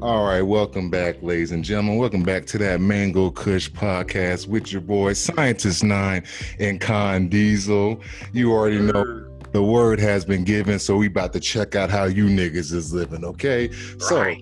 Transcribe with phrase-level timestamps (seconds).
[0.00, 1.98] All right, welcome back, ladies and gentlemen.
[1.98, 6.24] Welcome back to that Mango Kush podcast with your boy Scientist Nine
[6.58, 8.00] and Con Diesel.
[8.32, 12.04] You already know the word has been given, so we about to check out how
[12.04, 13.22] you niggas is living.
[13.22, 14.34] Okay, so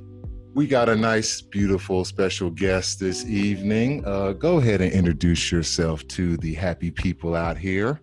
[0.55, 4.05] we got a nice, beautiful, special guest this evening.
[4.07, 8.01] Uh, go ahead and introduce yourself to the happy people out here.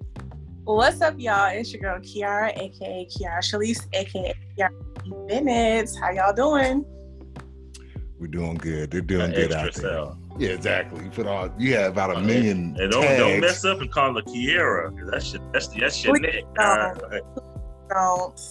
[0.66, 1.50] What's up, y'all?
[1.52, 5.90] It's your girl Kiara, aka Kiara Shalise, aka Kiara Bennett.
[6.02, 6.86] How y'all doing?
[8.20, 8.90] We're doing good.
[8.92, 9.84] They're doing That good out there.
[9.84, 10.18] cell.
[10.40, 11.04] Yeah, exactly.
[11.04, 12.76] You put all you have about a Uh, million.
[12.80, 15.10] And don't, don't mess up and call her Kiera.
[15.12, 16.44] That's your, that's, that's your neck.
[16.56, 17.04] don't.
[17.04, 17.20] Uh,
[17.90, 18.42] Don't.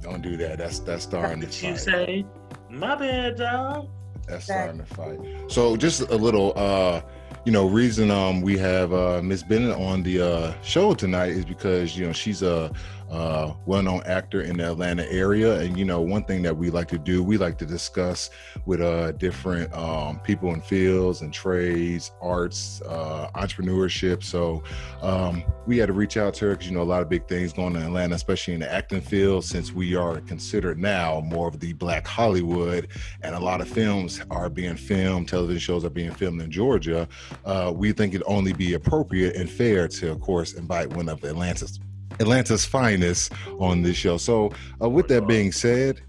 [0.00, 0.58] Don't do that.
[0.58, 2.24] That's that's starting to what you say?
[2.70, 3.88] My bad, dog.
[4.26, 5.18] That's starting to fight.
[5.48, 7.02] So just a little uh
[7.44, 11.44] you know, reason um we have uh Miss Bennett on the uh show tonight is
[11.44, 12.72] because you know she's a
[13.12, 15.60] uh well-known actor in the Atlanta area.
[15.60, 18.30] And you know one thing that we like to do we like to discuss
[18.66, 24.22] with uh different um people in fields and trades arts uh entrepreneurship.
[24.24, 24.62] So
[25.02, 27.28] um we had to reach out to her because you know a lot of big
[27.28, 31.20] things going on in Atlanta especially in the acting field since we are considered now
[31.20, 32.88] more of the black Hollywood.
[33.22, 37.08] And a lot of films are being filmed, television shows are being filmed in Georgia,
[37.44, 41.22] uh, we think it only be appropriate and fair to, of course, invite one of
[41.24, 41.78] Atlanta's
[42.20, 44.16] Atlanta's finest on this show.
[44.16, 46.00] So, uh, with that being said,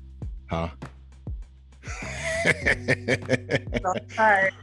[0.49, 0.69] huh?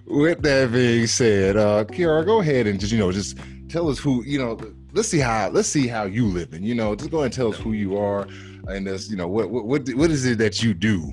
[0.06, 3.98] With that being said, uh, Kiara, go ahead and just you know just tell us
[3.98, 4.58] who you know.
[4.92, 6.62] Let's see how let's see how you living.
[6.62, 8.26] You know, just go ahead and tell us who you are,
[8.68, 11.10] and this you know what what what, what is it that you do?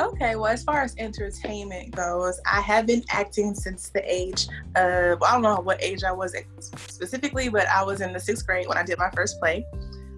[0.00, 5.22] Okay, well, as far as entertainment goes, I have been acting since the age of,
[5.22, 8.66] I don't know what age I was specifically, but I was in the sixth grade
[8.66, 9.64] when I did my first play.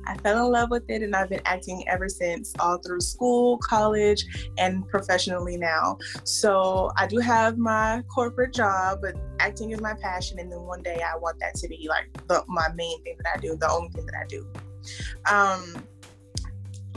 [0.07, 3.59] I fell in love with it and I've been acting ever since, all through school,
[3.59, 4.25] college,
[4.57, 5.99] and professionally now.
[6.25, 10.39] So I do have my corporate job, but acting is my passion.
[10.39, 13.37] And then one day I want that to be like the, my main thing that
[13.37, 14.47] I do, the only thing that I do.
[15.31, 15.85] Um,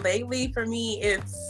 [0.03, 1.48] lately, for me, it's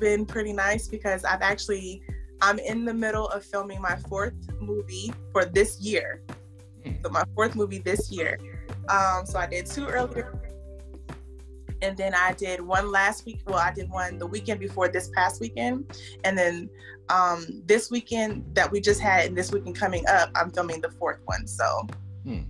[0.00, 2.02] been pretty nice because I've actually
[2.42, 6.22] I'm in the middle of filming my fourth movie for this year.
[7.04, 8.38] So my fourth movie this year.
[8.88, 10.32] Um, so I did two earlier,
[11.82, 13.42] and then I did one last week.
[13.46, 16.70] Well, I did one the weekend before this past weekend, and then
[17.10, 20.90] um, this weekend that we just had, and this weekend coming up, I'm filming the
[20.92, 21.46] fourth one.
[21.46, 21.86] So
[22.24, 22.42] Hmm.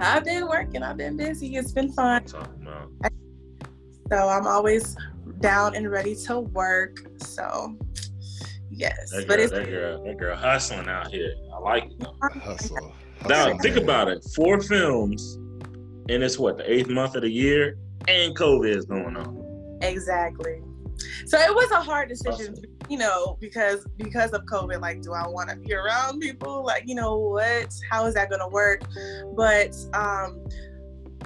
[0.00, 0.82] I've been working.
[0.82, 1.56] I've been busy.
[1.56, 2.24] It's been fun.
[2.24, 3.12] Talking about.
[4.10, 4.96] So I'm always
[5.42, 6.96] down and ready to work.
[7.18, 7.76] So
[8.70, 11.34] yes, That but it's that girl, that girl hustling out here.
[11.54, 12.00] I like it.
[12.00, 12.16] though.
[12.40, 12.94] Hustle.
[13.28, 13.84] Now hustle, think man.
[13.84, 14.24] about it.
[14.34, 15.34] Four films,
[16.08, 17.76] and it's what the eighth month of the year,
[18.08, 19.78] and COVID is going on.
[19.82, 20.62] exactly.
[21.26, 22.54] So it was a hard decision,
[22.88, 24.80] you know, because because of COVID.
[24.80, 26.64] Like, do I want to be around people?
[26.64, 27.72] Like, you know, what?
[27.90, 28.82] How is that going to work?
[29.34, 30.44] But um,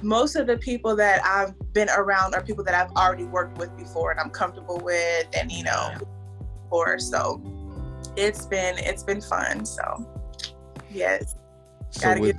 [0.03, 3.75] most of the people that I've been around are people that I've already worked with
[3.77, 5.93] before, and I'm comfortable with, and you know,
[6.63, 6.99] before.
[6.99, 7.41] So
[8.15, 9.65] it's been it's been fun.
[9.65, 10.07] So
[10.89, 11.35] yes.
[11.89, 12.35] So Gotta with,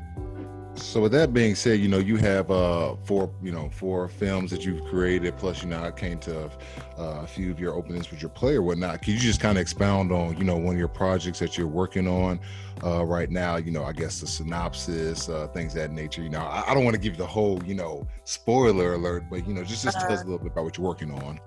[0.79, 4.51] so with that being said, you know you have uh four you know four films
[4.51, 5.37] that you've created.
[5.37, 6.51] Plus, you know I came to uh,
[6.97, 9.03] a few of your openings with your play or whatnot.
[9.03, 11.67] Can you just kind of expound on you know one of your projects that you're
[11.67, 12.41] working on
[12.85, 13.57] uh, right now?
[13.57, 16.23] You know, I guess the synopsis, uh, things of that nature.
[16.23, 19.25] You know, I, I don't want to give you the whole you know spoiler alert,
[19.31, 21.41] but you know just just tell us a little bit about what you're working on.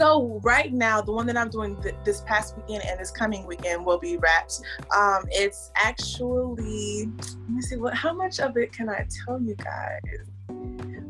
[0.00, 3.46] So right now, the one that I'm doing th- this past weekend and this coming
[3.46, 4.62] weekend will be wrapped.
[4.96, 9.54] Um, it's actually let me see what how much of it can I tell you
[9.56, 10.30] guys.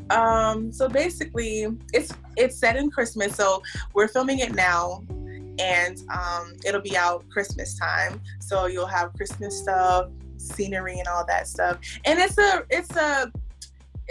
[0.09, 3.33] Um, so basically, it's it's set in Christmas.
[3.33, 3.63] So
[3.93, 5.05] we're filming it now,
[5.57, 8.19] and um, it'll be out Christmas time.
[8.41, 11.79] So you'll have Christmas stuff, scenery, and all that stuff.
[12.03, 13.31] And it's a it's a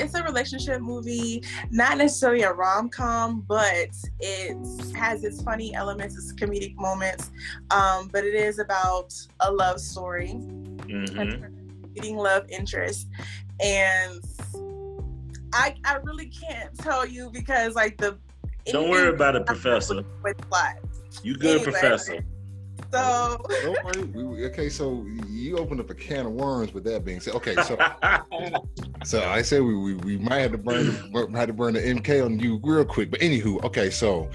[0.01, 3.89] it's a relationship movie not necessarily a rom-com but
[4.21, 4.57] it
[4.97, 7.31] has its funny elements its comedic moments
[7.71, 11.31] um, but it is about a love story hmm
[11.95, 13.09] meeting love interest
[13.63, 14.21] and
[15.53, 18.17] I, I really can't tell you because like the
[18.67, 20.05] Don't worry about it, Professor.
[20.23, 20.77] with plot.
[21.25, 21.65] You good, Anyway.
[21.65, 22.25] Professor?
[22.93, 24.03] So Don't worry.
[24.05, 26.73] We- okay, so you opened up a can of worms.
[26.73, 27.77] With that being said, okay, so
[29.05, 30.87] So I said we, we, we might have to burn
[31.35, 33.11] had to burn the MK on you real quick.
[33.11, 34.31] But anywho, okay, so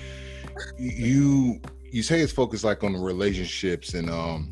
[0.77, 4.51] you you say it's focused like on the relationships and um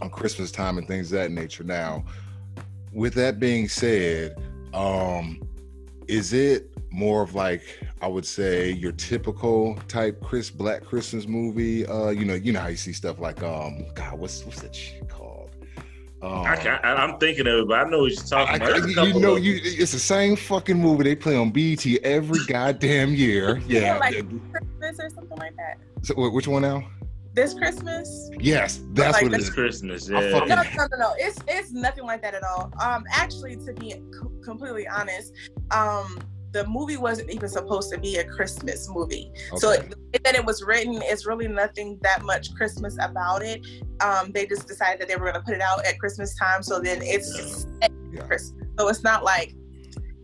[0.00, 1.64] on Christmas time and things of that nature.
[1.64, 2.04] Now,
[2.92, 4.36] with that being said,
[4.74, 5.40] um,
[6.06, 7.62] is it more of like
[8.00, 11.86] I would say your typical type Chris Black Christmas movie.
[11.86, 14.74] Uh, you know, you know how you see stuff like um, God, what's what's that
[14.74, 15.50] shit called?
[16.20, 18.98] Um, I am thinking of it, but I know what you're talking about.
[18.98, 23.14] I, you know, you it's the same fucking movie they play on BET every goddamn
[23.14, 23.62] year.
[23.68, 24.14] Yeah, yeah like
[24.50, 25.78] Christmas or something like that.
[26.02, 26.88] So, which one now?
[27.34, 28.30] This Christmas.
[28.40, 29.50] Yes, that's like, what it is.
[29.50, 30.08] Christmas.
[30.08, 30.20] Yeah.
[30.20, 31.14] No, no, no, no.
[31.18, 32.72] It's it's nothing like that at all.
[32.80, 33.94] Um, actually, to be
[34.42, 35.34] completely honest,
[35.70, 36.18] um,
[36.52, 39.30] the movie wasn't even supposed to be a Christmas movie.
[39.48, 39.58] Okay.
[39.58, 43.66] So it, that it was written is really nothing that much Christmas about it.
[44.00, 46.62] Um, they just decided that they were going to put it out at Christmas time.
[46.62, 47.88] So then it's yeah.
[48.26, 48.66] Christmas.
[48.78, 49.54] So it's not like,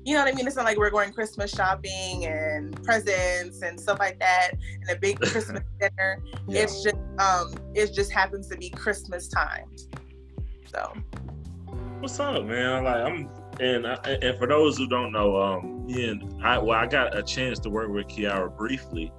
[0.05, 0.47] you know what I mean?
[0.47, 5.01] It's not like we're going Christmas shopping and presents and stuff like that and a
[5.01, 6.23] big Christmas dinner.
[6.49, 6.63] Yeah.
[6.63, 9.71] It's just um, it just happens to be Christmas time.
[10.67, 10.93] So.
[12.05, 12.85] What's up, man?
[12.85, 13.31] Like I'm
[13.61, 17.59] and and for those who don't know, um, and I well, I got a chance
[17.61, 19.11] to work with Kiara briefly,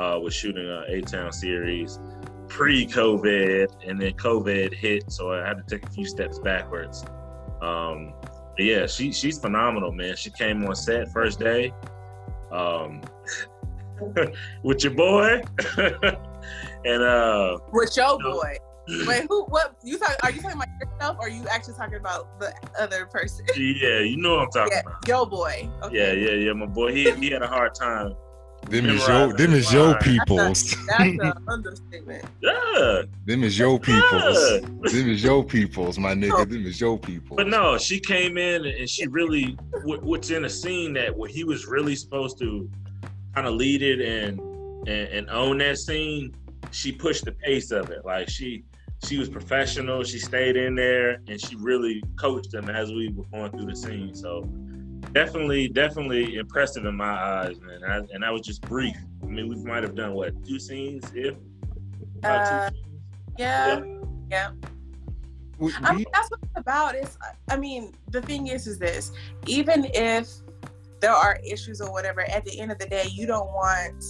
[0.00, 2.00] uh, with shooting a A Town series
[2.48, 7.04] pre-COVID, and then COVID hit, so I had to take a few steps backwards.
[7.62, 8.14] Um,
[8.58, 10.16] yeah, she she's phenomenal, man.
[10.16, 11.72] She came on set first day,
[12.50, 13.00] um,
[14.64, 15.40] with your boy,
[15.78, 18.58] and uh, with your you know, boy.
[18.88, 19.44] Wait, who?
[19.44, 19.76] What?
[19.82, 20.16] You talk?
[20.22, 23.46] Are you talking about yourself, or are you actually talking about the other person?
[23.56, 25.08] Yeah, you know what I'm talking yeah, about.
[25.08, 25.68] Yo, boy.
[25.82, 25.96] Okay.
[25.96, 26.52] Yeah, yeah, yeah.
[26.52, 28.14] My boy, he he had a hard time.
[28.68, 30.70] Them is your, them is your peoples.
[30.86, 32.24] That's, a, that's an understatement.
[32.40, 33.02] Yeah.
[33.26, 34.50] Them is your peoples.
[34.52, 34.60] Yeah.
[34.60, 36.32] Them is your peoples, my nigga.
[36.32, 36.44] Oh.
[36.44, 37.36] Them is your peoples.
[37.36, 41.44] But no, she came in and she really, what's in a scene that where he
[41.44, 42.70] was really supposed to
[43.34, 44.40] kind of lead it and,
[44.88, 46.34] and and own that scene.
[46.70, 48.04] She pushed the pace of it.
[48.04, 48.64] Like she
[49.04, 50.02] she was professional.
[50.04, 53.76] She stayed in there and she really coached them as we were going through the
[53.76, 54.14] scene.
[54.14, 54.42] So
[55.12, 57.82] definitely, definitely impressive in my eyes, man.
[57.82, 58.96] And, I, and that was just brief.
[59.22, 61.34] I mean, we might have done what two scenes, if
[62.22, 62.86] uh, two scenes?
[63.38, 63.82] yeah,
[64.30, 64.50] yeah.
[64.50, 64.50] yeah.
[65.82, 66.96] I mean, that's what it's about.
[66.96, 67.16] Is
[67.48, 69.12] I mean, the thing is, is this:
[69.46, 70.28] even if
[71.04, 74.02] there are issues or whatever, at the end of the day, you don't want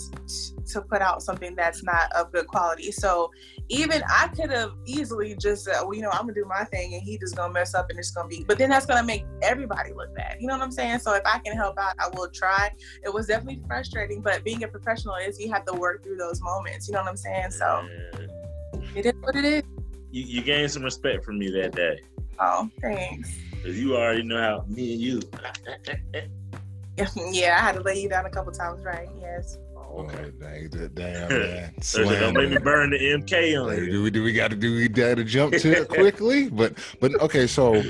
[0.64, 2.92] to put out something that's not of good quality.
[2.92, 3.32] So
[3.68, 6.94] even I could have easily just said, well, you know, I'm gonna do my thing
[6.94, 9.26] and he just gonna mess up and it's gonna be, but then that's gonna make
[9.42, 10.36] everybody look bad.
[10.38, 11.00] You know what I'm saying?
[11.00, 12.70] So if I can help out, I will try.
[13.02, 16.40] It was definitely frustrating, but being a professional is you have to work through those
[16.42, 16.86] moments.
[16.86, 17.50] You know what I'm saying?
[17.50, 17.88] So
[18.94, 19.64] it is what it is.
[20.12, 22.02] You, you gained some respect from me that day.
[22.38, 23.36] Oh, thanks.
[23.64, 25.22] Cause you already know how me and you.
[27.30, 29.08] yeah, I had to lay you down a couple times, right?
[29.20, 29.58] Yes.
[29.76, 30.32] Okay.
[30.42, 31.74] Oh, damn, man.
[31.92, 33.86] Don't make me burn the MK on it.
[33.90, 36.48] Do we do we got to do we got to jump to it quickly?
[36.54, 37.82] But but okay, so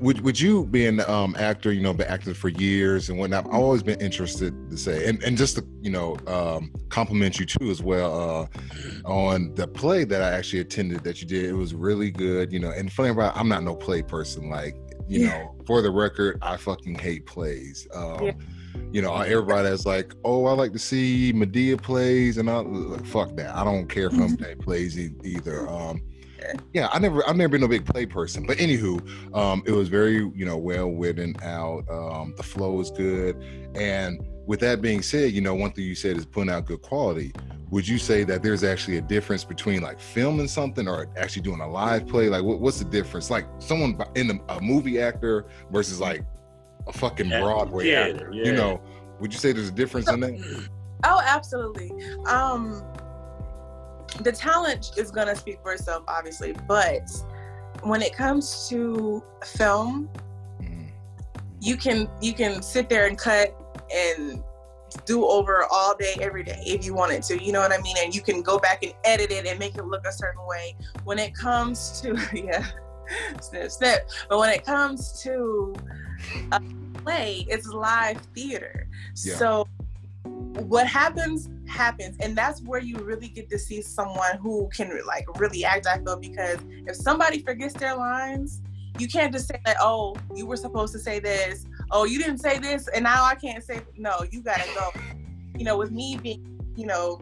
[0.00, 1.72] would would you be an um, actor?
[1.72, 3.46] You know, been acting for years and whatnot.
[3.46, 7.46] I've always been interested to say, and and just to you know um, compliment you
[7.46, 11.44] too as well uh, on the play that I actually attended that you did.
[11.46, 12.52] It was really good.
[12.52, 14.50] You know, and funny about I'm not no play person.
[14.50, 14.76] Like
[15.08, 15.28] you yeah.
[15.28, 17.86] know, for the record, I fucking hate plays.
[17.94, 18.32] Um, yeah
[18.92, 23.04] you know, everybody that's like, oh, I like to see Madea plays, and I like,
[23.06, 23.54] fuck that.
[23.54, 24.60] I don't care if I'm mm-hmm.
[24.60, 25.68] plays either.
[25.68, 26.02] Um,
[26.72, 28.46] yeah, I never, I've never been a big play person.
[28.46, 31.84] But anywho, um, it was very, you know, well written out.
[31.90, 33.36] Um, the flow is good,
[33.74, 36.80] and with that being said, you know, one thing you said is putting out good
[36.80, 37.32] quality.
[37.70, 41.60] Would you say that there's actually a difference between like filming something or actually doing
[41.60, 42.28] a live play?
[42.28, 43.28] Like, what, what's the difference?
[43.28, 46.24] Like, someone in the, a movie actor versus like
[46.86, 48.30] a fucking Broadway yeah, actor.
[48.32, 48.44] Yeah.
[48.44, 48.80] You know,
[49.18, 50.68] would you say there's a difference in that?
[51.02, 51.90] Oh, absolutely.
[52.26, 52.84] Um,
[54.20, 57.10] the talent is gonna speak for itself, obviously, but
[57.82, 60.08] when it comes to film,
[60.60, 60.86] mm-hmm.
[61.60, 63.54] you can you can sit there and cut
[63.94, 64.42] and
[65.04, 67.42] do over all day, every day if you wanted to.
[67.42, 67.96] You know what I mean?
[68.02, 70.76] And you can go back and edit it and make it look a certain way.
[71.04, 72.66] When it comes to yeah,
[73.40, 74.08] snip snip.
[74.28, 75.74] But when it comes to
[76.52, 76.60] a
[76.94, 78.88] play, it's live theater.
[79.24, 79.36] Yeah.
[79.36, 79.68] So
[80.24, 85.26] what happens happens and that's where you really get to see someone who can like
[85.38, 88.62] really act i feel because if somebody forgets their lines
[88.98, 92.38] you can't just say that oh you were supposed to say this oh you didn't
[92.38, 94.90] say this and now i can't say no you gotta go
[95.56, 97.20] you know with me being you know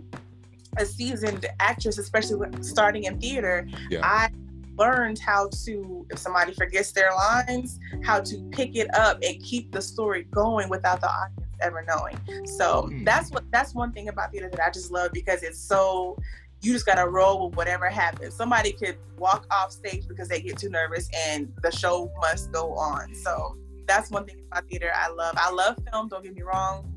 [0.78, 4.00] a seasoned actress especially starting in theater yeah.
[4.02, 4.28] i
[4.76, 9.72] learned how to, if somebody forgets their lines, how to pick it up and keep
[9.72, 12.18] the story going without the audience ever knowing.
[12.46, 13.04] So mm.
[13.04, 16.18] that's what that's one thing about theater that I just love because it's so
[16.62, 18.34] you just gotta roll with whatever happens.
[18.34, 22.74] Somebody could walk off stage because they get too nervous and the show must go
[22.74, 23.14] on.
[23.14, 23.56] So
[23.86, 25.34] that's one thing about theater I love.
[25.36, 26.90] I love film, don't get me wrong.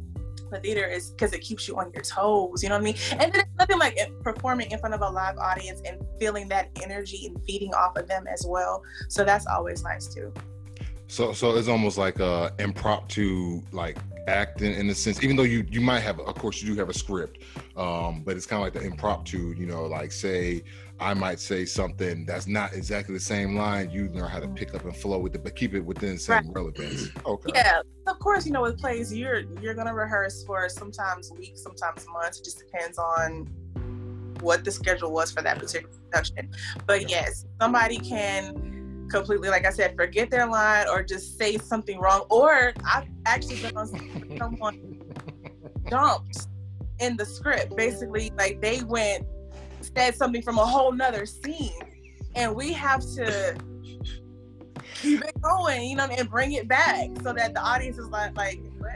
[0.49, 2.63] But theater is because it keeps you on your toes.
[2.63, 2.95] You know what I mean?
[3.11, 6.69] And then it's nothing like performing in front of a live audience and feeling that
[6.81, 8.81] energy and feeding off of them as well.
[9.09, 10.33] So that's always nice too.
[11.07, 15.65] So so it's almost like a impromptu like acting in a sense, even though you
[15.69, 17.43] you might have of course you do have a script,
[17.77, 20.63] um, but it's kind of like the impromptu, you know, like say
[20.99, 23.91] I might say something that's not exactly the same line.
[23.91, 26.19] You learn how to pick up and flow with it, but keep it within the
[26.19, 26.55] same right.
[26.55, 27.09] relevance.
[27.25, 27.51] Okay.
[27.55, 28.45] Yeah, of course.
[28.45, 32.39] You know, with plays, you're you're gonna rehearse for sometimes weeks, sometimes months.
[32.39, 33.47] It just depends on
[34.39, 36.49] what the schedule was for that particular production.
[36.85, 41.99] But yes, somebody can completely, like I said, forget their line or just say something
[41.99, 42.25] wrong.
[42.29, 43.87] Or I've actually been on
[44.37, 45.01] someone
[45.89, 46.47] dumped
[46.99, 47.75] in the script.
[47.75, 49.25] Basically, like they went
[49.95, 51.71] said something from a whole nother scene,
[52.35, 53.57] and we have to
[54.95, 58.35] keep it going, you know, and bring it back so that the audience is like,
[58.35, 58.93] like, what?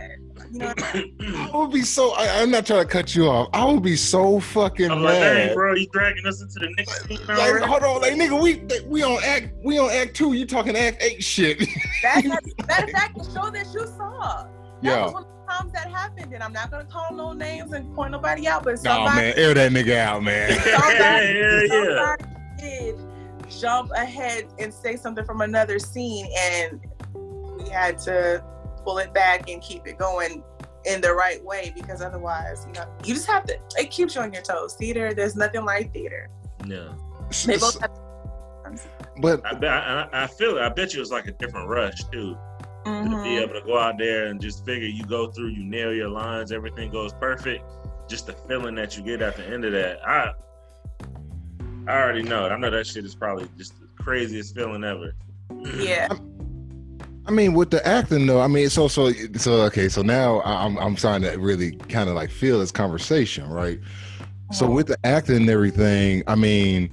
[0.51, 2.11] You know, I would be so.
[2.15, 3.49] I, am not trying to cut you off.
[3.53, 5.75] I would be so fucking I'm mad, like, hey, bro.
[5.75, 9.23] You dragging us into the next scene like, Hold on, like nigga, we we on
[9.23, 10.33] act we on act two.
[10.33, 11.59] You talking act eight shit?
[12.03, 12.27] That's
[12.67, 14.47] matter of fact, the show that you saw.
[14.81, 15.21] That yeah.
[15.63, 17.93] Was one of the times that happened, and I'm not gonna call no names and
[17.95, 19.21] point nobody out, but somebody.
[19.21, 20.51] man, air that nigga out, man.
[20.59, 21.67] Somebody, yeah, yeah.
[21.67, 22.23] somebody
[22.57, 22.95] did
[23.49, 26.79] jump ahead and say something from another scene, and
[27.13, 28.43] we had to
[28.83, 30.43] pull it back and keep it going
[30.85, 33.57] in the right way because otherwise, you know, you just have to.
[33.77, 34.75] It keeps you on your toes.
[34.75, 36.29] Theater, there's nothing like theater.
[36.65, 36.95] No.
[37.45, 37.91] They both have.
[39.17, 40.61] But I, I, I feel it.
[40.61, 42.37] I bet you it's like a different rush too.
[42.85, 43.11] Mm-hmm.
[43.11, 45.93] To be able to go out there and just figure you go through, you nail
[45.93, 47.63] your lines, everything goes perfect.
[48.09, 50.33] Just the feeling that you get at the end of that, I
[51.87, 52.49] I already know it.
[52.49, 55.13] I know that shit is probably just the craziest feeling ever.
[55.75, 56.07] Yeah.
[57.27, 59.89] I mean, with the acting though, I mean, so so so okay.
[59.89, 63.79] So now I'm I'm starting to really kind of like feel this conversation, right?
[64.51, 64.73] So uh-huh.
[64.73, 66.91] with the acting and everything, I mean,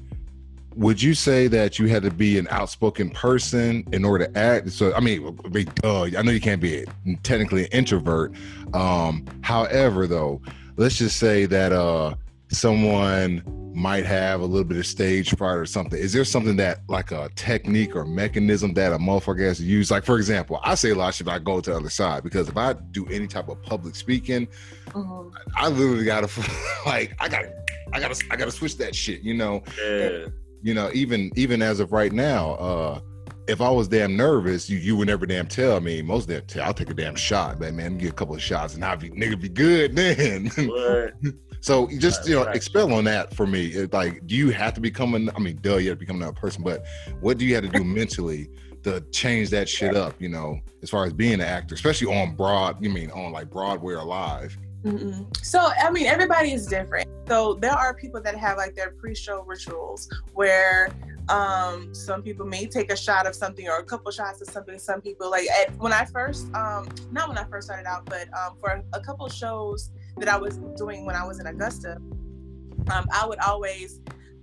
[0.78, 4.70] would you say that you had to be an outspoken person in order to act?
[4.70, 5.36] So I mean,
[5.82, 8.32] duh, I know you can't be a, technically an introvert.
[8.72, 10.40] Um, however, though,
[10.76, 12.14] let's just say that uh
[12.50, 13.42] someone
[13.74, 15.98] might have a little bit of stage fright or something.
[15.98, 19.90] Is there something that like a technique or mechanism that a motherfucker has to use?
[19.90, 21.26] Like for example, I say a lot of shit.
[21.26, 24.46] I go to the other side because if I do any type of public speaking,
[24.86, 25.36] mm-hmm.
[25.56, 26.28] I literally gotta
[26.86, 27.52] like I gotta
[27.92, 29.22] I gotta I gotta switch that shit.
[29.22, 29.64] You know.
[29.76, 30.26] Yeah.
[30.62, 33.00] You know, even even as of right now, uh,
[33.46, 36.02] if I was damn nervous, you you would never damn tell me.
[36.02, 38.74] Most damn tell, I'll take a damn shot, but man, get a couple of shots
[38.74, 40.50] and I'll be nigga be good then.
[41.60, 43.66] So just you know, expel on that for me.
[43.66, 45.30] It, like, do you have to become an?
[45.34, 46.62] I mean, duh, you have to become another person.
[46.62, 46.84] But
[47.20, 48.48] what do you have to do mentally
[48.84, 50.14] to change that shit up?
[50.20, 52.82] You know, as far as being an actor, especially on broad.
[52.82, 54.56] You mean on like Broadway or live?
[54.84, 55.36] Mm-mm.
[55.44, 57.08] So I mean, everybody is different.
[57.26, 60.88] So there are people that have like their pre-show rituals where
[61.28, 64.78] um, some people may take a shot of something or a couple shots of something.
[64.78, 68.28] Some people like at, when I first, um, not when I first started out, but
[68.34, 71.98] um, for a couple shows that I was doing when I was in Augusta,
[72.90, 74.00] um, I would always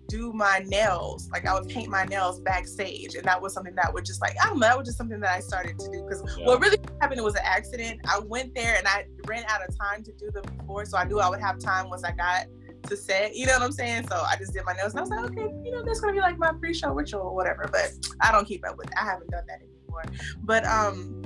[0.07, 1.29] do my nails.
[1.31, 4.35] Like I would paint my nails backstage, and that was something that would just like
[4.41, 4.67] I don't know.
[4.67, 6.45] That was just something that I started to do because yeah.
[6.45, 8.01] what really happened was an accident.
[8.07, 11.05] I went there and I ran out of time to do them before, so I
[11.05, 12.45] knew I would have time once I got
[12.83, 13.35] to set.
[13.35, 14.07] You know what I'm saying?
[14.07, 16.13] So I just did my nails, and I was like, okay, you know, that's gonna
[16.13, 17.69] be like my pre-show ritual or whatever.
[17.71, 18.87] But I don't keep up with.
[18.87, 18.93] It.
[18.99, 20.03] I haven't done that anymore.
[20.43, 21.23] But um,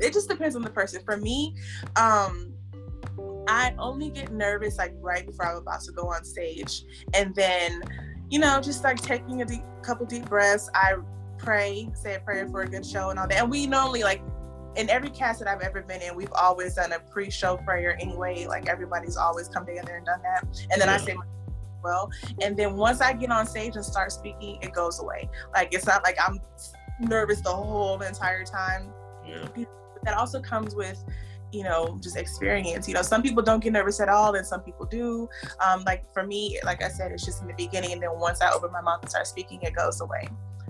[0.00, 1.02] it just depends on the person.
[1.04, 1.54] For me,
[1.96, 2.54] um
[3.48, 6.84] I only get nervous like right before I'm about to go on stage.
[7.12, 7.82] And then,
[8.30, 10.94] you know, just like taking a deep, couple deep breaths, I
[11.38, 13.38] pray, say a prayer for a good show and all that.
[13.38, 14.22] And we normally like
[14.76, 18.46] in every cast that I've ever been in, we've always done a pre-show prayer anyway.
[18.46, 20.44] Like everybody's always come together and done that.
[20.70, 20.94] And then yeah.
[20.94, 21.16] I say
[21.82, 22.10] well.
[22.40, 25.28] And then once I get on stage and start speaking, it goes away.
[25.52, 26.40] Like it's not like I'm
[27.00, 28.92] nervous the whole entire time.
[29.26, 29.46] Yeah.
[30.02, 31.02] That also comes with
[31.54, 34.60] you know just experience you know some people don't get nervous at all and some
[34.60, 35.28] people do
[35.64, 38.40] um, like for me like i said it's just in the beginning and then once
[38.40, 40.28] i open my mouth and start speaking it goes away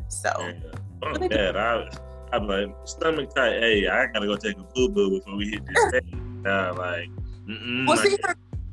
[0.09, 1.29] so yeah.
[1.29, 1.57] bad.
[1.57, 1.89] I,
[2.33, 5.85] i'm like stomach tight hey i gotta go take a boo-boo before we hit this
[5.89, 6.15] stage
[6.47, 7.09] uh, like
[7.47, 8.17] well, see,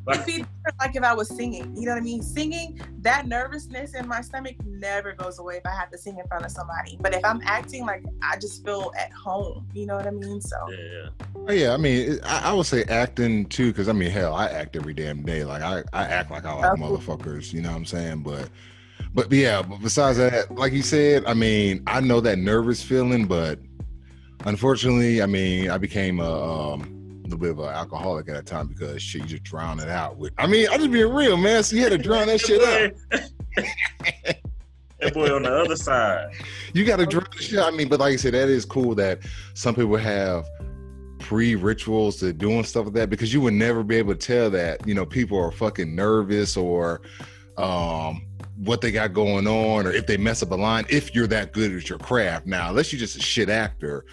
[0.10, 0.46] It'd be
[0.79, 2.24] like if I was singing, you know what I mean?
[2.24, 6.25] Singing, that nervousness in my stomach never goes away if I have to sing in
[6.27, 6.98] front of somebody.
[7.00, 10.41] But if I'm acting, like I just feel at home, you know what I mean?
[10.41, 11.74] So yeah, oh, yeah.
[11.74, 14.96] I mean, I, I would say acting too, because I mean, hell, I act every
[14.96, 15.43] damn day.
[15.43, 17.53] Like I, I act like I like motherfuckers.
[17.53, 18.24] You know what I'm saying?
[18.24, 18.50] But,
[19.13, 19.62] but yeah.
[19.62, 23.60] But besides that, like you said, I mean, I know that nervous feeling, but
[24.46, 26.74] unfortunately, I mean, I became a.
[26.74, 27.00] Um,
[27.38, 30.34] bit of an alcoholic at that time because shit, you just drown it out with.
[30.38, 31.64] I mean, I'm just being real, man.
[31.64, 33.22] So you had to drown that shit out.
[35.00, 36.32] that boy on the other side.
[36.74, 37.60] You got to drown the shit.
[37.60, 39.20] I mean, but like I said, that is cool that
[39.54, 40.46] some people have
[41.20, 44.50] pre rituals to doing stuff like that because you would never be able to tell
[44.50, 47.02] that you know people are fucking nervous or
[47.58, 48.26] um
[48.63, 51.51] what they got going on or if they mess up a line if you're that
[51.51, 54.06] good at your craft now unless you're just a shit actor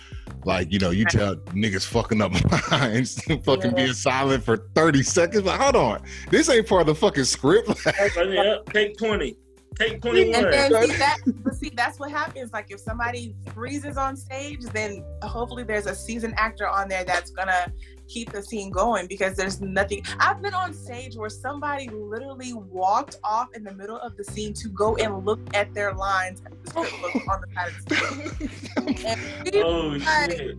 [0.44, 2.32] like you know you tell niggas fucking up
[2.72, 3.76] lines fucking yeah.
[3.76, 7.68] being silent for 30 seconds like hold on this ain't part of the fucking script
[8.16, 9.36] yeah, take 20
[9.78, 10.34] Take 21.
[10.34, 11.18] And then see, that,
[11.52, 12.52] see, that's what happens.
[12.52, 17.30] Like if somebody freezes on stage, then hopefully there's a seasoned actor on there that's
[17.30, 17.72] gonna
[18.08, 20.02] keep the scene going because there's nothing.
[20.18, 24.52] I've been on stage where somebody literally walked off in the middle of the scene
[24.54, 27.88] to go and look at their lines at the script book on the side of
[27.88, 28.48] the
[29.50, 29.64] stage.
[29.64, 30.56] oh like, shit!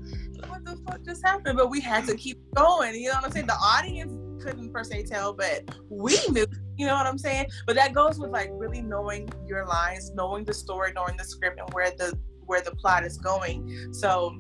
[0.48, 1.58] What the fuck just happened?
[1.58, 2.96] But we had to keep going.
[2.96, 3.48] You know what I'm saying?
[3.48, 4.14] The audience
[4.44, 6.46] couldn't per se tell, but we knew.
[6.78, 7.48] You know what I'm saying?
[7.66, 11.60] But that goes with like really knowing your lines, knowing the story, knowing the script,
[11.60, 13.94] and where the where the plot is going.
[13.94, 14.38] So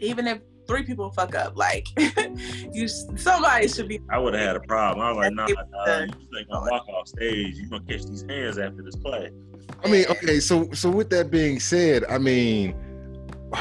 [0.00, 1.88] even if three people fuck up, like
[2.72, 4.00] you, somebody should be.
[4.08, 5.04] I would have had a problem.
[5.04, 8.24] I was like, nah, nah, you think I walk off stage, you gonna catch these
[8.28, 9.32] hands after this play.
[9.84, 12.76] I mean, okay, so so with that being said, I mean.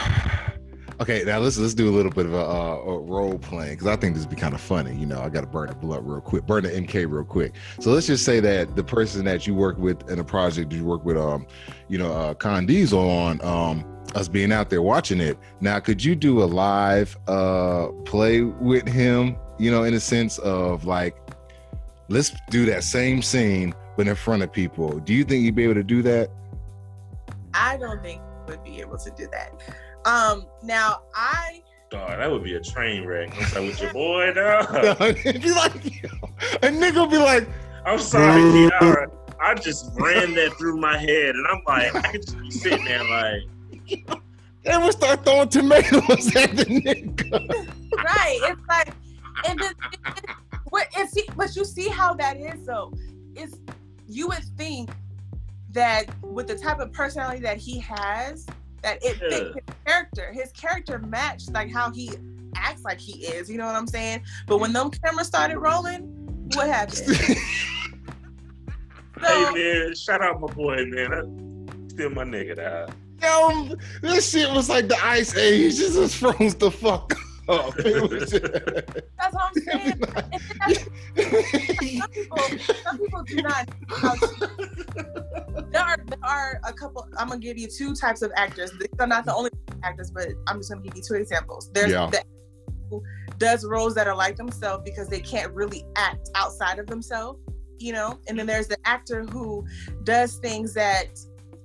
[1.02, 3.96] Okay, now let's let's do a little bit of a, a role playing because I
[3.96, 4.94] think this would be kind of funny.
[4.94, 7.54] You know, I got to burn the blood real quick, burn the MK real quick.
[7.80, 10.84] So let's just say that the person that you work with in a project, you
[10.84, 11.48] work with, um,
[11.88, 13.86] you know, uh, Con Diesel on, um,
[14.16, 15.38] us being out there watching it.
[15.62, 19.38] Now, could you do a live uh play with him?
[19.58, 21.16] You know, in a sense of like,
[22.08, 24.98] let's do that same scene but in front of people.
[25.00, 26.32] Do you think you'd be able to do that?
[27.54, 29.62] I don't think would be able to do that.
[30.06, 31.62] Um, now I.
[31.92, 33.30] God, that would be a train wreck.
[33.36, 34.62] I'm like, with your boy now.
[35.02, 37.50] It'd be like, a nigga would be like,
[37.86, 39.12] I'm sorry, Kiara.
[39.42, 42.86] I just ran that through my head, and I'm like, I could just be sitting
[42.86, 43.42] there like.
[44.66, 47.74] And we start throwing tomatoes at the nigga.
[47.98, 48.40] right.
[48.44, 48.94] It's like,
[49.48, 49.74] and then,
[50.70, 50.88] what?
[50.98, 52.94] And see, but you see how that is though.
[53.36, 53.58] Is
[54.08, 54.90] you would think
[55.72, 58.46] that with the type of personality that he has,
[58.82, 59.30] that it yeah.
[59.30, 60.32] fit his character.
[60.34, 62.12] His character matched like how he
[62.56, 63.50] acts like he is.
[63.50, 64.24] You know what I'm saying?
[64.46, 66.02] But when them cameras started rolling,
[66.56, 66.98] what happened?
[67.08, 67.16] so,
[69.22, 71.66] hey man, shout out my boy, man.
[71.66, 72.94] That's still my nigga, dog.
[73.22, 75.80] Yo, this shit was like the ice age.
[75.80, 77.16] It just froze the fuck
[77.50, 77.76] up.
[77.78, 78.34] That's
[79.34, 80.02] what I'm saying.
[82.00, 82.38] some, people,
[82.84, 83.70] some people do not.
[85.72, 87.08] there are there are a couple.
[87.18, 88.72] I'm gonna give you two types of actors.
[88.72, 89.52] These are not the only
[89.84, 91.70] actors, but I'm just gonna give you two examples.
[91.74, 92.10] There's yeah.
[92.10, 92.24] the
[92.90, 93.04] who
[93.38, 97.40] does roles that are like themselves because they can't really act outside of themselves,
[97.78, 98.20] you know.
[98.28, 99.66] And then there's the actor who
[100.04, 101.08] does things that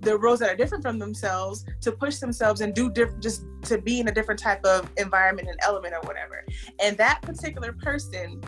[0.04, 3.78] the roles that are different from themselves to push themselves and do different just to
[3.78, 6.44] be in a different type of environment and element or whatever.
[6.80, 8.42] And that particular person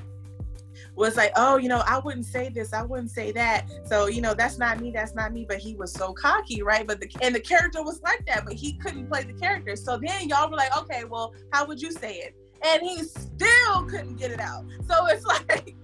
[0.94, 3.66] was like oh you know i wouldn't say this i wouldn't say that.
[3.84, 5.46] So you know that's not me that's not me.
[5.48, 6.86] But he was so cocky right?
[6.86, 9.76] But the and the character was like that but he couldn't play the character.
[9.76, 12.34] So then y'all were like okay well how would you say it?
[12.64, 14.64] And he still couldn't get it out.
[14.88, 15.76] So it's like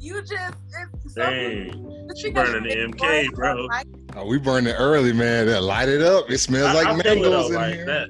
[0.00, 0.56] you just
[1.04, 2.08] it's Dang.
[2.16, 3.68] She burning the MK, bro.
[4.16, 5.46] Oh, we burn it early, man.
[5.46, 6.30] That light it up.
[6.30, 7.86] It smells I, like I mangoes in like here.
[7.86, 8.08] That,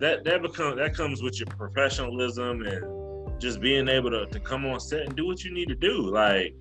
[0.00, 4.66] that that becomes that comes with your professionalism and just being able to, to come
[4.66, 6.10] on set and do what you need to do.
[6.10, 6.54] Like,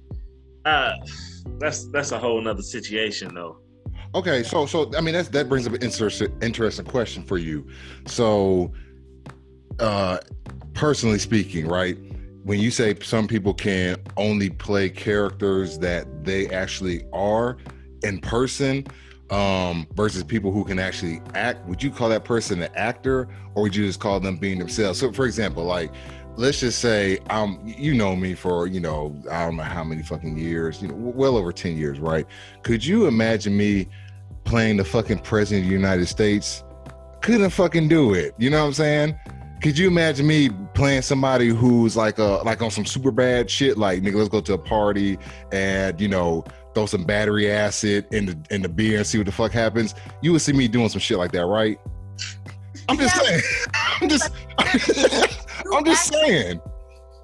[0.66, 0.94] uh,
[1.58, 3.60] that's that's a whole nother situation, though.
[4.16, 7.68] Okay, so so I mean that's that brings up an interesting interesting question for you.
[8.06, 8.72] So,
[9.80, 10.20] uh,
[10.74, 11.98] personally speaking, right?
[12.48, 17.58] When you say some people can only play characters that they actually are
[18.04, 18.88] in person
[19.30, 23.64] um, versus people who can actually act, would you call that person an actor or
[23.64, 24.98] would you just call them being themselves?
[24.98, 25.92] So, for example, like
[26.38, 30.04] let's just say um you know me for you know i don't know how many
[30.04, 32.28] fucking years you know well over 10 years right?
[32.62, 33.90] Could you imagine me
[34.44, 36.64] playing the fucking president of the united states?
[37.24, 39.20] Couldn't fucking do it you know what i'm saying
[39.62, 43.78] could you imagine me playing somebody who's like a like on some super bad shit?
[43.78, 45.18] Like nigga let's go to a party
[45.52, 46.44] and you know
[46.76, 49.96] throw some battery acid in the in the beer and see what the fuck happens.
[50.22, 51.80] You would see me doing some shit like that right?
[52.90, 53.24] I'm just yeah.
[53.24, 53.42] saying.
[54.02, 54.32] I'm just
[55.74, 56.62] i'm just saying.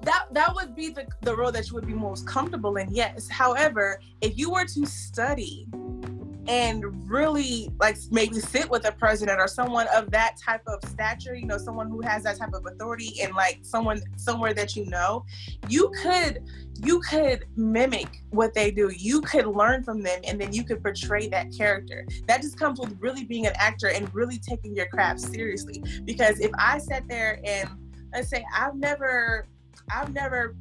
[0.02, 3.28] that that would be the, the role that you would be most comfortable in yes.
[3.28, 5.66] However if you were to study
[6.48, 11.34] and really like maybe sit with a president or someone of that type of stature
[11.34, 14.84] you know someone who has that type of authority and like someone somewhere that you
[14.86, 15.24] know
[15.68, 16.42] you could
[16.82, 18.90] you could mimic what they do.
[18.96, 22.06] You could learn from them and then you could portray that character.
[22.26, 25.82] That just comes with really being an actor and really taking your craft seriously.
[26.04, 27.68] Because if i sat there and
[28.12, 29.46] let's say i've never
[29.90, 30.54] i've never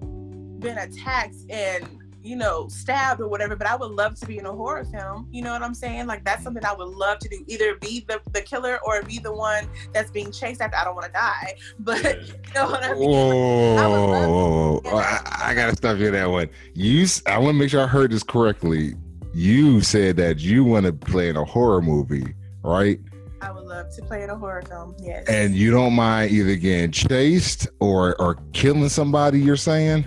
[0.59, 4.45] been attacked and you know, stabbed or whatever, but I would love to be in
[4.45, 5.27] a horror film.
[5.31, 6.07] You know what I'm saying?
[6.07, 7.43] Like that's something I would love to do.
[7.47, 10.95] Either be the, the killer or be the one that's being chased after I don't
[10.95, 11.55] want to die.
[11.79, 13.09] But you know what I mean?
[13.09, 16.49] Whoa, I, oh, I, I, gotta stop you that one.
[16.73, 18.93] You I want to make sure I heard this correctly.
[19.33, 22.33] You said that you want to play in a horror movie,
[22.63, 22.99] right?
[23.41, 25.27] I would love to play in a horror film, yes.
[25.27, 30.05] And you don't mind either getting chased or or killing somebody, you're saying?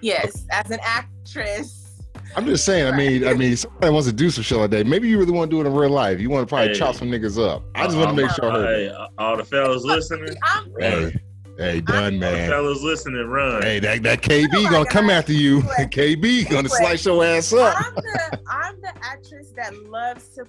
[0.00, 1.82] Yes, as an actor actress.
[2.34, 2.92] I'm just saying.
[2.92, 4.86] I mean, I mean, somebody wants to do some shit like that.
[4.86, 6.20] Maybe you really want to do it in real life.
[6.20, 7.62] You want to probably hey, chop some niggas up.
[7.74, 8.66] I just want to uh, make sure.
[8.66, 10.36] Hey, uh, all the fellas listening.
[10.78, 11.14] hey,
[11.58, 12.50] hey, done man.
[12.50, 13.62] fellas listening, run.
[13.62, 15.60] Hey, that that KB oh gonna come after you.
[15.78, 17.74] KB gonna slice your ass up.
[17.78, 20.44] I'm the I'm the actress that loves to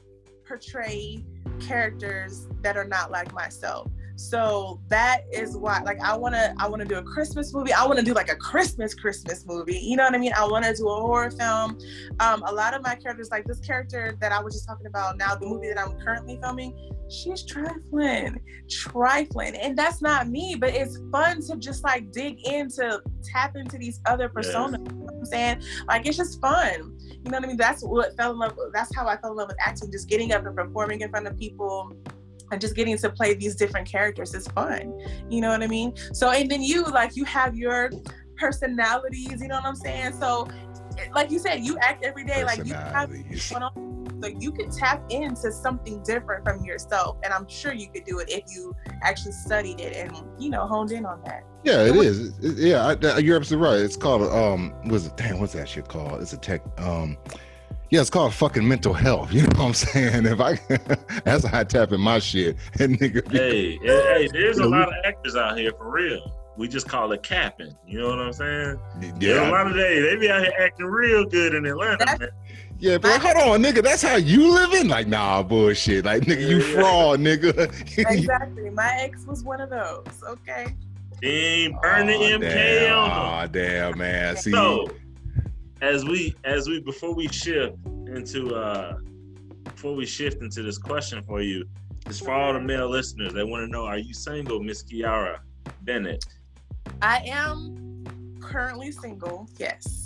[0.46, 1.24] portray
[1.60, 3.90] characters that are not like myself.
[4.18, 7.72] So that is why, like, I wanna, I wanna do a Christmas movie.
[7.72, 9.78] I wanna do like a Christmas Christmas movie.
[9.78, 10.34] You know what I mean?
[10.36, 11.78] I wanna do a horror film.
[12.20, 15.18] Um, a lot of my characters, like this character that I was just talking about
[15.18, 16.74] now, the movie that I'm currently filming,
[17.12, 20.56] she's trifling, trifling, and that's not me.
[20.60, 24.80] But it's fun to just like dig into, tap into these other personas.
[24.84, 24.94] Yes.
[24.94, 26.98] You know I'm saying, like, it's just fun.
[27.08, 27.58] You know what I mean?
[27.58, 28.58] That's what fell in love.
[28.74, 29.92] That's how I fell in love with acting.
[29.92, 31.96] Just getting up and performing in front of people
[32.52, 34.98] and just getting to play these different characters is fun.
[35.30, 35.94] You know what I mean?
[36.14, 37.92] So and then you like you have your
[38.38, 40.14] personalities, you know what I'm saying?
[40.14, 40.48] So
[41.14, 43.12] like you said, you act every day like you have
[44.22, 48.20] so you could tap into something different from yourself and i'm sure you could do
[48.20, 51.96] it if you actually studied it and you know honed in on that yeah it
[51.96, 55.70] is it, yeah I, you're absolutely right it's called um what's it damn what's that
[55.70, 57.18] shit called it's a tech um
[57.90, 59.32] yeah, it's called fucking mental health.
[59.38, 60.26] You know what I'm saying?
[60.26, 60.60] If I
[61.24, 62.58] that's how I tap in my shit.
[62.80, 66.34] And nigga, hey, hey, there's a lot of actors out here for real.
[66.58, 67.76] We just call it capping.
[67.86, 68.80] You know what I'm saying?
[69.02, 69.12] Yeah.
[69.20, 72.32] There's a lot of days they be out here acting real good in Atlanta.
[72.80, 73.84] Yeah, but hold on, nigga.
[73.84, 74.88] That's how you living?
[74.88, 76.06] Like, nah, bullshit.
[76.06, 77.72] Like, nigga, you fraud, nigga.
[77.98, 78.70] exactly.
[78.72, 80.06] My ex was one of those.
[80.28, 80.76] Okay.
[81.22, 84.38] Team burn the oh, MK on Oh, damn, man.
[84.38, 84.52] See.
[84.52, 84.88] So,
[85.82, 87.76] as we as we before we shift
[88.08, 88.98] into uh
[89.64, 91.66] before we shift into this question for you,
[92.08, 95.40] is for all the male listeners, they want to know: Are you single, Miss Kiara
[95.84, 96.26] Bennett?
[97.02, 99.48] I am currently single.
[99.58, 100.04] Yes.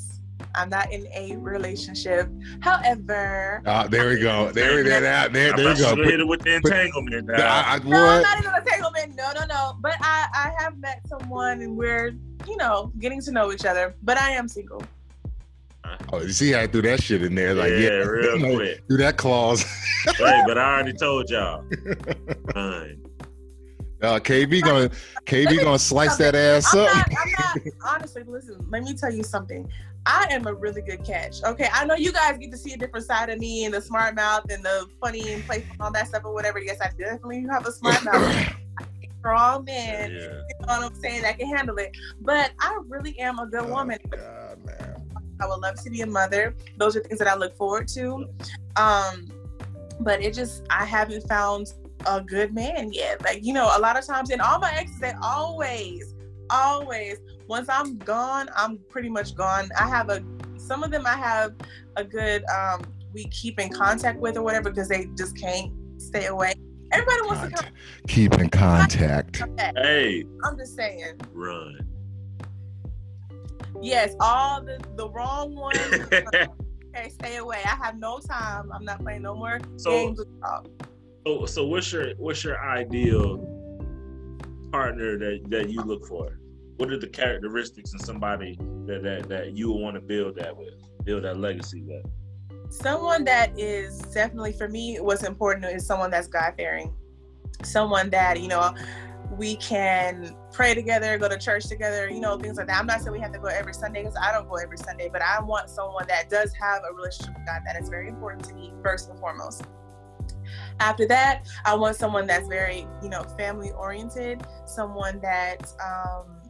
[0.56, 2.30] I'm not in a relationship.
[2.60, 4.52] However, oh, there we go.
[4.52, 4.90] There we go.
[4.90, 5.96] There, there, there we go.
[5.96, 7.28] Put, hit it with the entanglement.
[7.28, 9.16] Put, I, I, no, I'm not in an entanglement.
[9.16, 9.78] No, no, no.
[9.80, 12.16] But I, I have met someone, and we're,
[12.48, 13.96] you know, getting to know each other.
[14.02, 14.84] But I am single.
[16.14, 17.54] Oh, you see how I threw that shit in there?
[17.54, 18.88] Like, yeah, yeah real you know, quick.
[18.88, 19.66] Do that clause.
[20.20, 21.64] right, but I already told y'all.
[22.54, 22.98] Fine.
[24.02, 24.90] Uh, KB gonna
[25.28, 26.96] KB gonna slice that ass I'm up.
[26.96, 28.24] Not, I'm not honestly.
[28.24, 29.70] Listen, let me tell you something.
[30.08, 31.44] I am a really good catch.
[31.44, 33.80] Okay, I know you guys get to see a different side of me and the
[33.80, 36.58] smart mouth and the funny and playful and all that stuff or whatever.
[36.58, 38.56] Yes, I definitely have a smart mouth.
[39.20, 40.18] Strong man, yeah.
[40.18, 41.96] you know what I'm saying, that can handle it.
[42.22, 44.00] But I really am a good oh, woman.
[44.10, 45.01] God, man.
[45.42, 46.56] I would love to be a mother.
[46.78, 48.28] Those are things that I look forward to.
[48.76, 49.32] Um,
[50.00, 51.74] but it just I haven't found
[52.08, 53.22] a good man yet.
[53.24, 56.14] Like, you know, a lot of times in all my exes, they always,
[56.50, 59.70] always, once I'm gone, I'm pretty much gone.
[59.80, 60.24] I have a
[60.58, 61.54] some of them I have
[61.98, 62.82] a good um
[63.14, 66.54] we keep in contact with or whatever because they just can't stay away.
[66.92, 67.58] Everybody wants Contact.
[67.58, 67.74] to come.
[68.08, 69.44] keep in contact.
[69.78, 70.26] Hey.
[70.44, 71.20] I'm just saying.
[71.34, 71.80] Run.
[73.82, 75.80] Yes, all the the wrong ones.
[76.94, 77.62] Uh, okay, stay away.
[77.64, 78.70] I have no time.
[78.74, 80.66] I'm not playing no more so, games with y'all.
[81.26, 83.38] So, so what's your what's your ideal
[84.72, 86.38] partner that that you look for?
[86.78, 90.74] What are the characteristics in somebody that that that you want to build that with,
[91.06, 92.06] build that legacy with?
[92.70, 94.98] Someone that is definitely for me.
[94.98, 96.94] What's important is someone that's God fearing,
[97.64, 98.74] someone that you know
[99.38, 102.78] we can pray together, go to church together, you know, things like that.
[102.78, 105.10] I'm not saying we have to go every Sunday because I don't go every Sunday,
[105.12, 107.62] but I want someone that does have a relationship with God.
[107.66, 109.64] That is very important to me, first and foremost.
[110.80, 116.42] After that, I want someone that's very, you know, family oriented, someone that um,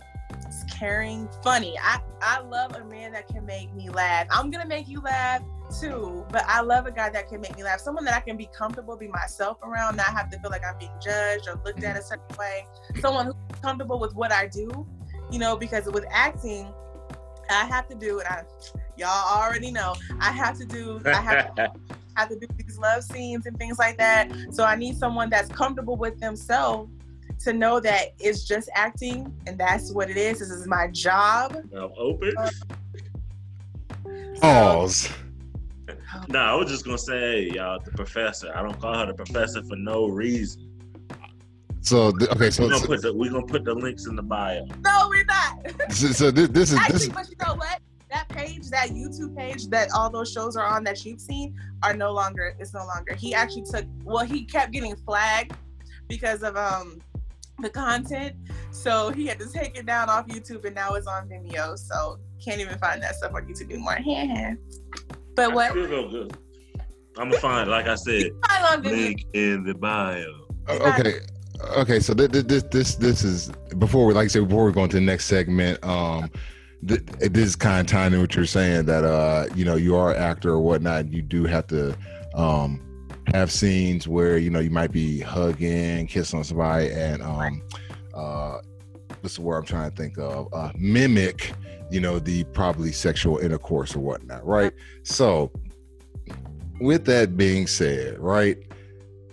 [0.72, 1.78] caring, funny.
[1.80, 4.28] I, I love a man that can make me laugh.
[4.32, 5.42] I'm gonna make you laugh.
[5.80, 7.80] Too, but I love a guy that can make me laugh.
[7.80, 10.78] Someone that I can be comfortable, be myself around, not have to feel like I'm
[10.78, 12.66] being judged or looked at a certain way.
[13.00, 14.86] Someone who's comfortable with what I do,
[15.32, 16.74] you know, because with acting,
[17.50, 18.44] I have to do, and I,
[18.98, 21.72] y'all already know, I have to do, I have to,
[22.16, 24.32] have to do these love scenes and things like that.
[24.52, 26.90] So I need someone that's comfortable with themselves
[27.44, 30.40] to know that it's just acting and that's what it is.
[30.40, 31.58] This is my job.
[31.76, 32.34] I'm open.
[32.38, 32.50] Uh,
[34.42, 35.10] Pause.
[36.28, 38.52] No, I was just gonna say, y'all, the professor.
[38.56, 40.72] I don't call her the professor for no reason.
[41.82, 44.66] So okay, so we're gonna, put the, we're gonna put the links in the bio.
[44.82, 45.58] No, we're not.
[45.92, 47.10] so, so this, this, is Actually, this.
[47.10, 47.80] But you know what?
[48.12, 51.96] That page, that YouTube page that all those shows are on that you've seen are
[51.96, 52.56] no longer.
[52.60, 53.16] It's no longer.
[53.16, 53.86] He actually took.
[54.04, 55.54] Well, he kept getting flagged
[56.08, 57.00] because of um
[57.62, 58.36] the content,
[58.72, 61.78] so he had to take it down off YouTube, and now it's on Vimeo.
[61.78, 63.96] So can't even find that stuff on YouTube anymore.
[65.48, 65.74] But what?
[65.74, 66.38] good.
[67.18, 68.32] I'm gonna find, like I said,
[68.84, 70.24] link in the bio.
[70.70, 71.20] Okay.
[71.78, 74.84] Okay, so this this this this is before we like I said before we go
[74.84, 75.84] into the next segment.
[75.84, 76.32] Um,
[76.88, 79.96] th- this is kind of tying in what you're saying that uh you know you
[79.96, 81.12] are an actor or whatnot.
[81.12, 81.96] You do have to
[82.34, 82.82] um
[83.34, 87.62] have scenes where you know you might be hugging, kissing on somebody, and um
[88.16, 88.58] uh
[89.20, 90.52] what's the word I'm trying to think of?
[90.54, 91.54] Uh, mimic
[91.92, 94.72] you know, the probably sexual intercourse or whatnot, right?
[95.04, 95.52] So,
[96.80, 98.58] with that being said, right,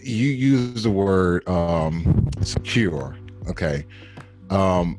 [0.01, 3.17] you use the word um, secure,
[3.49, 3.87] okay?
[4.51, 4.99] Um,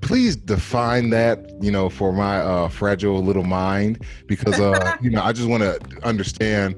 [0.00, 5.22] please define that, you know, for my uh, fragile little mind, because, uh, you know,
[5.22, 6.76] I just want to understand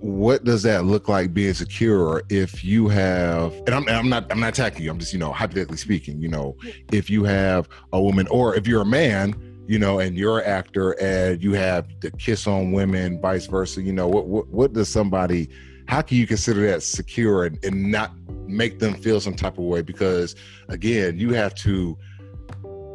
[0.00, 4.40] what does that look like being secure if you have and I'm, I'm not i'm
[4.40, 6.56] not attacking you i'm just you know hypothetically speaking you know
[6.90, 10.46] if you have a woman or if you're a man you know, and you're an
[10.46, 14.72] actor and you have the kiss on women, vice versa, you know, what what, what
[14.72, 15.48] does somebody
[15.86, 18.12] how can you consider that secure and, and not
[18.46, 19.80] make them feel some type of way?
[19.80, 20.34] Because
[20.68, 21.96] again, you have to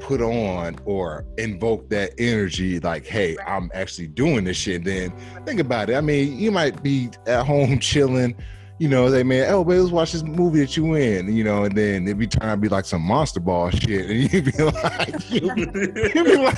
[0.01, 5.13] put on or invoke that energy like hey i'm actually doing this shit and then
[5.45, 8.35] think about it i mean you might be at home chilling
[8.77, 11.63] you know, they man, oh, baby, let's watch this movie that you in, you know,
[11.63, 14.63] and then it'd be trying to be like some monster ball shit, and you'd be
[14.63, 16.57] like, you'd be, you'd be like,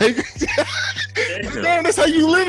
[1.61, 2.47] damn, that's how you live.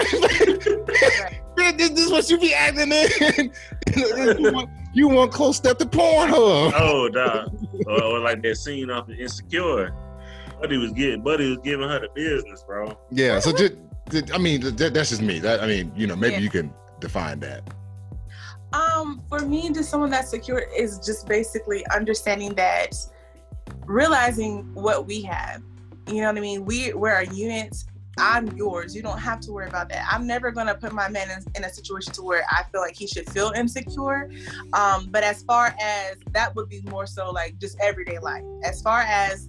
[1.57, 3.52] this, this is what you be acting in.
[3.96, 6.72] you, want, you want close step to Pornhub.
[6.74, 7.46] Oh, nah.
[7.87, 9.94] or, or like that scene off of Insecure.
[10.61, 12.98] Buddy was getting, Buddy was giving her the business, bro.
[13.11, 13.74] Yeah, so just,
[14.33, 15.38] I mean, that, that's just me.
[15.40, 16.40] That I mean, you know, maybe yeah.
[16.40, 17.62] you can define that.
[18.72, 22.94] Um, for me, just someone that's secure is just basically understanding that,
[23.87, 25.62] realizing what we have.
[26.09, 26.64] You know what I mean?
[26.64, 27.76] We we're a unit.
[28.18, 28.96] I'm yours.
[28.96, 30.07] You don't have to worry about that.
[30.11, 32.96] I'm never gonna put my man in, in a situation to where I feel like
[32.96, 34.31] he should feel insecure.
[34.72, 38.44] Um, but as far as that would be more so like just everyday life.
[38.64, 39.48] As far as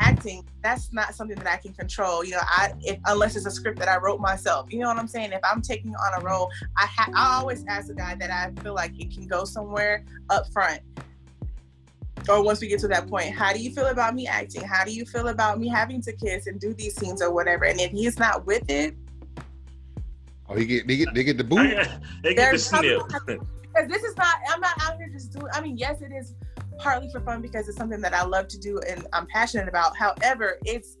[0.00, 2.24] acting, that's not something that I can control.
[2.24, 4.72] You know, I if unless it's a script that I wrote myself.
[4.72, 5.32] You know what I'm saying?
[5.32, 8.60] If I'm taking on a role, I ha- I always ask the guy that I
[8.62, 10.80] feel like it can go somewhere up front.
[12.28, 14.62] Or once we get to that point, how do you feel about me acting?
[14.62, 17.64] How do you feel about me having to kiss and do these scenes or whatever?
[17.64, 18.94] And if he's not with it,
[20.48, 21.88] oh, he get they get they get the boot.
[22.22, 23.02] they get the snip.
[23.08, 24.36] Because this is not.
[24.50, 25.46] I'm not out here just doing.
[25.52, 26.34] I mean, yes, it is
[26.78, 29.96] partly for fun because it's something that I love to do and I'm passionate about.
[29.96, 30.96] However, it's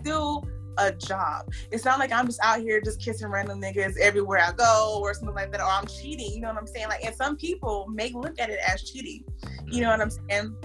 [0.00, 0.46] still
[0.78, 1.52] a job.
[1.70, 5.14] It's not like I'm just out here just kissing random niggas everywhere I go or
[5.14, 6.32] something like that, or I'm cheating.
[6.32, 6.88] You know what I'm saying?
[6.88, 9.24] Like, and some people may look at it as cheating.
[9.66, 10.56] You know what I'm saying?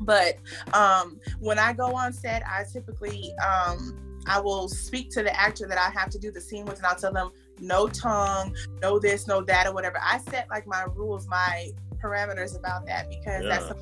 [0.00, 0.36] But
[0.74, 5.66] um, when I go on set, I typically um, I will speak to the actor
[5.66, 8.98] that I have to do the scene with, and I'll tell them no tongue, no
[8.98, 9.98] this, no that, or whatever.
[10.02, 11.70] I set like my rules, my
[12.02, 13.48] parameters about that because yeah.
[13.48, 13.74] that's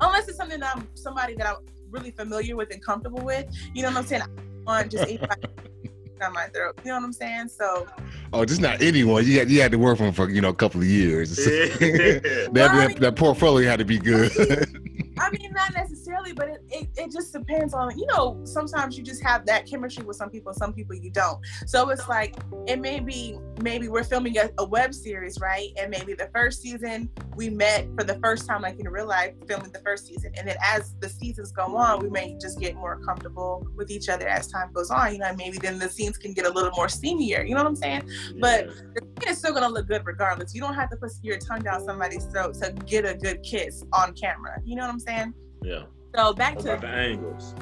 [0.00, 1.56] unless it's something that I'm somebody that I'm
[1.90, 3.46] really familiar with and comfortable with.
[3.74, 4.22] You know what I'm saying?
[4.22, 4.28] I
[4.64, 5.42] want just anybody
[6.20, 6.78] down my throat.
[6.84, 7.48] You know what I'm saying?
[7.48, 7.86] So.
[8.32, 9.26] Oh, just not anyone.
[9.26, 11.36] You had you had to work for for you know a couple of years.
[11.36, 14.32] that, well, that, mean, that portfolio had to be good.
[15.20, 19.04] I mean, not necessarily, but it, it, it, just depends on, you know, sometimes you
[19.04, 21.40] just have that chemistry with some people, some people you don't.
[21.66, 25.70] So it's like, it may be, maybe we're filming a, a web series, right?
[25.78, 29.34] And maybe the first season we met for the first time, like in real life,
[29.46, 30.32] filming the first season.
[30.36, 34.08] And then as the seasons go on, we may just get more comfortable with each
[34.08, 35.12] other as time goes on.
[35.12, 37.46] You know, maybe then the scenes can get a little more steamier.
[37.48, 38.02] You know what I'm saying?
[38.06, 38.38] Yeah.
[38.40, 40.54] But the is still going to look good regardless.
[40.54, 43.84] You don't have to put your tongue down somebody's throat to get a good kiss
[43.92, 44.60] on camera.
[44.64, 45.07] You know what I'm saying?
[45.62, 45.84] Yeah.
[46.14, 47.54] So back what to the angles.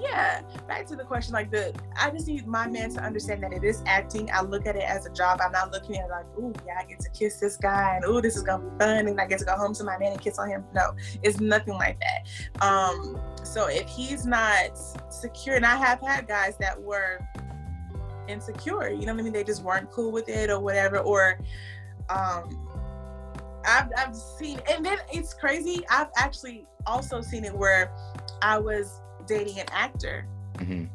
[0.00, 1.32] yeah, back to the question.
[1.32, 4.28] Like the, I just need my man to understand that it is acting.
[4.32, 5.40] I look at it as a job.
[5.42, 8.04] I'm not looking at it like, ooh, yeah, I get to kiss this guy, and
[8.04, 10.12] ooh, this is gonna be fun, and I get to go home to my man
[10.12, 10.64] and kiss on him.
[10.74, 12.64] No, it's nothing like that.
[12.64, 14.78] Um, so if he's not
[15.10, 17.20] secure, and I have had guys that were
[18.28, 18.90] insecure.
[18.90, 19.32] You know what I mean?
[19.32, 21.38] They just weren't cool with it or whatever, or
[22.08, 22.62] um.
[23.66, 25.84] I've, I've seen, and then it's crazy.
[25.90, 27.92] I've actually also seen it where
[28.42, 30.26] I was dating an actor.
[30.54, 30.86] Mm-hmm.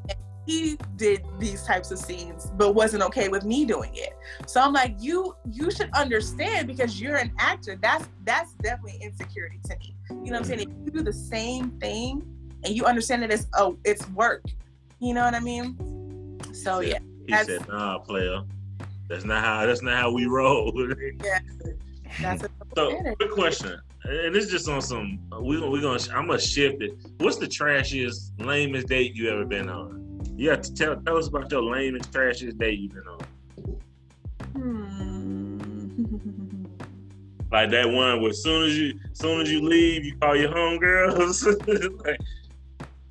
[0.48, 4.18] he did these types of scenes, but wasn't okay with me doing it.
[4.48, 7.78] So I'm like, you you should understand because you're an actor.
[7.80, 9.96] That's that's definitely insecurity to me.
[10.10, 10.60] You know what I'm saying?
[10.62, 12.24] If you do the same thing
[12.64, 14.44] and you understand that it's oh it's work.
[15.00, 16.40] You know what I mean?
[16.54, 17.00] So yeah.
[17.28, 18.42] He said, nah, player.
[19.08, 20.74] That's not how that's not how we roll.
[21.24, 21.40] yeah.
[22.19, 25.19] That's a so quick question and it's just on some.
[25.39, 26.00] We we gonna.
[26.13, 26.93] I'm gonna shift it.
[27.17, 30.21] What's the trashiest, lamest date you ever been on?
[30.36, 33.19] You have to tell tell us about your lamest, trashiest date you've been on.
[34.54, 35.58] Hmm.
[37.52, 40.36] like that one where as soon as you as soon as you leave, you call
[40.36, 41.45] your homegirls.
[42.06, 42.19] like,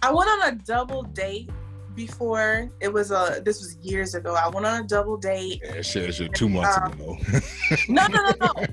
[0.03, 1.51] I went on a double date
[1.95, 2.71] before.
[2.81, 4.35] It was a this was years ago.
[4.35, 5.61] I went on a double date.
[5.65, 7.19] Yeah, shit, shit two months um, ago.
[7.89, 8.67] no, no, no, no.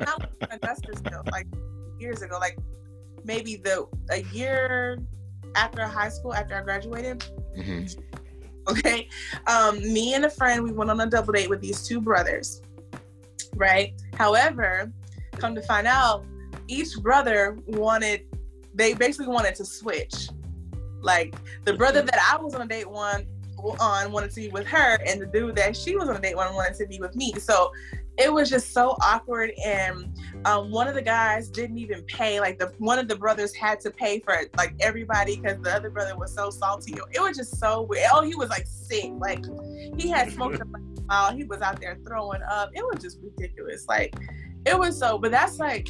[0.00, 1.22] Not Augustus though.
[1.30, 1.46] Like
[1.98, 2.58] years ago, like
[3.24, 4.98] maybe the a year
[5.56, 7.24] after high school, after I graduated.
[7.56, 8.00] Mm-hmm.
[8.66, 9.08] Okay,
[9.46, 12.62] um, me and a friend we went on a double date with these two brothers.
[13.54, 13.92] Right.
[14.14, 14.90] However,
[15.32, 16.24] come to find out,
[16.66, 18.22] each brother wanted
[18.74, 20.28] they basically wanted to switch
[21.04, 23.26] like the brother that I was on a date one
[23.80, 26.36] on wanted to be with her, and the dude that she was on a date
[26.36, 27.32] one wanted to be with me.
[27.34, 27.70] So
[28.16, 32.58] it was just so awkward and um, one of the guys didn't even pay like
[32.58, 36.16] the one of the brothers had to pay for like everybody because the other brother
[36.16, 36.94] was so salty.
[37.12, 39.10] It was just so weird oh he was like sick.
[39.16, 39.44] Like
[39.98, 40.64] he had smoked a
[41.06, 42.70] while he was out there throwing up.
[42.72, 43.86] It was just ridiculous.
[43.88, 44.14] Like
[44.64, 45.88] it was so but that's like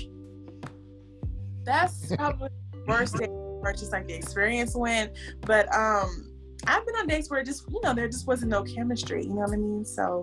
[1.64, 3.29] that's probably the worst day
[3.72, 5.12] just like the experience went.
[5.42, 6.31] But um
[6.66, 9.22] I've been on dates where just you know there just wasn't no chemistry.
[9.22, 9.85] You know what I mean?
[9.85, 10.22] So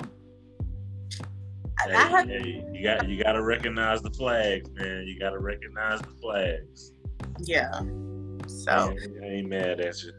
[1.85, 5.05] hey, I have, hey, you got you got to recognize the flags, man.
[5.07, 6.93] You got to recognize the flags.
[7.39, 7.81] Yeah.
[8.47, 10.11] So I ain't mad at you.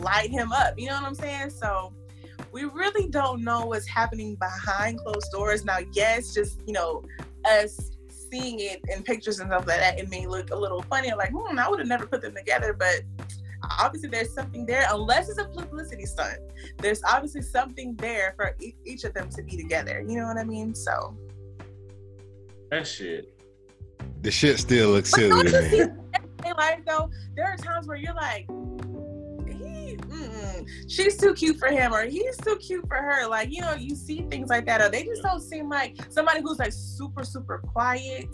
[0.00, 0.74] light him up.
[0.76, 1.50] You know what I'm saying?
[1.50, 1.94] So
[2.50, 5.64] we really don't know what's happening behind closed doors.
[5.64, 7.04] Now, yes, just you know
[7.44, 11.12] us seeing it in pictures and stuff like that, it may look a little funny.
[11.12, 13.02] Like, hmm, I would have never put them together, but
[13.78, 16.38] obviously there's something there unless it's a publicity stunt
[16.78, 20.36] there's obviously something there for e- each of them to be together you know what
[20.36, 20.74] i mean?
[20.74, 21.16] So.
[22.70, 23.34] That shit.
[24.22, 26.50] The shit still looks silly to me.
[26.56, 28.46] like though there are times where you're like
[30.88, 33.26] she's too cute for him or he's too cute for her.
[33.26, 36.40] Like, you know, you see things like that, or they just don't seem like somebody
[36.42, 38.28] who's like super, super quiet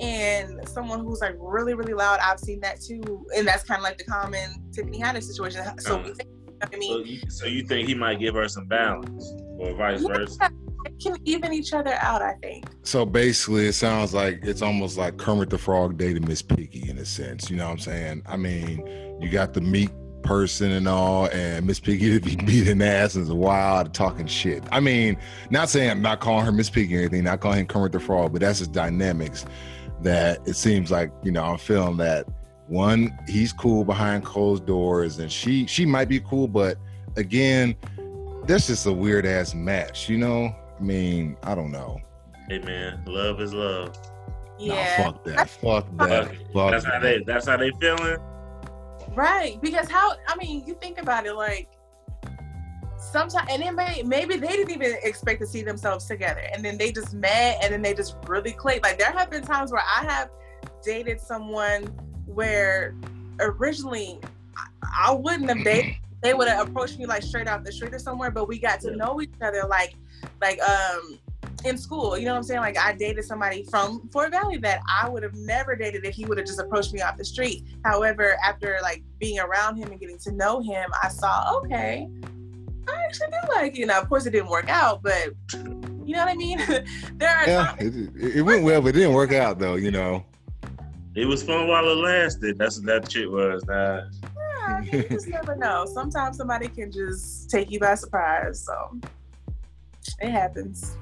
[0.00, 2.20] and someone who's like really, really loud.
[2.20, 3.26] I've seen that too.
[3.36, 5.62] And that's kind of like the common Tiffany Haddish situation.
[5.80, 6.28] So we uh, think
[6.60, 7.06] what I So mean?
[7.06, 10.36] you, so you think he might give her some balance, or vice versa?
[10.40, 10.48] Yeah,
[10.84, 12.66] they can even each other out, I think.
[12.82, 16.98] So basically, it sounds like it's almost like Kermit the Frog dated Miss Piggy in
[16.98, 17.50] a sense.
[17.50, 18.22] You know what I'm saying?
[18.26, 19.90] I mean, you got the meek
[20.24, 24.64] person and all, and Miss Piggy to be beating ass and is wild talking shit.
[24.72, 25.16] I mean,
[25.50, 28.00] not saying I'm not calling her Miss Piggy or anything, not calling him Kermit the
[28.00, 29.44] Frog, but that's his dynamics
[30.02, 32.26] that it seems like, you know, I'm feeling that
[32.66, 36.78] one, he's cool behind closed doors, and she she might be cool, but
[37.16, 37.76] again,
[38.46, 40.54] that's just a weird ass match, you know?
[40.78, 42.00] I mean, I don't know.
[42.48, 43.96] Hey man, love is love.
[44.58, 44.74] Yeah.
[44.98, 45.50] Nah, fuck that.
[45.50, 46.28] Fuck that.
[46.52, 47.22] Fuck That's how they.
[47.22, 48.18] That's how they feeling.
[49.14, 49.60] Right.
[49.60, 51.68] Because how I mean, you think about it like
[52.98, 56.78] sometimes and it may maybe they didn't even expect to see themselves together and then
[56.78, 58.82] they just met and then they just really clicked.
[58.82, 60.30] Like there have been times where I have
[60.82, 61.84] dated someone
[62.26, 62.94] where
[63.40, 64.20] originally
[64.56, 67.92] I, I wouldn't have dated they would have approached me like straight off the street
[67.92, 69.94] or somewhere, but we got to know each other like
[70.40, 71.18] like um
[71.64, 72.60] in school, you know what I'm saying?
[72.60, 76.26] Like I dated somebody from Fort Valley that I would have never dated if he
[76.26, 77.64] would have just approached me off the street.
[77.84, 82.08] However, after like being around him and getting to know him, I saw, okay,
[82.86, 83.86] I actually do like you.
[83.86, 86.58] Now, of course, it didn't work out, but you know what I mean.
[87.14, 89.90] there are Yeah, times, it, it went well, but it didn't work out though, you
[89.90, 90.24] know.
[91.14, 92.58] It was fun while it lasted.
[92.58, 93.64] That's what that shit was.
[93.66, 94.02] Nah.
[94.04, 95.86] yeah, I mean, you just never know.
[95.86, 98.64] Sometimes somebody can just take you by surprise.
[98.64, 98.98] So
[100.20, 100.96] it happens.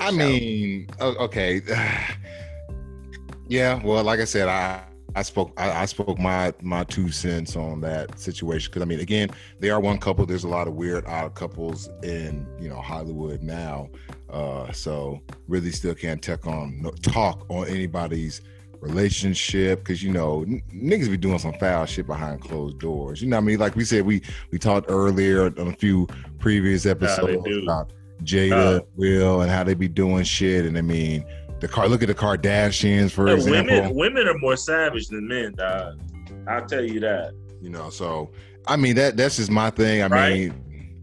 [0.00, 1.60] I So, mean, okay.
[3.48, 4.82] yeah, well, like I said, I
[5.14, 9.00] I spoke I, I spoke my my two cents on that situation because I mean,
[9.00, 10.24] again, they are one couple.
[10.26, 13.90] There's a lot of weird odd couples in you know Hollywood now,
[14.30, 18.40] uh, so really still can't talk on no, talk on anybody's
[18.80, 23.20] relationship because you know n- niggas be doing some foul shit behind closed doors.
[23.20, 24.22] You know, what I mean, like we said, we
[24.52, 26.06] we talked earlier on a few
[26.38, 27.62] previous episodes do.
[27.62, 27.92] about
[28.24, 30.64] Jada, Uh, Will, and how they be doing shit.
[30.66, 31.24] And I mean,
[31.60, 31.88] the car.
[31.88, 33.74] Look at the Kardashians, for Yeah, example.
[33.76, 36.00] women, women are more savage than men, dog.
[36.48, 37.32] I'll tell you that.
[37.60, 38.30] You know, so
[38.66, 40.02] I mean that that's just my thing.
[40.02, 40.34] I Right.
[40.34, 40.54] mean,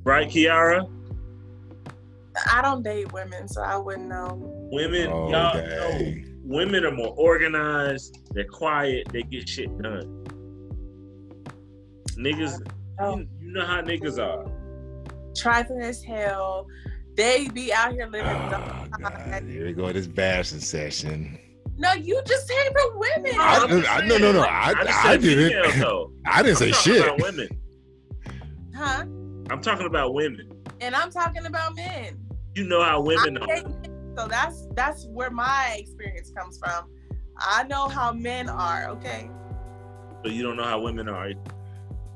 [0.03, 0.89] Right, Kiara?
[2.51, 4.39] I don't date women, so I wouldn't know.
[4.72, 6.13] Women, Oh, y'all know,
[6.43, 8.18] women are more organized.
[8.32, 9.07] They're quiet.
[9.11, 10.24] They get shit done.
[12.18, 12.59] Niggas,
[12.99, 13.18] Oh.
[13.18, 14.45] you, you know how niggas are.
[15.36, 16.68] Trifling as hell.
[17.18, 18.30] They be out here living.
[18.30, 19.91] oh, God, here we go.
[19.91, 21.38] This bashing session.
[21.78, 23.32] No, you just hate for women.
[23.39, 25.74] I- I'm I- saying, no, no, no, like, I- just I didn't.
[25.74, 26.11] females.
[26.26, 27.03] I didn't say I'm shit.
[27.05, 27.49] about women.
[28.76, 29.03] huh?
[29.49, 30.51] I'm talking about women.
[30.80, 32.18] And I'm talking about men.
[32.55, 33.47] You know how women I are.
[33.47, 36.86] date men, so that's that's where my experience comes from.
[37.39, 38.89] I know how men are.
[38.89, 39.30] Okay,
[40.24, 41.30] But you don't know how women are.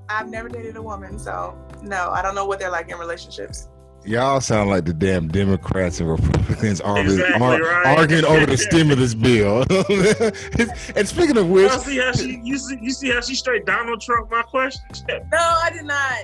[0.09, 3.67] I've never dated a woman, so no, I don't know what they're like in relationships.
[4.03, 7.97] Y'all sound like the damn Democrats and Republicans arguing, Exactly ar- right.
[7.99, 9.63] arguing over the stimulus bill.
[10.95, 13.65] and speaking of which, Y'all see how she you see you see how she straight
[13.65, 14.81] Donald Trump my question?
[15.09, 16.17] No, I did not.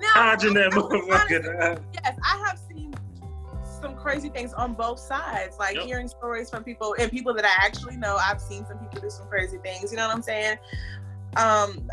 [0.00, 1.82] No, Dodging that honestly, motherfucker.
[1.94, 2.92] yes, I have seen
[3.80, 5.56] some crazy things on both sides.
[5.58, 5.84] Like Yep.
[5.86, 8.16] hearing stories from people and people that I actually know.
[8.16, 9.90] I've seen some people do some crazy things.
[9.92, 10.58] You know what I'm saying?
[11.36, 11.90] Um,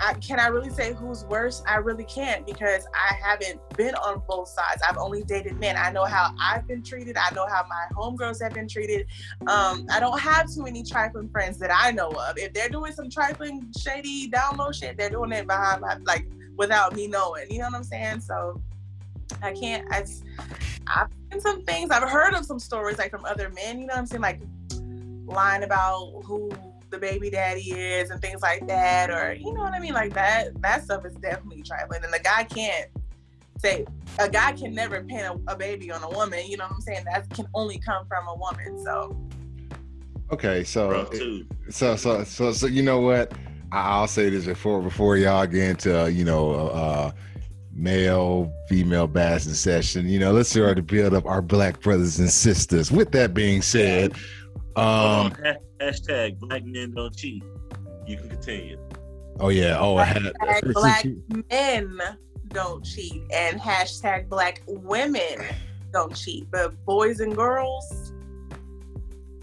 [0.00, 1.62] I, can I really say who's worse?
[1.66, 4.82] I really can't because I haven't been on both sides.
[4.88, 5.76] I've only dated men.
[5.76, 7.16] I know how I've been treated.
[7.16, 9.06] I know how my homegirls have been treated.
[9.46, 12.38] Um, I don't have too many trifling friends that I know of.
[12.38, 16.26] If they're doing some trifling, shady, down low shit, they're doing it behind my like
[16.56, 17.50] without me knowing.
[17.50, 18.20] You know what I'm saying?
[18.20, 18.60] So
[19.42, 19.86] I can't.
[19.92, 20.04] I,
[20.86, 21.90] I've seen some things.
[21.90, 23.78] I've heard of some stories like from other men.
[23.78, 24.22] You know what I'm saying?
[24.22, 24.40] Like
[25.26, 26.50] lying about who
[26.92, 29.94] the baby daddy is and things like that, or you know what I mean?
[29.94, 30.60] Like that.
[30.62, 32.88] That stuff is definitely trifling, and the guy can't
[33.58, 33.84] say
[34.18, 36.46] a guy can never pin a, a baby on a woman.
[36.46, 37.04] You know what I'm saying?
[37.12, 38.84] That can only come from a woman.
[38.84, 39.16] So
[40.30, 41.12] okay, so Rough
[41.70, 43.32] so so so so you know what
[43.72, 47.12] I- i'll say this before before y'all get into uh, you know uh
[47.72, 52.28] male female bashing session you know let's start to build up our black brothers and
[52.28, 54.26] sisters with that being said Hold
[54.76, 55.36] um on,
[55.80, 57.42] hashtag black men don't cheat.
[58.06, 58.78] You can continue.
[59.40, 61.04] oh yeah oh I had, hashtag black
[61.50, 62.00] men
[62.48, 65.44] don't cheat and hashtag black women
[65.92, 68.12] don't cheat, but boys and girls.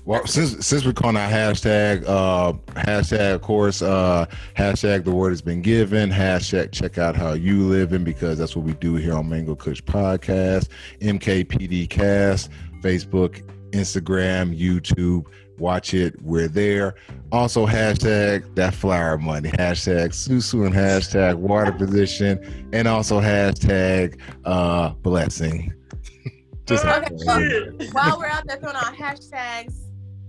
[0.06, 4.26] well since since we're calling out hashtag uh hashtag of course uh
[4.56, 8.66] hashtag the word has been given hashtag check out how you living because that's what
[8.66, 10.70] we do here on mango kush podcast
[11.02, 12.50] mkpd cast
[12.82, 15.26] facebook instagram youtube
[15.60, 16.20] watch it.
[16.22, 16.96] We're there.
[17.32, 24.90] Also, hashtag that flower money, hashtag Susu and hashtag water position, and also hashtag uh
[24.90, 25.74] blessing.
[26.66, 29.86] Just okay, while we're out there throwing out hashtags,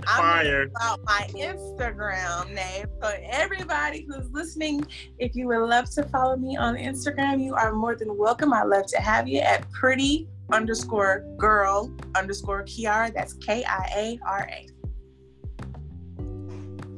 [0.07, 0.63] Fire.
[0.63, 2.87] I'm about my Instagram name.
[3.03, 4.87] So everybody who's listening,
[5.19, 8.55] if you would love to follow me on Instagram, you are more than welcome.
[8.55, 13.13] I love to have you at pretty underscore girl underscore Kiara.
[13.13, 14.67] That's K I A R A.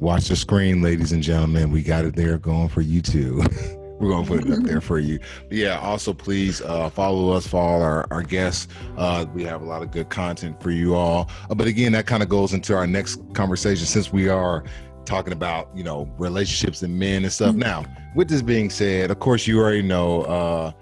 [0.01, 1.71] Watch the screen, ladies and gentlemen.
[1.71, 3.43] We got it there going for you too.
[4.01, 5.21] We're gonna put it up there for you.
[5.49, 8.67] But yeah, also please uh, follow us, follow our, our guests.
[8.97, 11.31] Uh, we have a lot of good content for you all.
[11.49, 14.65] Uh, but again, that kind of goes into our next conversation since we are
[15.05, 17.51] talking about you know relationships and men and stuff.
[17.51, 17.61] Mm-hmm.
[17.61, 17.85] Now,
[18.17, 20.73] with this being said, of course, you already know uh,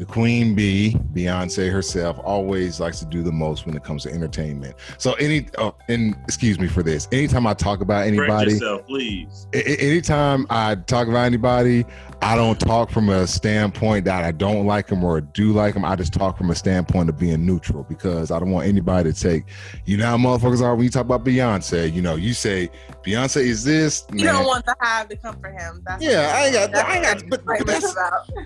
[0.00, 4.10] the queen bee, Beyonce herself, always likes to do the most when it comes to
[4.10, 4.74] entertainment.
[4.96, 7.06] So any, oh, and excuse me for this.
[7.12, 9.46] Anytime I talk about anybody, yourself, please.
[9.52, 11.84] Anytime I talk about anybody,
[12.22, 15.86] I don't talk from a standpoint that I don't like them or do like them.
[15.86, 19.18] I just talk from a standpoint of being neutral because I don't want anybody to
[19.18, 19.44] take,
[19.86, 21.92] you know how motherfuckers are when you talk about Beyonce.
[21.92, 22.68] You know, you say
[23.06, 24.04] Beyonce is this.
[24.12, 25.82] You don't want the hive to come for him.
[25.86, 27.96] That's yeah, I ain't got, I ain't got, but, but that's,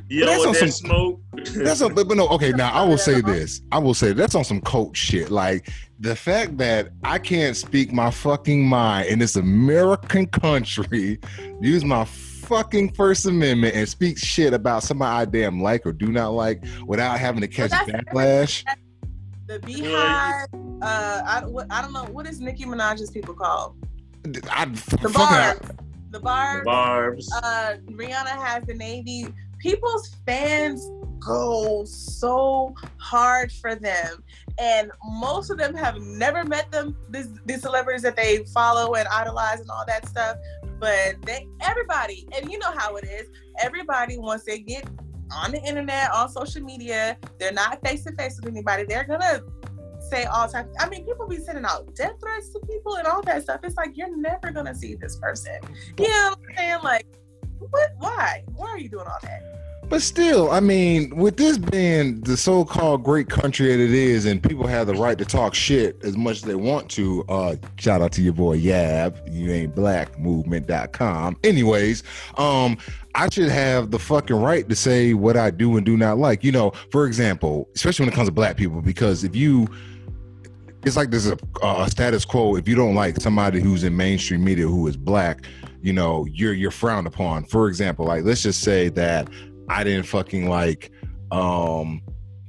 [0.09, 1.21] you that's on some smoke.
[1.57, 2.53] that's on, but, but no, okay.
[2.53, 3.63] Now I will say this.
[3.73, 5.31] I will say that's on some coach shit.
[5.31, 5.69] Like
[5.99, 11.19] the fact that I can't speak my fucking mind in this American country,
[11.61, 12.05] use my
[12.45, 16.63] fucking First Amendment and speak shit about somebody I damn like or do not like
[16.87, 18.65] without having to catch well, backlash.
[19.47, 20.47] The BeyHive,
[20.83, 23.77] uh, I, I don't know what is Nicki Minaj's people called.
[24.51, 25.61] I, the barbs.
[26.11, 26.61] The barbs.
[26.61, 27.33] The barbs.
[27.33, 29.27] Uh, Rihanna has the Navy.
[29.59, 30.91] People's fans
[31.25, 34.23] go so hard for them
[34.59, 39.09] and most of them have never met them these, these celebrities that they follow and
[39.09, 40.37] idolize and all that stuff
[40.85, 43.29] but they everybody, and you know how it is.
[43.59, 44.87] Everybody once they get
[45.33, 48.85] on the internet, on social media, they're not face to face with anybody.
[48.85, 49.41] They're gonna
[50.11, 50.69] say all types.
[50.79, 53.61] I mean, people be sending out death threats to people and all that stuff.
[53.63, 55.57] It's like you're never gonna see this person.
[55.99, 56.79] You know what I'm saying?
[56.83, 57.07] Like,
[57.59, 57.91] what?
[57.99, 58.45] Why?
[58.55, 59.43] Why are you doing all that?
[59.89, 64.43] But still, I mean, with this being the so-called great country that it is, and
[64.43, 68.01] people have the right to talk shit as much as they want to, uh, shout
[68.01, 71.37] out to your boy Yab, you ain't black movement.com.
[71.45, 72.03] Anyways,
[72.39, 72.79] um,
[73.15, 76.43] I should have the fucking right to say what I do and do not like.
[76.43, 79.69] You know, for example, especially when it comes to black people, because if you
[80.85, 82.57] it's like there's a, a status quo.
[82.57, 85.47] If you don't like somebody who's in mainstream media who is black,
[85.81, 87.45] you know, you're you're frowned upon.
[87.45, 89.29] For example, like let's just say that
[89.69, 90.91] I didn't fucking like
[91.31, 92.03] um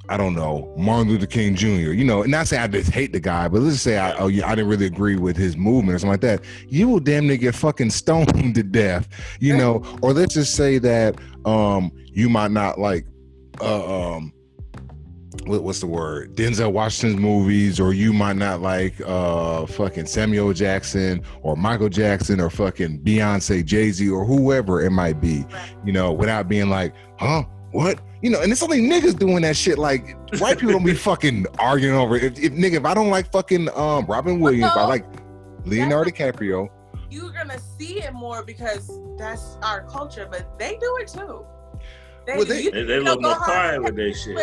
[0.07, 1.91] I don't know, Martin Luther King Jr.
[1.91, 4.13] You know, and not say I just hate the guy, but let's just say I,
[4.17, 6.43] oh yeah, I didn't really agree with his movement or something like that.
[6.67, 9.07] You will damn near get fucking stoned to death,
[9.39, 9.83] you know.
[10.01, 13.05] Or let's just say that um you might not like
[13.61, 14.31] uh, um
[15.45, 20.53] what, what's the word denzel washington's movies or you might not like uh fucking samuel
[20.53, 25.45] jackson or michael jackson or fucking beyonce jay-z or whoever it might be
[25.83, 29.55] you know without being like huh what you know and it's only niggas doing that
[29.55, 32.23] shit like white people don't be fucking arguing over it.
[32.23, 35.05] if, if nigga if i don't like fucking um robin williams no, i like
[35.65, 36.69] leonardo dicaprio
[37.09, 41.45] you're gonna see it more because that's our culture but they do it too
[42.25, 44.37] they, well, they, you, they, they look more quiet with their shit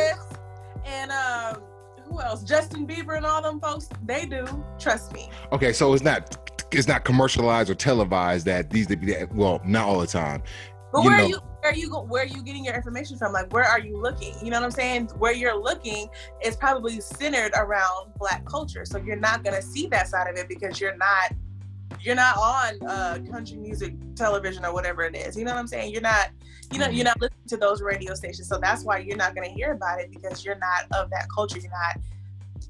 [0.85, 1.63] and um,
[2.05, 2.43] who else?
[2.43, 3.89] Justin Bieber and all them folks.
[4.05, 4.47] They do.
[4.79, 5.31] Trust me.
[5.53, 10.01] Okay, so it's not it's not commercialized or televised that these that well not all
[10.01, 10.43] the time.
[10.93, 11.25] But you where know.
[11.25, 13.33] are you where are you where are you getting your information from?
[13.33, 14.35] Like where are you looking?
[14.43, 15.07] You know what I'm saying?
[15.19, 16.09] Where you're looking
[16.45, 18.85] is probably centered around black culture.
[18.85, 21.33] So you're not gonna see that side of it because you're not
[22.01, 25.37] you're not on uh, country music television or whatever it is.
[25.37, 25.93] You know what I'm saying?
[25.93, 26.31] You're not,
[26.73, 28.49] you know, you're not listening to those radio stations.
[28.49, 31.27] So that's why you're not going to hear about it because you're not of that
[31.33, 31.59] culture.
[31.61, 32.03] You're not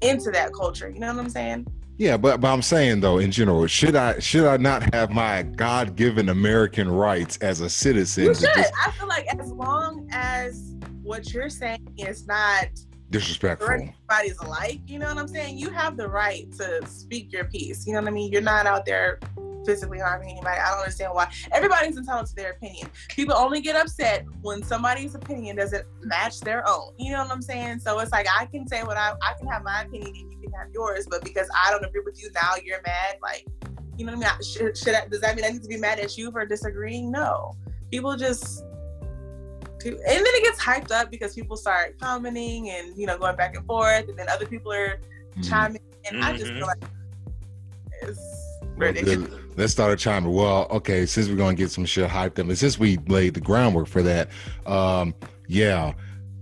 [0.01, 0.89] into that culture.
[0.89, 1.65] You know what I'm saying?
[1.97, 5.43] Yeah, but but I'm saying though, in general, should I should I not have my
[5.43, 8.25] God given American rights as a citizen?
[8.25, 8.49] You should.
[8.55, 8.73] Just...
[8.85, 12.67] I feel like as long as what you're saying is not
[13.09, 13.69] disrespectful.
[13.69, 14.81] Everybody's alike.
[14.87, 15.57] You know what I'm saying?
[15.57, 17.85] You have the right to speak your piece.
[17.85, 18.31] You know what I mean?
[18.31, 19.19] You're not out there
[19.65, 20.59] physically harming anybody.
[20.59, 21.31] I don't understand why.
[21.51, 22.89] Everybody's entitled to their opinion.
[23.09, 26.93] People only get upset when somebody's opinion doesn't match their own.
[26.97, 27.79] You know what I'm saying?
[27.79, 30.39] So it's like I can say what I I can have my opinion and you
[30.41, 33.17] can have yours, but because I don't agree with you now, you're mad.
[33.21, 33.47] Like,
[33.97, 34.43] you know what I mean?
[34.43, 37.11] Should, should I, does that mean I need to be mad at you for disagreeing?
[37.11, 37.53] No.
[37.91, 38.63] People just
[39.85, 43.55] and then it gets hyped up because people start commenting and you know going back
[43.55, 45.41] and forth, and then other people are mm-hmm.
[45.41, 45.81] chiming.
[46.05, 46.25] And mm-hmm.
[46.25, 46.81] I just feel mm-hmm.
[46.81, 46.83] like
[48.01, 48.42] it's.
[49.55, 50.29] Let's start a timer.
[50.29, 53.41] Well, okay, since we're gonna get some shit hyped up, and since we laid the
[53.41, 54.29] groundwork for that,
[54.65, 55.13] um,
[55.47, 55.93] yeah,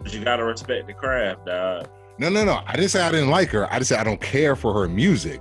[0.00, 1.88] but you gotta respect the craft, dog.
[2.18, 4.20] no no no i didn't say i didn't like her i just said i don't
[4.20, 5.40] care for her music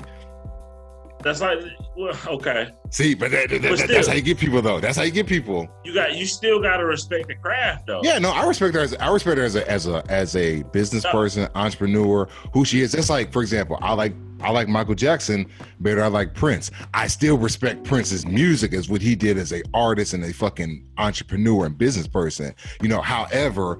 [1.23, 1.59] That's like,
[1.95, 4.97] well, okay, see but, that, that- But that- that's how you get people though that's
[4.97, 8.01] how you get people you got, you still gotta respect the craft, though.
[8.03, 10.63] Yeah, no, I respect her as I respect her as a as a as a
[10.63, 12.91] business person, entrepreneur, who she is.
[12.93, 15.45] Just like, for example, I like I like Michael Jackson
[15.81, 16.03] better.
[16.03, 16.71] I like Prince.
[16.93, 20.87] I still respect Prince's music as what he did as a artist and a fucking
[20.97, 22.53] entrepreneur and business person.
[22.81, 23.79] You know, however,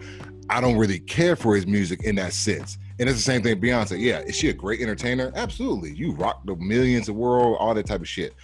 [0.50, 2.78] I don't really care for his music in that sense.
[3.02, 4.00] And it's the same thing, Beyonce.
[4.00, 5.32] Yeah, is she a great entertainer?
[5.34, 5.92] Absolutely.
[5.96, 8.36] You rock the millions of world, all that type of shit.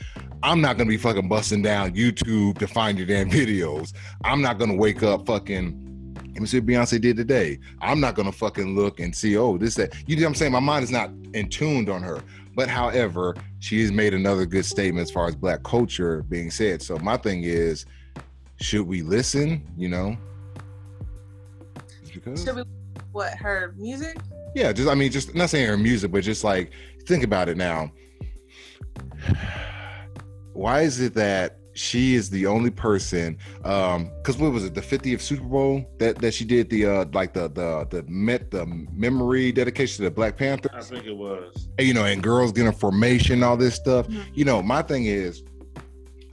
[0.42, 3.94] I'm not gonna be fucking busting down YouTube to find your damn videos.
[4.24, 6.16] I'm not gonna wake up fucking.
[6.26, 7.60] Let me see what Beyonce did today.
[7.82, 9.94] I'm not gonna fucking look and see, oh, this, that.
[10.08, 10.54] You know what I'm saying?
[10.54, 12.20] My mind is not in tuned on her.
[12.56, 16.82] But however, she has made another good statement as far as black culture being said.
[16.82, 17.86] So my thing is,
[18.60, 19.68] should we listen?
[19.78, 20.18] You know?
[22.12, 22.44] Because?
[22.44, 22.64] should we
[23.12, 24.18] what her music?
[24.56, 26.72] Yeah, just I mean, just not saying her music, but just like
[27.06, 27.92] think about it now.
[30.54, 33.38] Why is it that she is the only person?
[33.64, 37.06] Um, because what was it, the 50th Super Bowl that that she did the uh
[37.14, 41.16] like the the the met the memory dedication to the Black Panther, I think it
[41.16, 41.68] was.
[41.80, 44.08] you know, and girls getting formation, all this stuff.
[44.08, 44.24] Mhm.
[44.34, 45.44] You know, my thing is,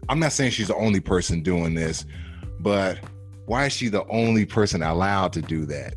[0.09, 2.07] I'm not saying she's the only person doing this,
[2.61, 2.99] but
[3.45, 5.97] why is she the only person allowed to do that?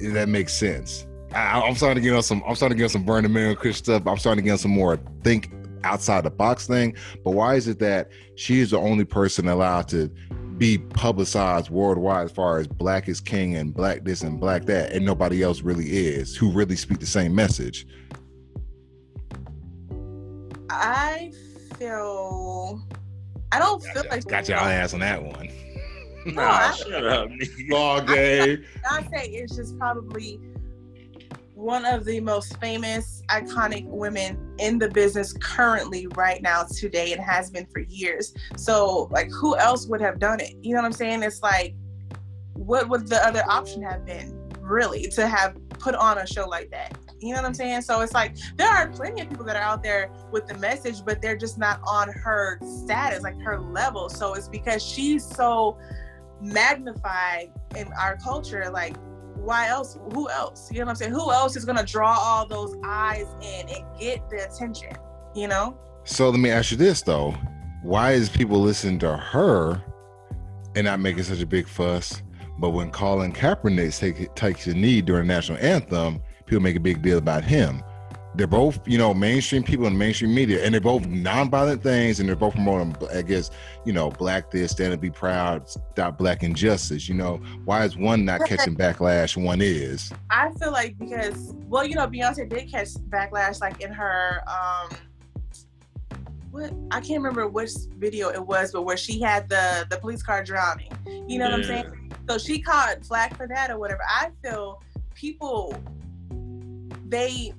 [0.00, 1.06] If that makes sense.
[1.34, 2.42] I, I'm starting to get on some.
[2.46, 4.06] I'm starting to get on some Burning Man Chris stuff.
[4.06, 5.50] I'm starting to get on some more think
[5.84, 6.94] outside the box thing.
[7.24, 10.08] But why is it that she is the only person allowed to
[10.58, 14.92] be publicized worldwide as far as black is king and black this and black that,
[14.92, 17.86] and nobody else really is who really speak the same message?
[20.70, 21.32] I
[21.78, 22.82] feel.
[23.50, 25.48] I don't feel like got your ass on that one.
[26.24, 27.30] Nah, I- shut up.
[27.68, 28.64] Ball game.
[28.84, 30.38] Beyonce is just probably
[31.62, 37.22] one of the most famous, iconic women in the business currently, right now, today, and
[37.22, 38.34] has been for years.
[38.56, 40.54] So, like, who else would have done it?
[40.60, 41.22] You know what I'm saying?
[41.22, 41.76] It's like,
[42.54, 46.70] what would the other option have been, really, to have put on a show like
[46.72, 46.98] that?
[47.20, 47.82] You know what I'm saying?
[47.82, 51.04] So it's like there are plenty of people that are out there with the message,
[51.04, 54.08] but they're just not on her status, like her level.
[54.08, 55.78] So it's because she's so
[56.40, 58.96] magnified in our culture, like
[59.36, 59.98] why else?
[60.12, 60.70] Who else?
[60.70, 61.12] You know what I'm saying?
[61.12, 64.92] Who else is gonna draw all those eyes in and get the attention?
[65.34, 65.78] You know?
[66.04, 67.34] So let me ask you this though:
[67.82, 69.82] Why is people listening to her
[70.74, 72.22] and not making such a big fuss?
[72.58, 76.80] But when Colin Kaepernick take, takes a knee during the national anthem, people make a
[76.80, 77.82] big deal about him.
[78.34, 82.28] They're both, you know, mainstream people in mainstream media, and they're both nonviolent things, and
[82.28, 83.50] they're both promoting, I guess,
[83.84, 87.08] you know, black this, stand and be proud, stop black injustice.
[87.08, 89.36] You know, why is one not catching backlash?
[89.42, 90.10] One is.
[90.30, 94.96] I feel like because well, you know, Beyonce did catch backlash like in her um
[96.52, 100.22] what I can't remember which video it was, but where she had the the police
[100.22, 100.92] car drowning.
[101.26, 102.12] You know what I'm saying?
[102.28, 104.02] So she caught flack for that or whatever.
[104.08, 104.82] I feel
[105.14, 105.74] people
[107.08, 107.52] they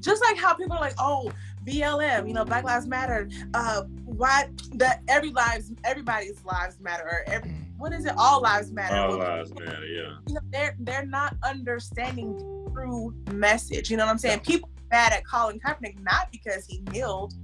[0.00, 1.30] just like how people are like, oh,
[1.64, 7.24] BLM, you know, Black Lives Matter, uh why that every lives everybody's lives matter or
[7.26, 8.14] every what is it?
[8.16, 8.96] All lives matter.
[8.96, 10.16] All Well, lives matter, yeah.
[10.26, 13.90] you know, they're they're not understanding the true message.
[13.90, 14.40] You know what I'm saying?
[14.40, 17.34] People are mad at Colin Kaepernick not because he kneeled.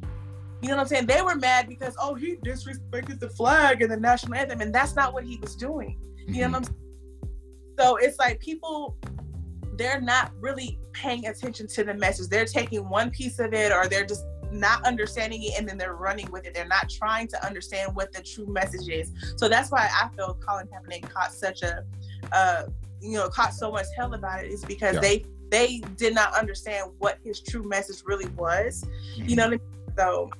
[0.63, 1.07] You know what I'm saying?
[1.07, 4.97] They were mad because oh he disrespected the flag and the national anthem, and that's
[4.97, 5.99] not what he was doing.
[6.27, 6.79] You know what I'm saying?
[7.79, 8.97] So it's like people
[9.77, 12.29] they're not really paying attention to the message.
[12.29, 15.97] They're taking one piece of it or they're just not understanding it and then they're
[15.97, 16.55] running with it.
[16.55, 19.13] They're not trying to understand what the true message is.
[19.37, 21.85] So that's why I feel Colin Kaepernick caught such a,
[22.33, 22.65] uh,
[23.01, 25.01] you know, caught so much hell about it is because yeah.
[25.01, 28.85] they they did not understand what his true message really was.
[29.17, 29.29] Mm-hmm.
[29.29, 29.61] You know, I mean?
[29.97, 30.31] so.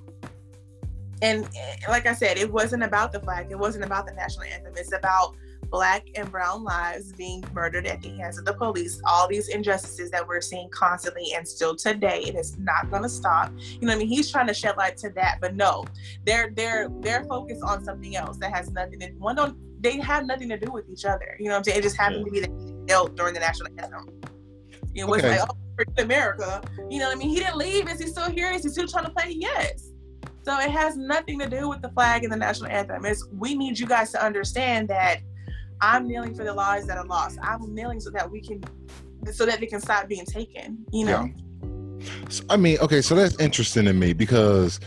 [1.23, 1.49] And
[1.89, 3.47] like I said, it wasn't about the flag.
[3.51, 4.75] It wasn't about the national anthem.
[4.77, 5.37] It's about
[5.75, 9.03] black and brown lives being murdered at the hands of the police.
[9.05, 13.09] All these injustices that we're seeing constantly and still today, it is not going to
[13.09, 13.51] stop.
[13.59, 15.85] You know, what I mean, he's trying to shed light to that, but no,
[16.25, 20.27] they're they're they're focused on something else that has nothing to one don't they have
[20.27, 21.37] nothing to do with each other.
[21.41, 21.79] You know what I'm saying?
[21.81, 22.25] It just happened yeah.
[22.25, 24.09] to be that he dealt during the national anthem.
[24.95, 25.41] You know, okay.
[25.41, 26.63] like, oh, America.
[26.89, 27.31] You know what I mean?
[27.31, 27.89] He didn't leave.
[27.89, 28.53] Is he still here?
[28.53, 29.35] Is he still trying to play?
[29.37, 29.91] Yes.
[30.45, 33.05] So it has nothing to do with the flag and the national anthem.
[33.07, 35.21] It's we need you guys to understand that
[35.81, 37.39] I'm kneeling for the lives that are lost.
[37.43, 38.63] I'm kneeling so that we can,
[39.33, 40.85] so that they can stop being taken.
[40.93, 41.25] You know.
[41.25, 41.45] Yeah.
[42.29, 44.81] So, I mean, okay, so that's interesting to me because,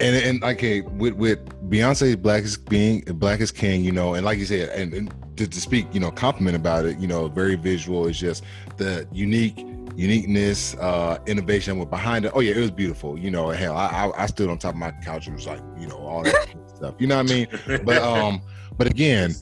[0.00, 4.24] and and okay, with with Beyonce Black is being Black is King, you know, and
[4.24, 7.28] like you said, and, and to, to speak, you know, compliment about it, you know,
[7.28, 8.06] very visual.
[8.06, 8.44] It's just
[8.76, 9.64] the unique
[9.98, 12.32] uniqueness, uh, innovation with behind it.
[12.34, 13.18] Oh yeah, it was beautiful.
[13.18, 15.60] You know, hell, I, I, I stood on top of my couch and was like,
[15.78, 16.94] you know, all that stuff.
[16.98, 17.48] You know what I mean?
[17.84, 18.40] But um,
[18.76, 19.34] but again,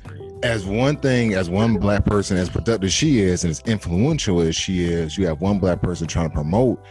[0.42, 4.54] as one thing, as one black person, as productive she is, and as influential as
[4.54, 6.84] she is, you have one black person trying to promote,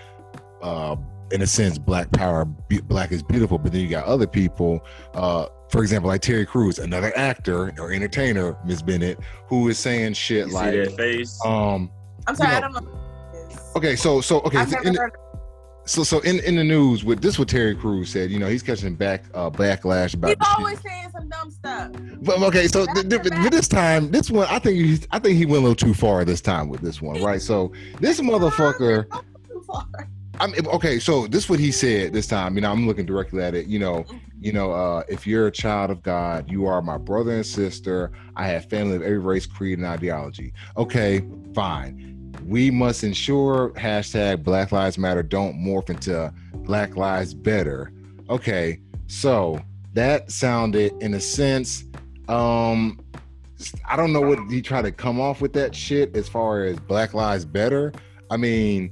[0.61, 0.95] uh,
[1.31, 3.57] in a sense, black power, black is beautiful.
[3.57, 7.91] But then you got other people, uh, for example, like Terry Crews, another actor or
[7.91, 11.39] entertainer, Miss Bennett, who is saying shit you like, face?
[11.45, 11.91] um,
[12.27, 12.91] I'm sorry, you know, I don't know.
[13.75, 14.95] Okay, so so okay, so in,
[15.85, 18.63] so so in, in the news with this what Terry Crews said, you know, he's
[18.63, 21.91] catching back uh backlash about He's always saying some dumb stuff.
[22.21, 25.37] But okay, so th- th- th- this time, this one I think he I think
[25.37, 27.41] he went a little too far this time with this one, right?
[27.41, 29.05] So this motherfucker
[30.39, 32.55] I mean, okay, so this is what he said this time.
[32.55, 33.67] You know, I'm looking directly at it.
[33.67, 34.17] You know, mm-hmm.
[34.41, 38.11] you know, uh, if you're a child of God, you are my brother and sister.
[38.35, 40.53] I have family of every race, creed, and ideology.
[40.77, 42.14] Okay, fine
[42.45, 47.91] we must ensure hashtag Black Lives Matter don't morph into Black Lives Better.
[48.29, 49.59] Okay, so
[49.93, 51.85] that sounded in a sense,
[52.27, 52.99] um,
[53.89, 56.79] I don't know what he tried to come off with that shit as far as
[56.79, 57.91] Black Lives Better.
[58.29, 58.91] I mean,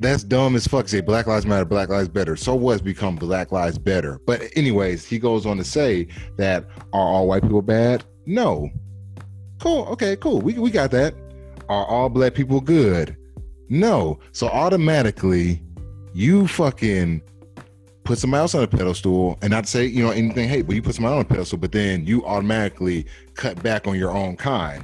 [0.00, 0.88] that's dumb as fuck.
[0.88, 2.36] Say Black Lives Matter, Black Lives Better.
[2.36, 4.18] So what's become Black Lives Better?
[4.26, 6.64] But anyways, he goes on to say that
[6.94, 8.04] are all white people bad?
[8.24, 8.70] No.
[9.58, 9.86] Cool.
[9.88, 10.16] Okay.
[10.16, 10.40] Cool.
[10.40, 11.14] We we got that
[11.68, 13.16] are all black people good?
[13.68, 14.18] No.
[14.32, 15.62] So automatically,
[16.14, 17.22] you fucking
[18.04, 20.80] put somebody else on a pedestal, and not say you know anything hate, but you
[20.82, 23.04] put somebody on a pedestal, but then you automatically
[23.34, 24.82] cut back on your own kind.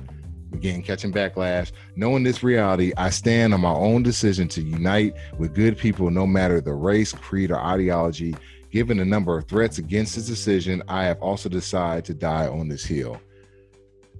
[0.53, 1.72] Again, catching backlash.
[1.97, 6.26] Knowing this reality, I stand on my own decision to unite with good people, no
[6.26, 8.37] matter the race, creed, or ideology.
[8.70, 12.68] Given the number of threats against this decision, I have also decided to die on
[12.68, 13.20] this hill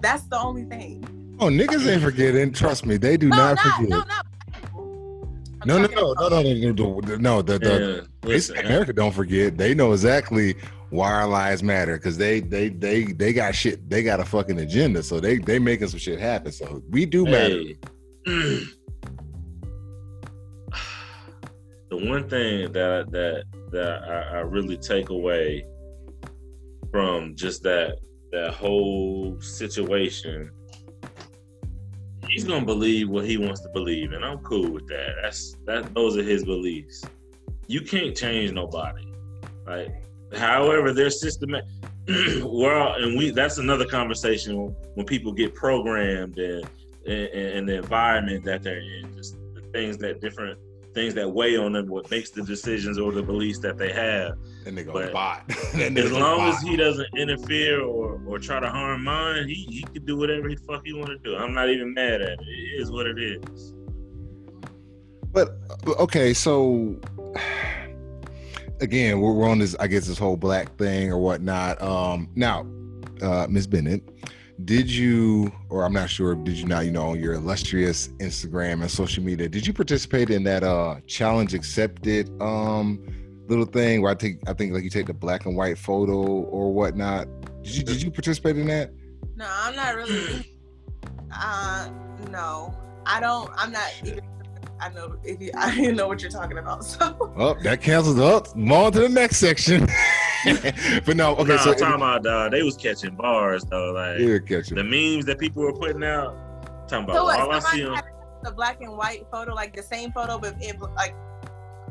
[0.01, 1.37] That's the only thing.
[1.41, 2.53] Oh, niggas ain't forgetting.
[2.53, 3.89] Trust me, they do no, not, not, forget.
[3.89, 4.21] no, No,
[5.67, 5.85] not.
[5.85, 7.43] I'm no, no, no, no, no, no, no, no.
[7.43, 9.57] The, the, Yeah, listen, America don't forget.
[9.57, 10.55] They know exactly
[10.91, 13.89] why our lives matter because they they they they got shit.
[13.89, 16.53] They got a fucking agenda, so they they making some shit happen.
[16.53, 17.59] So we do matter.
[17.59, 17.77] Hey.
[21.91, 25.67] the one thing that that that I, I really take away
[26.91, 27.99] from just that
[28.31, 30.51] that whole situation,
[32.29, 35.15] he's gonna believe what he wants to believe, and I'm cool with that.
[35.23, 35.95] That's that.
[35.95, 37.05] Those are his beliefs.
[37.67, 39.13] You can't change nobody.
[39.67, 39.95] Like,
[40.37, 41.57] however, their system.
[42.43, 46.69] well, and we that's another conversation when people get programmed and
[47.07, 50.59] and, and the environment that they're in, just the things that different
[50.95, 54.39] things that weigh on them, what makes the decisions or the beliefs that they have.
[54.67, 55.45] And they go bot.
[55.75, 60.05] As long as he doesn't interfere or, or try to harm mine, he, he can
[60.05, 61.37] do whatever the fuck he want to do.
[61.37, 62.41] I'm not even mad at it.
[62.41, 63.75] It is what it is.
[65.33, 65.59] But
[65.99, 67.01] okay, so
[68.81, 71.83] again, we're, we're on this, I guess, this whole black thing or whatnot.
[71.83, 72.67] Um, now,
[73.21, 74.03] uh, Miss Bennett,
[74.65, 78.83] did you, or I'm not sure, did you not, you know, on your illustrious Instagram
[78.83, 83.05] and social media, did you participate in that uh challenge accepted um
[83.49, 86.17] little thing where I think I think like you take the black and white photo
[86.17, 87.27] or whatnot?
[87.63, 88.93] Did you did you participate in that?
[89.37, 90.51] No, I'm not really.
[91.33, 91.91] Uh,
[92.31, 92.75] no,
[93.07, 93.51] I don't.
[93.57, 94.21] I'm not even.
[94.81, 95.51] I know if you.
[95.57, 96.85] I didn't know what you're talking about.
[96.85, 98.55] So Oh, that cancels up.
[98.55, 99.87] Move on to the next section.
[101.07, 103.93] but no, okay, nah, so I'm talking about uh, they was catching bars though.
[103.93, 106.37] Like yeah, catch the memes that people were putting out.
[106.89, 107.41] Talking about So what?
[107.41, 108.05] all I see Somebody on had
[108.43, 111.15] the black and white photo, like the same photo, but it like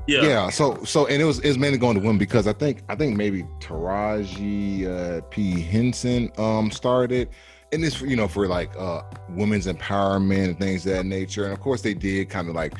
[0.07, 0.21] yeah.
[0.21, 0.49] Yeah.
[0.49, 2.95] so so and it was it was mainly going to women because I think I
[2.95, 7.29] think maybe Taraji uh, P Henson um started
[7.73, 11.59] and this you know for like uh women's empowerment and things that nature and of
[11.59, 12.73] course they did kind of like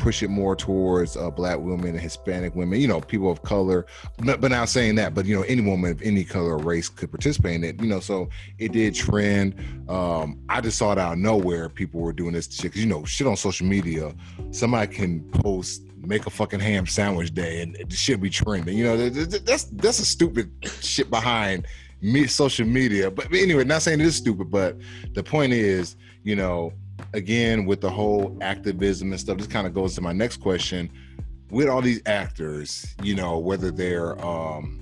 [0.00, 3.86] push it more towards uh, black women and Hispanic women, you know, people of color.
[4.18, 6.88] But, but not saying that, but you know, any woman of any color or race
[6.88, 7.80] could participate in it.
[7.80, 9.54] You know, so it did trend.
[9.88, 11.68] Um, I just saw it out of nowhere.
[11.68, 14.14] People were doing this shit because you know, shit on social media.
[14.50, 18.76] Somebody can post make a fucking ham sandwich day and it should be trending.
[18.76, 21.66] You know, th- th- that's that's a stupid shit behind
[22.00, 23.10] me social media.
[23.10, 24.76] But anyway, not saying it is stupid, but
[25.14, 26.72] the point is, you know,
[27.14, 30.90] again with the whole activism and stuff, this kind of goes to my next question.
[31.50, 34.80] With all these actors, you know, whether they're um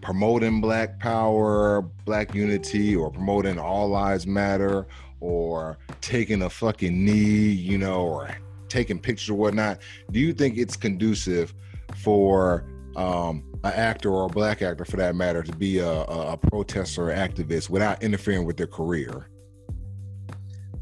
[0.00, 4.86] promoting black power, black unity, or promoting all lives matter,
[5.20, 8.30] or taking a fucking knee, you know, or
[8.68, 9.80] taking pictures or whatnot,
[10.10, 11.52] do you think it's conducive
[11.96, 12.64] for
[12.96, 16.36] um an actor or a black actor for that matter to be a, a, a
[16.36, 19.28] protester or activist without interfering with their career?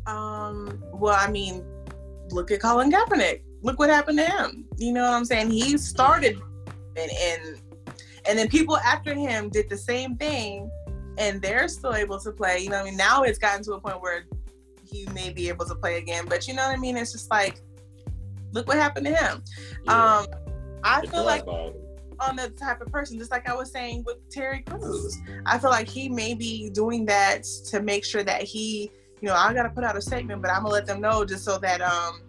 [0.06, 1.64] Um, well, I mean,
[2.30, 3.42] look at Colin Kaepernick.
[3.62, 4.64] Look what happened to him.
[4.76, 5.50] You know what I'm saying?
[5.50, 6.40] He started
[6.96, 7.60] and and
[8.28, 10.70] and then people after him did the same thing
[11.18, 12.58] and they're still able to play.
[12.58, 12.96] You know what I mean?
[12.96, 14.24] Now it's gotten to a point where
[14.84, 16.26] he may be able to play again.
[16.28, 16.96] But you know what I mean?
[16.96, 17.60] It's just like
[18.52, 19.42] look what happened to him.
[19.84, 20.18] Yeah.
[20.18, 20.26] Um
[20.84, 21.82] I They feel like blackballed him.
[22.20, 25.18] On the type of person, just like I was saying with Terry Crews.
[25.46, 28.90] I feel like he may be doing that to make sure that he,
[29.20, 31.44] you know, I gotta put out a statement, but I'm gonna let them know just
[31.44, 32.22] so that um,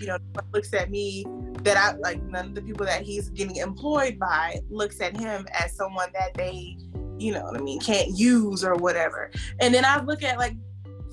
[0.00, 0.18] you know,
[0.52, 1.24] looks at me
[1.62, 5.46] that I like none of the people that he's getting employed by looks at him
[5.52, 6.76] as someone that they,
[7.18, 9.30] you know what I mean, can't use or whatever.
[9.60, 10.54] And then I look at like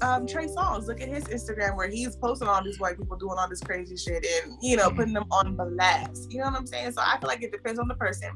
[0.03, 0.87] um, Trey Songz.
[0.87, 3.95] Look at his Instagram where he's posting all these white people doing all this crazy
[3.95, 6.31] shit and you know putting them on blast.
[6.31, 6.91] You know what I'm saying?
[6.91, 8.29] So I feel like it depends on the person.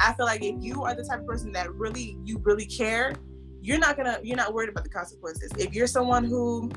[0.00, 3.12] I feel like if you are the type of person that really you really care,
[3.60, 5.50] you're not gonna you're not worried about the consequences.
[5.58, 6.70] If you're someone who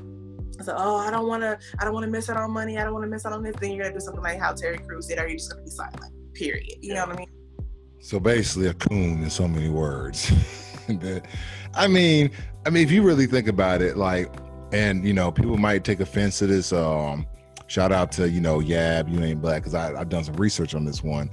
[0.59, 2.77] like, oh, I don't want to I don't want to miss out on money.
[2.77, 3.55] I don't want to miss out on this.
[3.59, 5.69] Then you're gonna do something like how Terry Crews did, or you're just gonna be
[5.69, 6.13] silent.
[6.33, 6.77] Period.
[6.81, 7.27] You know what I mean?
[7.99, 10.31] So basically, a coon in so many words.
[10.87, 11.25] That-
[11.75, 12.31] I mean,
[12.65, 14.33] I mean, if you really think about it, like,
[14.71, 16.73] and you know, people might take offense to this.
[16.73, 17.27] Um,
[17.67, 20.85] shout out to you know, Yab, you ain't black, because I've done some research on
[20.85, 21.29] this one.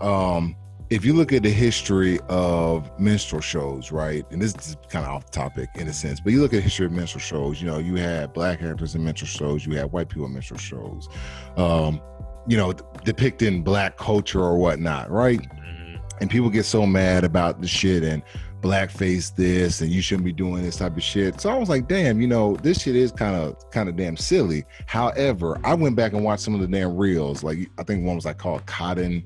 [0.00, 0.56] Um,
[0.88, 5.10] if you look at the history of minstrel shows, right, and this is kind of
[5.10, 7.60] off topic in a sense, but you look at the history of minstrel shows.
[7.60, 10.60] You know, you had black actors in minstrel shows, you had white people in minstrel
[10.60, 11.08] shows.
[11.56, 12.00] Um,
[12.46, 12.72] you know,
[13.04, 15.40] depicting black culture or whatnot, right?
[15.40, 15.98] Mhm.
[16.20, 18.22] and people get so mad about the shit and
[18.66, 21.40] blackface this and you shouldn't be doing this type of shit.
[21.40, 24.16] So I was like, damn, you know, this shit is kind of kind of damn
[24.16, 24.64] silly.
[24.86, 27.44] However, I went back and watched some of the damn reels.
[27.44, 29.24] Like I think one was like called Cotton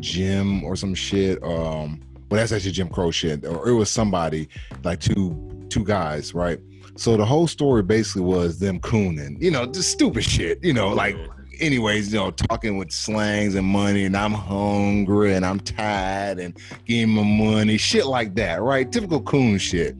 [0.00, 1.42] Jim or some shit.
[1.42, 3.44] Um, well, that's actually Jim Crow shit.
[3.46, 4.48] Or it was somebody
[4.82, 6.58] like two two guys, right?
[6.96, 10.88] So the whole story basically was them cooning, you know, just stupid shit, you know,
[10.88, 11.16] like
[11.60, 16.56] anyways, you know, talking with slangs and money, and I'm hungry and I'm tired and
[16.86, 17.22] give me my
[17.54, 18.90] money, shit like that, right?
[18.90, 19.96] Typical coon shit.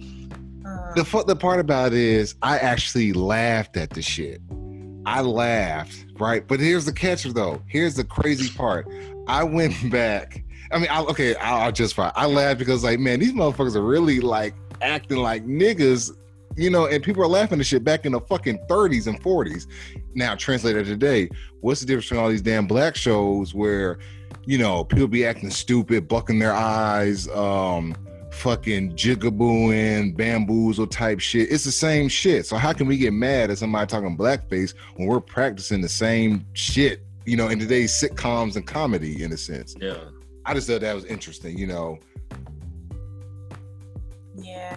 [0.65, 4.41] Uh, The fu- the part about it is, I actually laughed at the shit.
[5.05, 6.47] I laughed, right?
[6.47, 7.61] But here's the catcher, though.
[7.67, 8.87] Here's the crazy part.
[9.27, 10.45] I went back.
[10.71, 12.13] I mean, I, okay, I'll, I'll just fine.
[12.15, 16.11] I laughed because, like, man, these motherfuckers are really like acting like niggas,
[16.57, 19.67] you know, and people are laughing at shit back in the fucking 30s and 40s.
[20.15, 21.29] Now, translated today,
[21.61, 23.99] what's the difference between all these damn black shows where,
[24.45, 27.95] you know, people be acting stupid, bucking their eyes, um,
[28.33, 31.51] fucking jigabooing, bamboozle type shit.
[31.51, 32.47] It's the same shit.
[32.47, 36.47] So how can we get mad at somebody talking blackface when we're practicing the same
[36.55, 39.77] shit, you know, in today's sitcoms and comedy in a sense?
[39.81, 39.99] Yeah.
[40.45, 41.99] I just thought that was interesting, you know.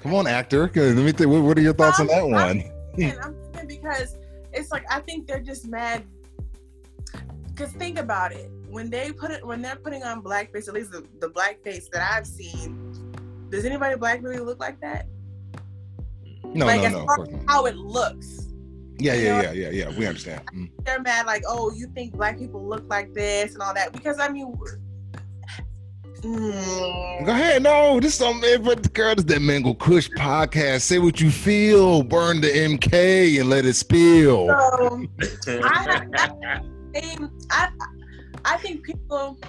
[0.01, 0.71] Come on, actor.
[0.73, 1.29] Let me think.
[1.29, 2.63] What what are your thoughts on that I'm- one?
[2.97, 4.17] And I'm thinking because
[4.53, 6.03] it's like I think they're just mad.
[7.55, 10.91] Cause think about it, when they put it, when they're putting on blackface, at least
[10.91, 13.15] the, the blackface that I've seen,
[13.49, 15.07] does anybody black really look like that?
[16.43, 17.05] No, like no, as no.
[17.05, 17.27] Far.
[17.47, 18.47] How it looks,
[18.99, 19.97] Yeah, yeah, yeah, yeah, yeah.
[19.97, 20.41] We understand.
[20.53, 20.69] Mm.
[20.83, 21.25] they're mad.
[21.25, 23.93] Like, oh, you think black people look like this and all that?
[23.93, 24.53] Because I mean,
[26.26, 27.63] mm, Go ahead.
[27.63, 28.63] No, this is something.
[28.63, 30.82] But the girl, this is that Mango Kush podcast.
[30.82, 32.03] Say what you feel.
[32.03, 34.47] Burn the MK and let it spill.
[35.41, 36.61] so I
[36.95, 37.32] same.
[37.51, 37.69] I
[38.45, 39.39] I think people,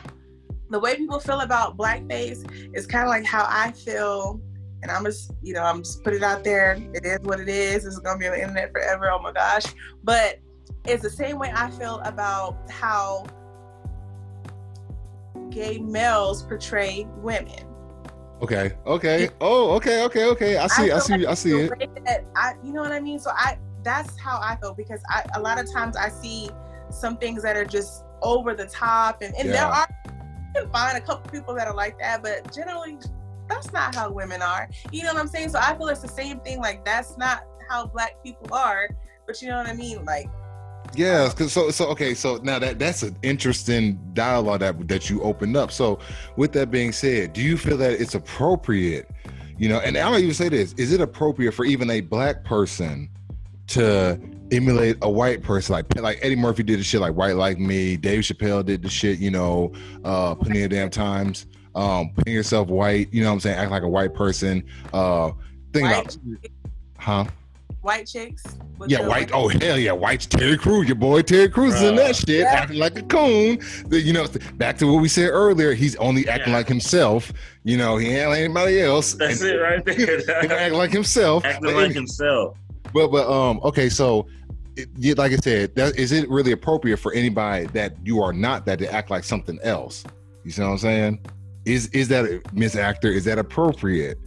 [0.71, 4.41] the way people feel about blackface is kind of like how I feel,
[4.83, 6.79] and I'm just, you know, I'm just put it out there.
[6.95, 7.85] It is what it is.
[7.85, 9.11] It's gonna be on the internet forever.
[9.11, 9.65] Oh my gosh!
[10.03, 10.39] But
[10.87, 13.27] it's the same way I feel about how
[15.51, 17.67] gay males portray women.
[18.43, 18.73] Okay.
[18.87, 19.29] Okay.
[19.41, 20.05] Oh, okay.
[20.05, 20.27] Okay.
[20.27, 20.57] Okay.
[20.59, 20.85] I see.
[20.85, 21.13] I, feel see.
[21.17, 22.05] like I see it.
[22.05, 23.19] that I, you know what I mean.
[23.19, 26.51] So I, that's how I feel because I, a lot of times I see
[26.91, 29.87] some things that are just over the top, and, and there are
[30.55, 32.99] you can find a couple people that are like that, but generally
[33.49, 34.69] that's not how women are.
[34.93, 35.51] You know what I'm saying?
[35.51, 36.61] So I feel it's the same thing.
[36.61, 38.89] Like that's not how black people are.
[39.27, 40.05] But you know what I mean?
[40.05, 40.29] Like
[40.95, 45.23] Yeah, cause so so okay, so now that that's an interesting dialogue that that you
[45.23, 45.73] opened up.
[45.73, 45.99] So
[46.37, 49.11] with that being said, do you feel that it's appropriate,
[49.59, 53.11] you know, and I'll even say this, is it appropriate for even a black person
[53.69, 54.19] to
[54.53, 57.97] emulate a white person like like Eddie Murphy did the shit like White Like Me,
[57.97, 59.73] Dave Chappelle did the shit, you know,
[60.05, 61.47] uh plenty of damn times.
[61.75, 64.65] Um putting yourself white, you know what I'm saying, act like a white person.
[64.93, 65.33] Uh
[65.73, 66.19] think White about
[66.99, 67.25] huh?
[67.87, 68.43] White chicks.
[68.79, 69.31] with Yeah, the- white.
[69.33, 70.87] Oh hell yeah, white Terry Crews.
[70.87, 72.53] Your boy Terry Crews is in that shit, Yeah.
[72.53, 73.59] acting like a coon.
[73.89, 74.27] The- you know,
[74.57, 75.73] back to what we said earlier.
[75.73, 76.59] He's only acting Yeah.
[76.59, 77.33] like himself.
[77.65, 79.15] You know, he ain't like anybody else.
[79.15, 80.53] That's And- it right he there.
[80.53, 81.45] act like himself.
[81.47, 82.59] Acting But, like himself.
[82.93, 84.27] but but um okay, so
[84.77, 88.35] it, yeah, like I said, that, is it really appropriate for anybody that you are
[88.35, 90.05] not that to act like something else?
[90.45, 91.21] You see what I'm saying?
[91.65, 93.09] Is is that Miss Actor?
[93.09, 94.19] Is that appropriate?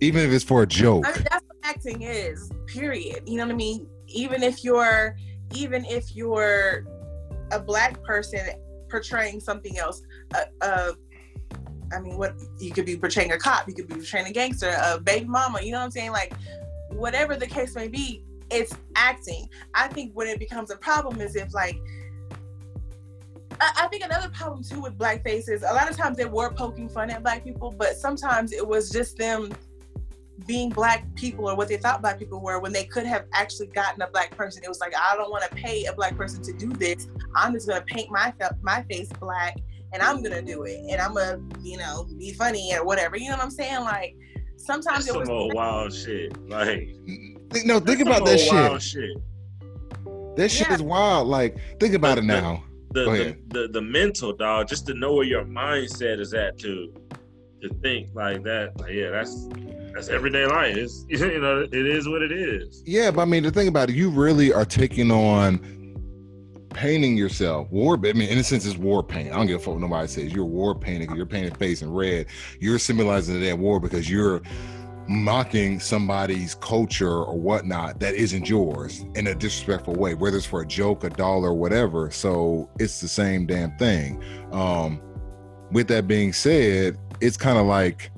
[0.00, 1.06] Even if it's for a joke.
[1.08, 2.50] I mean, that's what acting is.
[2.66, 3.22] Period.
[3.26, 3.86] You know what I mean?
[4.08, 5.16] Even if you're,
[5.54, 6.84] even if you're
[7.50, 8.40] a black person
[8.90, 10.02] portraying something else,
[10.34, 10.92] uh, uh,
[11.92, 14.74] I mean, what you could be portraying a cop, you could be portraying a gangster,
[14.82, 15.60] a baby mama.
[15.62, 16.12] You know what I'm saying?
[16.12, 16.32] Like,
[16.90, 19.48] whatever the case may be, it's acting.
[19.74, 21.78] I think when it becomes a problem is if like.
[23.60, 26.50] I I think another problem too with blackface is a lot of times they were
[26.50, 29.52] poking fun at black people, but sometimes it was just them
[30.46, 33.68] being black people or what they thought black people were when they could have actually
[33.68, 34.62] gotten a black person.
[34.64, 37.06] It was like, I don't want to pay a black person to do this.
[37.36, 39.56] I'm just gonna paint my my face black
[39.92, 43.16] and I'm gonna do it and I'm gonna, you know, be funny or whatever.
[43.16, 43.80] You know what I'm saying?
[43.80, 44.16] Like
[44.56, 46.36] sometimes That's it some was old wild shit.
[46.48, 46.88] Like
[47.50, 48.52] Think- No, think about that shit.
[48.52, 49.16] Wild shit.
[50.36, 50.74] That shit Yeah.
[50.74, 51.28] is wild.
[51.28, 52.64] Like, think about it The- the- now.
[52.94, 56.58] The, Go the, the the mental dog, just to know where your mindset is at
[56.58, 56.92] to
[57.62, 58.78] to think like that.
[58.80, 59.48] Like, yeah, that's
[59.94, 60.76] that's everyday life.
[60.76, 62.82] It's you know, it is what it is.
[62.84, 65.60] Yeah, but I mean, the thing about it, you really are taking on
[66.70, 67.70] painting yourself.
[67.70, 69.32] War, I mean, in a sense, it's war paint.
[69.32, 70.32] I don't give a fuck what nobody says.
[70.32, 71.14] You're war painting.
[71.14, 72.26] You're painting face in red.
[72.60, 74.42] You're symbolizing that war because you're
[75.08, 80.62] mocking somebody's culture or whatnot that isn't yours in a disrespectful way, whether it's for
[80.62, 82.10] a joke, a dollar, whatever.
[82.10, 84.22] So it's the same damn thing.
[84.52, 85.00] Um,
[85.72, 88.10] with that being said, it's kind of like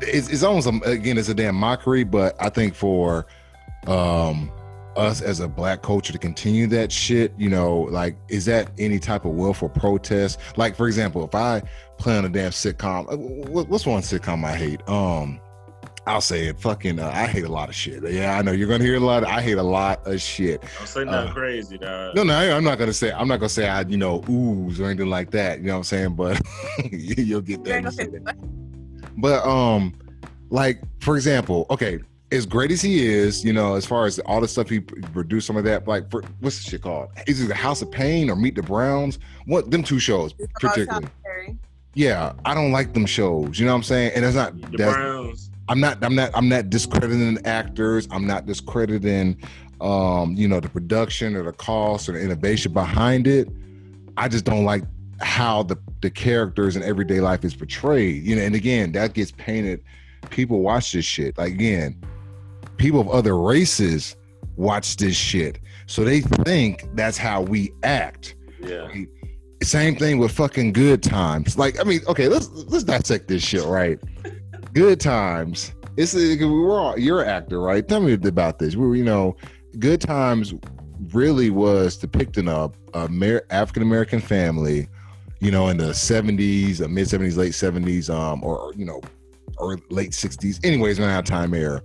[0.00, 3.26] it's, it's almost a, again it's a damn mockery but i think for
[3.86, 4.50] um
[4.96, 8.98] us as a black culture to continue that shit you know like is that any
[8.98, 10.38] type of willful protest?
[10.56, 11.62] Like for example if i
[11.98, 14.86] play on a damn sitcom uh, what's one sitcom i hate?
[14.88, 15.40] Um
[16.06, 16.60] I'll say it.
[16.60, 18.02] Fucking, uh, I hate a lot of shit.
[18.10, 19.22] Yeah, I know you're gonna hear a lot.
[19.22, 20.62] Of, I hate a lot of shit.
[20.78, 22.14] Don't say nothing uh, crazy, dog.
[22.14, 23.10] No, no, I, am not gonna say.
[23.12, 25.60] I'm not gonna say I, you know, ooze or anything like that.
[25.60, 26.14] You know what I'm saying?
[26.14, 26.40] But
[26.92, 28.36] you'll get that.
[29.16, 29.94] But um,
[30.50, 32.00] like for example, okay,
[32.32, 35.46] as great as he is, you know, as far as all the stuff he produced,
[35.46, 37.10] some of that, like for, what's the shit called?
[37.26, 39.18] Is it the House of Payne or Meet the Browns?
[39.46, 41.08] What them two shows particularly?
[41.94, 43.58] Yeah, I don't like them shows.
[43.58, 44.12] You know what I'm saying?
[44.16, 45.50] And it's not the Browns.
[45.68, 46.02] I'm not.
[46.02, 46.30] I'm not.
[46.34, 48.06] I'm not discrediting actors.
[48.10, 49.40] I'm not discrediting,
[49.80, 53.48] um, you know, the production or the cost or the innovation behind it.
[54.16, 54.84] I just don't like
[55.20, 58.22] how the the characters in everyday life is portrayed.
[58.24, 59.82] You know, and again, that gets painted.
[60.30, 61.38] People watch this shit.
[61.38, 61.98] Like again,
[62.76, 64.16] people of other races
[64.56, 68.34] watch this shit, so they think that's how we act.
[68.60, 68.92] Yeah.
[69.62, 71.56] Same thing with fucking good times.
[71.56, 73.98] Like, I mean, okay, let's let's dissect this shit, right?
[74.74, 75.72] Good times.
[75.96, 77.86] It's we were all, you're an actor, right?
[77.86, 78.76] Tell me about this.
[78.76, 79.36] We were, you know,
[79.78, 80.52] good times
[81.12, 84.88] really was depicting a, a African American family,
[85.40, 89.00] you know, in the 70s, mid 70s, late 70s, um, or you know,
[89.56, 90.64] or late 60s.
[90.64, 91.80] Anyways, around that time era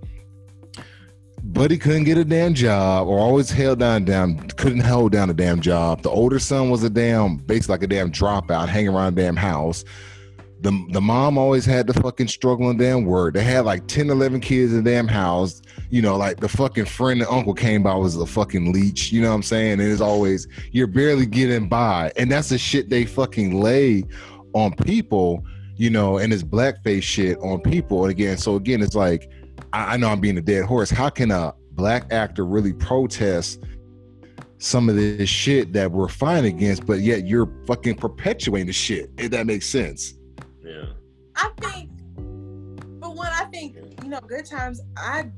[1.44, 5.34] Buddy couldn't get a damn job or always held down down couldn't hold down a
[5.34, 6.02] damn job.
[6.02, 9.36] The older son was a damn basically like a damn dropout, hanging around a damn
[9.36, 9.84] house.
[10.62, 13.34] The the mom always had the fucking struggling damn word.
[13.34, 15.62] They had like 10, 11 kids in the damn house.
[15.89, 19.12] You know, like the fucking friend and uncle came by was a fucking leech.
[19.12, 19.80] You know what I'm saying?
[19.80, 22.12] And it's always you're barely getting by.
[22.18, 24.03] And that's the shit they fucking lay
[24.53, 25.43] on people,
[25.76, 28.03] you know, and it's blackface shit on people.
[28.03, 29.32] And again, so again, it's like
[29.74, 30.89] I, I know I'm being a dead horse.
[30.89, 33.64] How can a black actor really protest
[34.57, 39.10] some of this shit that we're fighting against, but yet you're fucking perpetuating the shit?
[39.18, 40.16] If that makes sense.
[40.70, 40.86] Yeah.
[41.36, 41.90] I think,
[43.00, 45.32] but when I think, you know, Good Times, I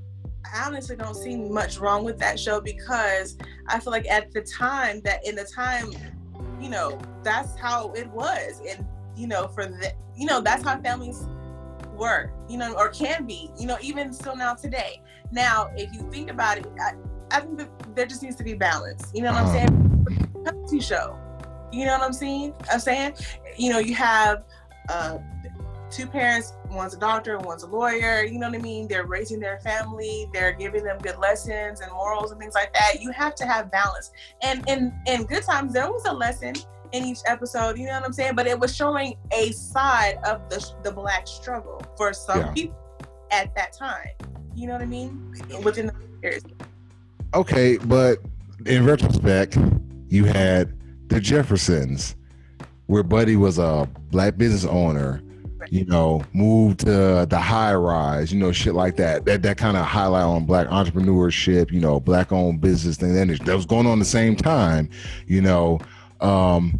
[0.53, 4.41] I honestly don't see much wrong with that show because I feel like at the
[4.41, 5.91] time that in the time,
[6.59, 8.61] you know, that's how it was.
[8.67, 11.23] And, you know, for the, you know, that's how families
[11.95, 15.01] were, you know, or can be, you know, even still now today.
[15.31, 16.93] Now, if you think about it, I,
[17.31, 19.09] I think that there just needs to be balance.
[19.13, 20.05] You know what I'm
[20.45, 20.79] uh-huh.
[20.79, 21.17] show.
[21.71, 22.53] You know what I'm saying?
[22.69, 23.13] I'm saying,
[23.57, 24.43] you know, you have
[24.89, 25.17] uh,
[25.89, 28.23] two parents, one's a doctor, one's a lawyer.
[28.23, 28.87] You know what I mean?
[28.87, 30.29] They're raising their family.
[30.33, 33.01] They're giving them good lessons and morals and things like that.
[33.01, 34.11] You have to have balance.
[34.41, 36.55] And in in good times, there was a lesson
[36.93, 37.77] in each episode.
[37.77, 38.35] You know what I'm saying?
[38.35, 42.51] But it was showing a side of the the black struggle for some yeah.
[42.53, 42.77] people
[43.31, 44.09] at that time.
[44.55, 45.33] You know what I mean?
[45.63, 46.43] Within the years.
[47.33, 48.19] Okay, but
[48.65, 49.57] in retrospect,
[50.09, 50.77] you had
[51.07, 52.15] the Jeffersons,
[52.91, 55.21] where Buddy was a black business owner.
[55.69, 59.23] You know, moved to the high rise, you know, shit like that.
[59.25, 63.13] That that kind of highlight on black entrepreneurship, you know, black owned business thing.
[63.13, 64.89] That was going on the same time,
[65.27, 65.79] you know
[66.21, 66.79] um,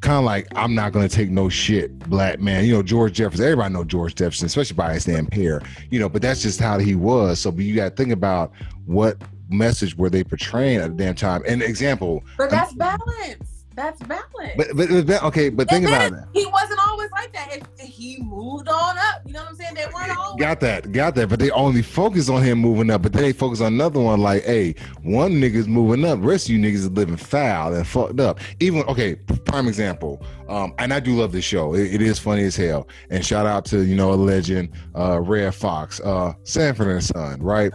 [0.00, 2.64] kind of like I'm not gonna take no shit, black man.
[2.64, 3.44] You know George Jefferson.
[3.44, 5.62] Everybody know George Jefferson, especially by his damn hair.
[5.90, 7.40] You know, but that's just how he was.
[7.40, 8.52] So, but you got to think about
[8.84, 9.16] what
[9.48, 11.42] message were they portraying at the damn time.
[11.46, 12.24] And example.
[12.36, 14.52] But that's balance that's valid.
[14.56, 16.18] But but, okay, but think about it.
[16.32, 17.58] He wasn't always like that.
[17.78, 19.22] he moved on up.
[19.26, 19.74] You know what I'm saying?
[19.74, 20.40] They weren't always.
[20.40, 21.28] Got that, got that.
[21.28, 23.02] But they only focus on him moving up.
[23.02, 24.20] But then they focus on another one.
[24.20, 26.18] Like, hey, one nigga's moving up.
[26.22, 28.40] Rest of you niggas is living foul and fucked up.
[28.60, 29.14] Even okay,
[29.46, 30.24] prime example.
[30.48, 31.74] Um, and I do love this show.
[31.74, 32.88] It, it is funny as hell.
[33.10, 37.40] And shout out to you know a legend, uh, Redd Foxx, uh, Sanford and Son.
[37.42, 37.72] Right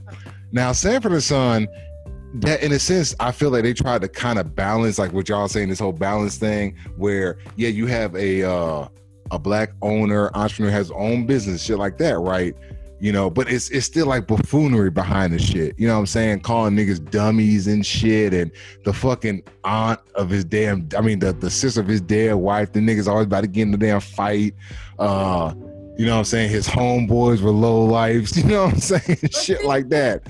[0.51, 1.67] now, Sanford and Son
[2.41, 5.29] that in a sense i feel like they tried to kind of balance like what
[5.29, 8.87] y'all saying this whole balance thing where yeah you have a uh
[9.31, 12.55] a black owner entrepreneur has own business shit like that right?
[12.99, 15.77] You know but it's it's still like buffoonery behind the shit.
[15.77, 16.39] You know what i'm saying?
[16.39, 18.51] Calling niggas dummies and shit and
[18.85, 22.73] the fucking aunt of his damn i mean the, the sister of his dead wife
[22.73, 24.55] the niggas always about to get in the damn fight.
[24.97, 25.53] Uh
[25.99, 26.49] you know what i'm saying?
[26.49, 29.19] His homeboys were low lives you know what i'm saying?
[29.31, 30.23] Shit like that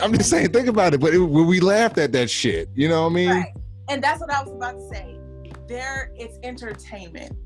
[0.00, 1.00] I'm just saying, think about it.
[1.00, 2.68] But it, we laughed at that shit.
[2.74, 3.30] You know what I mean?
[3.30, 3.52] Right.
[3.88, 5.18] And that's what I was about to say.
[5.68, 7.36] There, it's entertainment.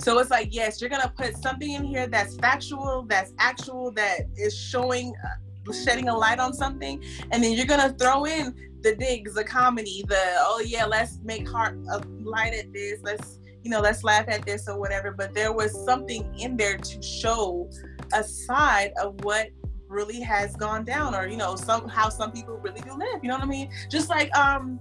[0.00, 4.20] So it's like, yes, you're gonna put something in here that's factual, that's actual, that
[4.34, 8.96] is showing, uh, shedding a light on something, and then you're gonna throw in the
[8.96, 13.70] digs, the comedy, the oh yeah, let's make heart a light at this, let's you
[13.70, 15.12] know, let's laugh at this or whatever.
[15.12, 17.70] But there was something in there to show
[18.14, 19.48] a side of what
[19.90, 23.28] really has gone down or you know some how some people really do live you
[23.28, 23.68] know what i mean?
[23.90, 24.80] Just like um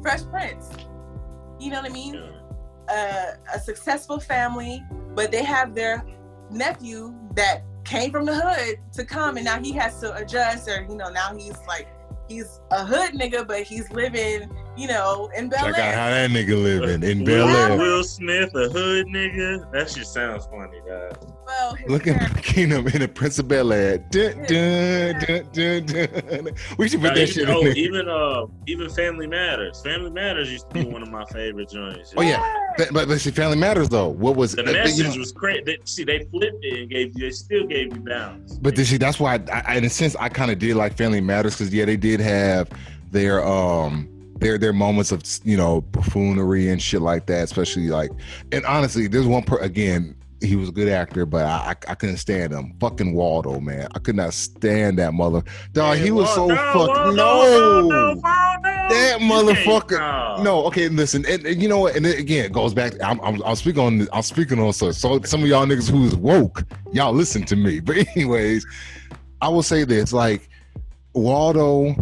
[0.00, 0.70] fresh prince
[1.58, 2.16] you know what i mean?
[2.88, 4.82] Uh, a successful family
[5.14, 6.04] but they have their
[6.50, 10.86] nephew that came from the hood to come and now he has to adjust or
[10.88, 11.88] you know now he's like
[12.28, 15.72] he's a hood nigga but he's living you know in Bel Air.
[15.72, 17.78] Check out how that nigga living in Will, Bel Air.
[17.78, 19.70] Will Smith, a hood nigga.
[19.72, 21.12] That shit sounds funny, guys.
[21.46, 23.98] Well, his Look at parents- Kingdom in the Prince of Bel Air.
[23.98, 26.54] Dun, dun, dun, dun, dun.
[26.78, 27.76] We should put Uh, that even, shit oh, in there.
[27.76, 29.80] even uh, even Family Matters.
[29.82, 32.14] Family Matters used to be one of my favorite joints.
[32.16, 32.42] Oh, yeah.
[32.78, 34.08] But, but let's see, Family Matters though.
[34.08, 35.66] What was The uh, you message know, was great.
[35.66, 37.26] They, see, they flipped it and gave you.
[37.26, 38.54] They still gave you balance.
[38.54, 40.96] But then, see, that's why, I, I, in a sense, I kind of did like
[40.96, 42.70] Family Matters because yeah, they did have
[43.10, 44.08] their um
[44.42, 48.10] their are moments of you know buffoonery and shit like that, especially like.
[48.52, 50.16] And honestly, there's one per again.
[50.40, 52.74] He was a good actor, but I, I I couldn't stand him.
[52.80, 55.42] Fucking Waldo, man, I could not stand that mother.
[55.72, 58.16] Dog, he was so fucking no.
[58.90, 61.94] That motherfucker- No, okay, listen, and, and you know what?
[61.96, 62.92] And then, again, it goes back.
[63.02, 64.08] I'm, I'm, I'm speaking on.
[64.12, 64.72] I'm speaking on.
[64.72, 67.80] So, so some of y'all niggas who's woke, y'all listen to me.
[67.84, 68.66] But anyways,
[69.40, 70.48] I will say this: like
[71.14, 71.94] Waldo,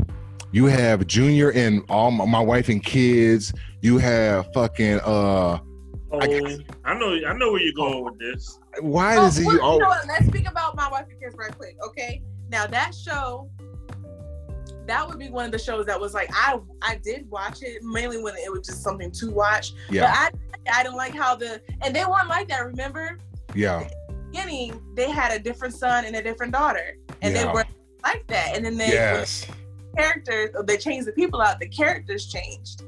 [0.52, 3.52] you have Junior and all my, my wife and kids.
[3.82, 5.00] You have fucking.
[5.00, 5.58] uh
[6.12, 6.26] Oh, I
[6.98, 7.14] know.
[7.24, 8.58] I know where you're going with this.
[8.80, 9.44] Why Oh, does he?
[9.46, 10.06] well, you Oh, know what?
[10.08, 12.20] Let's speak about my wife and kids right quick, okay?
[12.50, 13.48] Now that show,
[14.86, 17.82] that would be one of the shows that was like I I did watch it
[17.84, 19.72] mainly when it was just something to watch.
[19.88, 22.64] yeah, But I I didn't like how the and they weren't like that.
[22.66, 23.18] Remember,
[23.54, 23.88] yeah,
[24.32, 27.46] beginning they had a different son and a different daughter, and Yeah.
[27.46, 27.64] they were
[28.02, 28.56] like that.
[28.56, 29.52] And then they yes, the
[29.96, 31.60] characters they changed the people out.
[31.60, 32.82] The characters changed.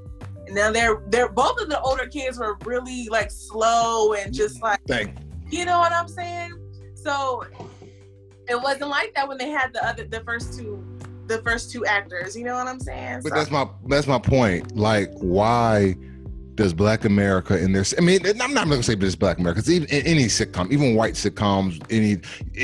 [0.47, 4.57] And now they're they're both of the older kids were really like slow and just
[4.57, 4.65] mm-hmm.
[4.65, 5.17] like thank.
[5.51, 6.53] you know what I'm saying?
[6.95, 7.45] So
[8.49, 10.85] it wasn't like that when they had the other the first two
[11.27, 12.37] the first two actors.
[12.37, 13.21] You know what I'm saying?
[13.23, 14.77] But So- that's my that's my point.
[14.77, 15.97] Like, why
[16.55, 17.85] does Black America in their?
[17.97, 19.61] I mean, I'm not gonna say just Black America.
[19.61, 22.21] It's even in any sitcom, even white sitcoms, any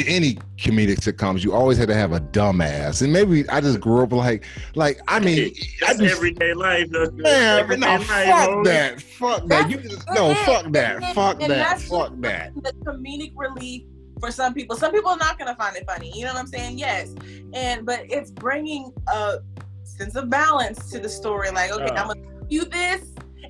[0.06, 3.01] any comedic sitcoms, you always had to have a dumbass.
[3.02, 4.44] And maybe I just grew up like,
[4.74, 5.55] like I mean,
[5.86, 6.90] I just everyday life.
[6.90, 7.10] though.
[7.12, 8.65] man, Everyday no, life, fuck homie.
[8.65, 9.70] that, fuck that.
[9.70, 12.55] You just, no, That's- fuck that, and- fuck and that, that's fuck that.
[12.56, 13.85] the comedic relief
[14.20, 14.77] for some people.
[14.77, 16.12] Some people are not gonna find it funny.
[16.15, 16.78] You know what I'm saying?
[16.78, 17.15] Yes,
[17.55, 19.39] and but it's bringing a
[19.85, 21.51] sense of balance to the story.
[21.51, 21.94] Like, okay, uh.
[21.94, 22.02] Yeah.
[22.02, 22.20] I'm gonna
[22.51, 23.01] do this.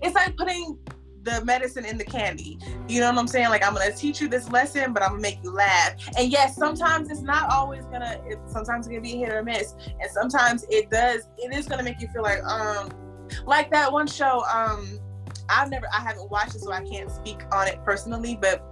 [0.02, 0.78] It's like putting
[1.22, 2.58] the medicine in the candy.
[2.88, 3.48] You know what I'm saying?
[3.50, 5.94] Like, I'm gonna teach you this lesson, but I'm gonna make you laugh.
[6.18, 8.20] And yes, sometimes it's not always gonna.
[8.26, 11.28] It, sometimes gonna be a hit or miss, and sometimes it does.
[11.38, 12.88] It is gonna make you feel like, um,
[13.46, 14.44] like that one show.
[14.52, 14.98] Um,
[15.50, 18.38] I've never, I haven't watched it, so I can't speak on it personally.
[18.40, 18.64] But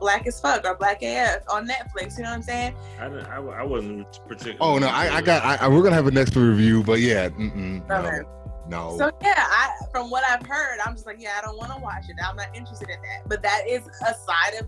[0.00, 2.16] Black as Fuck or Black AF on Netflix.
[2.16, 2.74] You know what I'm saying?
[2.98, 4.58] I, didn't- I, I wasn't particularly.
[4.60, 5.44] Oh no, I, I got.
[5.44, 8.18] I, I, we're gonna have a next review, but yeah, mm-mm, Okay.
[8.22, 8.96] no, no.
[8.98, 11.78] So yeah, I from what I've heard, I'm just like, yeah, I don't want to
[11.78, 12.16] watch it.
[12.24, 13.28] I'm not interested in that.
[13.28, 14.66] But that is a side of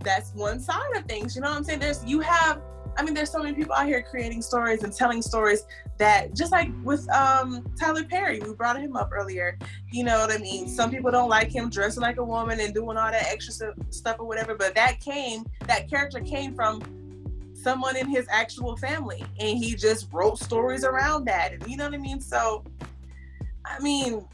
[0.00, 1.34] that's one side of things.
[1.34, 1.80] You know what I'm saying?
[1.80, 2.60] There's you have
[2.96, 5.64] I mean, there's so many people out here creating stories and telling stories
[5.98, 9.58] that just like with um Tyler Perry, we brought him up earlier.
[9.90, 10.68] You know what I mean?
[10.68, 14.16] Some people don't like him dressing like a woman and doing all that extra stuff
[14.18, 16.82] or whatever, but that came that character came from
[17.54, 21.84] someone in his actual family and he just wrote stories around that and you know
[21.84, 22.20] what I mean?
[22.20, 22.64] So
[23.64, 24.26] I mean,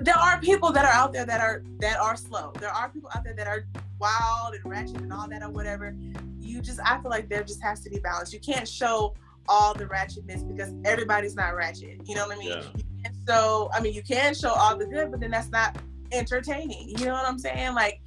[0.00, 2.52] there are people that are out there that are that are slow.
[2.58, 3.66] There are people out there that are
[3.98, 5.96] wild and ratchet and all that or whatever.
[6.38, 8.32] You just I feel like there just has to be balance.
[8.32, 9.14] You can't show
[9.48, 12.00] all the ratchetness because everybody's not ratchet.
[12.04, 12.48] You know what I mean?
[12.48, 13.10] Yeah.
[13.26, 15.76] So I mean you can show all the good, but then that's not
[16.12, 16.90] entertaining.
[16.90, 17.74] You know what I'm saying?
[17.74, 18.00] Like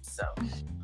[0.00, 0.24] so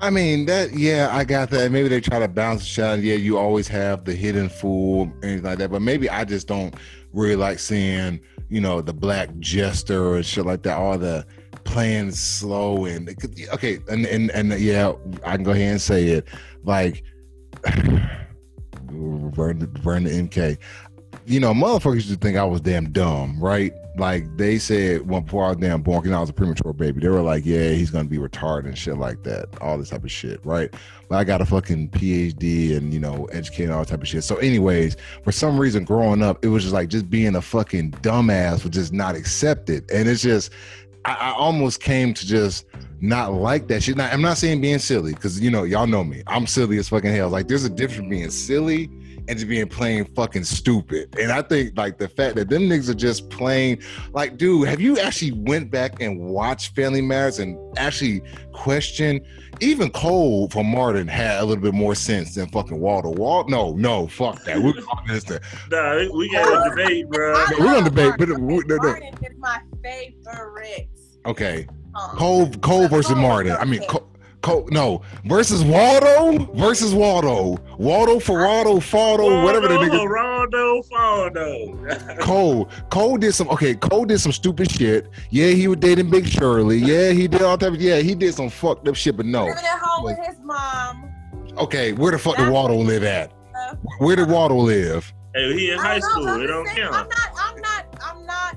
[0.00, 1.72] I mean that yeah, I got that.
[1.72, 3.00] Maybe they try to balance the out.
[3.00, 5.72] Yeah, you always have the hidden fool, anything like that.
[5.72, 6.74] But maybe I just don't
[7.12, 8.20] really like seeing,
[8.54, 10.78] you know, the black jester and shit like that.
[10.78, 11.26] All the
[11.64, 13.08] playing slow and
[13.52, 14.92] okay, and and and yeah,
[15.24, 16.28] I can go ahead and say it.
[16.62, 17.02] Like
[17.64, 20.56] burn the MK.
[21.26, 23.72] You know, motherfuckers used to think I was damn dumb, right?
[23.96, 27.00] Like they said when before I was damn born, know, I was a premature baby.
[27.00, 30.04] They were like, "Yeah, he's gonna be retarded and shit like that, all this type
[30.04, 30.74] of shit, right?"
[31.08, 34.24] But I got a fucking PhD and you know, educated all type of shit.
[34.24, 37.92] So, anyways, for some reason, growing up, it was just like just being a fucking
[37.92, 40.50] dumbass was just not accepted, and it's just
[41.04, 42.66] I, I almost came to just
[43.00, 43.96] not like that shit.
[43.96, 46.22] Now, I'm not saying being silly because you know y'all know me.
[46.26, 47.28] I'm silly as fucking hell.
[47.28, 48.90] Like there's a difference being silly
[49.28, 51.14] and just being plain fucking stupid.
[51.18, 53.80] And I think like the fact that them niggas are just plain
[54.12, 58.22] like, dude, have you actually went back and watched Family Matters and actually
[58.52, 59.20] questioned?
[59.60, 63.08] Even Cole from Martin had a little bit more sense than fucking Walter.
[63.08, 64.58] Walt, no, no, fuck that.
[64.60, 65.24] We're on this.
[65.24, 65.38] thing.
[65.70, 67.32] Nah, we got a debate, bro.
[67.34, 68.46] I we're gonna debate, but Martin.
[68.46, 68.82] we- no, no.
[68.88, 70.88] Martin is my favorite.
[71.26, 73.52] Okay, Um, Cole, Cole versus Cole Martin.
[73.52, 73.82] was I mean.
[73.88, 74.10] Cole,
[74.44, 77.56] Cole, no, versus Waldo versus Waldo.
[77.78, 80.06] Waldo, Ferrado, Faldo, whatever the nigga.
[80.06, 82.18] Rondo, Faldo.
[82.20, 83.74] Cole, Cole did some okay.
[83.74, 85.08] Cole did some stupid shit.
[85.30, 86.76] Yeah, he was dating Big Shirley.
[86.76, 87.72] Yeah, he did all type.
[87.72, 89.16] Of, yeah, he did some fucked up shit.
[89.16, 91.10] But no, Living at home with his mom.
[91.56, 93.32] okay, where the fuck did Waldo live at?
[93.96, 95.10] Where did Waldo live?
[95.34, 96.26] hey, he in high school.
[96.26, 97.08] know, It don't saying, I'm count.
[97.08, 97.30] not.
[97.38, 97.86] I'm not.
[98.02, 98.56] I'm not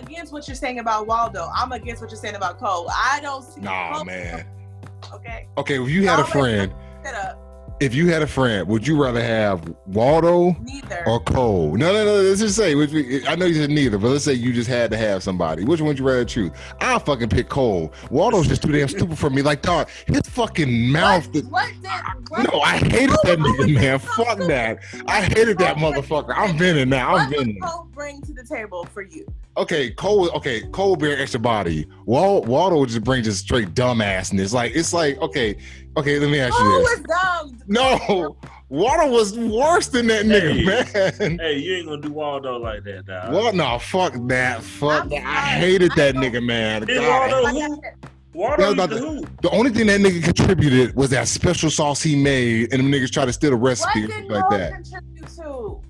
[0.00, 1.50] against what you're saying about Waldo.
[1.52, 2.88] I'm against what you're saying about Cole.
[2.90, 3.60] I don't see.
[3.62, 4.46] Nah, Cole- man.
[5.12, 5.46] Okay.
[5.58, 6.72] Okay, if you had a friend,
[7.80, 11.02] if you had a friend, would you rather have Waldo Neither.
[11.06, 11.74] or Cole?
[11.76, 12.22] No, no, no.
[12.22, 14.68] Let's just say, which we, I know you said neither, but let's say you just
[14.68, 15.64] had to have somebody.
[15.64, 16.50] Which one would you rather choose?
[16.80, 17.92] I'll fucking pick Cole.
[18.10, 19.42] Waldo's just too damn stupid for me.
[19.42, 21.26] Like, dog, his fucking mouth.
[21.34, 22.30] What, what did?
[22.30, 23.98] What, No, I hated that nigga, man.
[23.98, 24.78] Fuck that.
[25.06, 26.32] I hated that motherfucker.
[26.36, 27.16] I'm venting now.
[27.16, 27.60] I'm what venting.
[27.60, 29.26] Cole bring to the table for you?
[29.56, 30.30] Okay, Cole.
[30.30, 31.86] Okay, Cole bear extra body.
[32.06, 34.52] Wal, Waldo would just bring just straight dumbassness.
[34.52, 35.56] Like it's like okay,
[35.96, 36.18] okay.
[36.18, 37.06] Let me ask Cole you was this.
[37.06, 37.58] dumb.
[37.68, 38.36] No,
[38.68, 40.64] Waldo was worse than that nigga,
[41.20, 41.38] man.
[41.38, 43.32] Hey, you ain't gonna do Waldo like that, dog.
[43.32, 43.54] What?
[43.54, 44.62] No, fuck that.
[44.62, 45.24] Fuck I'm that.
[45.24, 46.86] I hated I that don't- nigga, man.
[46.86, 47.80] Did Waldo who?
[48.32, 49.24] Waldo used about to the- who?
[49.42, 53.12] The only thing that nigga contributed was that special sauce he made, and them niggas
[53.12, 54.72] tried to steal the recipe or did like Cole that.
[54.72, 55.80] contribute to?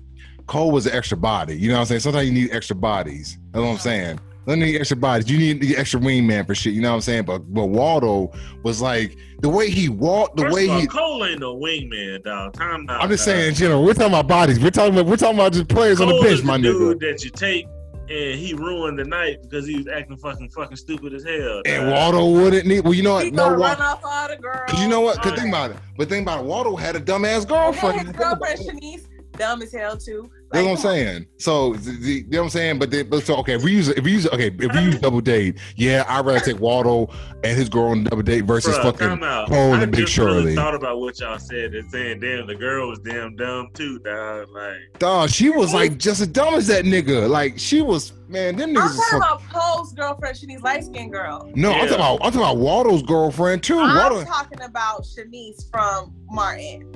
[0.47, 1.57] Cole was an extra body.
[1.57, 2.01] You know what I'm saying?
[2.01, 3.37] Sometimes you need extra bodies.
[3.51, 3.83] That's what I'm uh-huh.
[3.83, 4.19] saying.
[4.47, 5.29] You need extra bodies.
[5.29, 6.73] You need the extra wingman for shit.
[6.73, 7.23] You know what I'm saying?
[7.23, 8.31] But but Waldo
[8.63, 10.87] was like the way he walked, the First way of all, he.
[10.87, 12.53] Cole ain't no wingman, dog.
[12.53, 13.01] Time out.
[13.01, 13.35] I'm just dog.
[13.35, 13.83] saying, in general.
[13.83, 14.59] We're talking about bodies.
[14.59, 16.99] We're talking about we're talking about just players on the bench, is my the nigga.
[16.99, 17.65] dude that you take
[18.07, 21.61] and he ruined the night because he was acting fucking fucking stupid as hell.
[21.65, 21.91] And dog.
[21.91, 22.81] Waldo wouldn't need.
[22.81, 23.33] Well, you know He what?
[23.33, 24.69] No, gonna run off all the girls.
[24.69, 25.17] Cause you know what?
[25.17, 25.39] Cause Alright.
[25.39, 25.77] think about it.
[25.97, 26.45] But think about it.
[26.45, 27.97] Waldo had a dumbass And girlfriend.
[27.99, 29.05] then his girlfriend Shanice,
[29.37, 30.29] dumb as hell too.
[30.51, 31.25] That's Like, what I'm saying.
[31.39, 32.79] So, the, the- you know what I'm saying?
[32.79, 34.99] But, they, but so okay, if we use if we use okay, if we use
[34.99, 37.09] double date, yeah, I'd rather take Waldo
[37.43, 39.47] and his girl on double date versus Bruh, fucking time out.
[39.49, 40.55] Cole and Big just really Shirley.
[40.55, 44.47] thought about what y'all said and saying, damn, the girl was damn dumb too, dog.
[44.53, 47.27] Like, Dog, she was like just as dumb as that nigga.
[47.29, 48.55] Like she was, man.
[48.55, 48.95] Them I'm niggas.
[48.97, 51.51] talking Was fuck- about Cole's girlfriend, Shanice, light skinned girl.
[51.55, 53.79] no, I'm talking about I'm talking about Waldo's girlfriend too.
[53.79, 54.23] I'm Waldo.
[54.25, 56.93] talking about Shanice from Martin.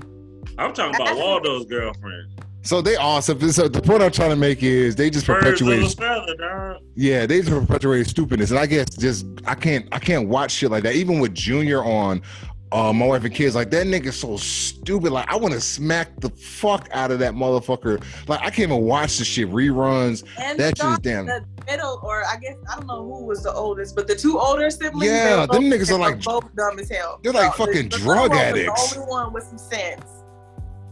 [0.57, 2.41] I'm talking about Waldo's girlfriend.
[2.61, 3.39] So they awesome.
[3.51, 5.93] So the point I'm trying to make is they just Birds of perpetuate.
[5.93, 6.77] a feather.
[6.95, 10.69] Yeah, they just perpetuate stupidness, and I guess just I can't I can't watch shit
[10.69, 10.95] like that.
[10.95, 12.21] Even with Junior on,
[12.73, 15.11] uh, my wife and kids, like that nigga so stupid.
[15.13, 18.03] Like I want to smack the fuck out of that motherfucker.
[18.27, 20.23] Like I can't even watch the shit reruns.
[20.37, 21.25] And That the, shit's damn.
[21.27, 24.37] the middle, or I guess I don't know who was the oldest, but the two
[24.37, 25.05] older siblings.
[25.09, 27.19] Yeah, they them both- niggas are like- both dumb as hell.
[27.23, 28.93] they're like So, the- fucking the drug little one was addicts.
[28.93, 30.03] The only one with some sense.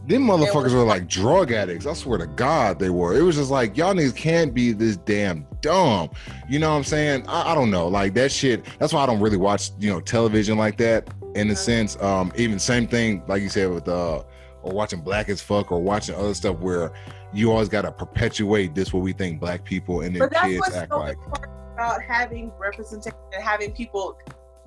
[0.08, 1.84] Them motherfuckers were like- drug addicts.
[1.86, 3.14] I swear to God, they were.
[3.14, 6.08] It was just like y'all niggas can't be this damn dumb.
[6.48, 7.26] You know what I'm saying?
[7.28, 7.88] I, I don't know.
[7.88, 8.64] Like that shit.
[8.78, 11.10] That's why I don't really watch you know television like that.
[11.34, 14.22] In a sense, um, even same thing like you said with uh,
[14.62, 16.90] or watching Black as Fuck or watching other stuff where
[17.34, 20.90] you always got to perpetuate this what we think black people and their kids act
[20.90, 21.18] so like.
[21.74, 24.16] about having representation and having people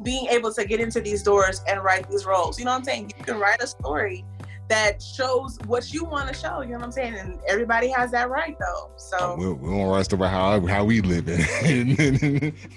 [0.03, 2.57] being able to get into these doors and write these roles.
[2.57, 3.11] You know what I'm saying?
[3.17, 4.23] You can write a story
[4.71, 6.61] that shows what you want to show.
[6.61, 7.15] You know what I'm saying?
[7.15, 8.91] And everybody has that right, though.
[8.95, 11.37] So We, we don't write stuff about how how we living.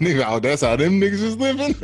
[0.00, 1.68] Nigga, oh, that's how them niggas is living.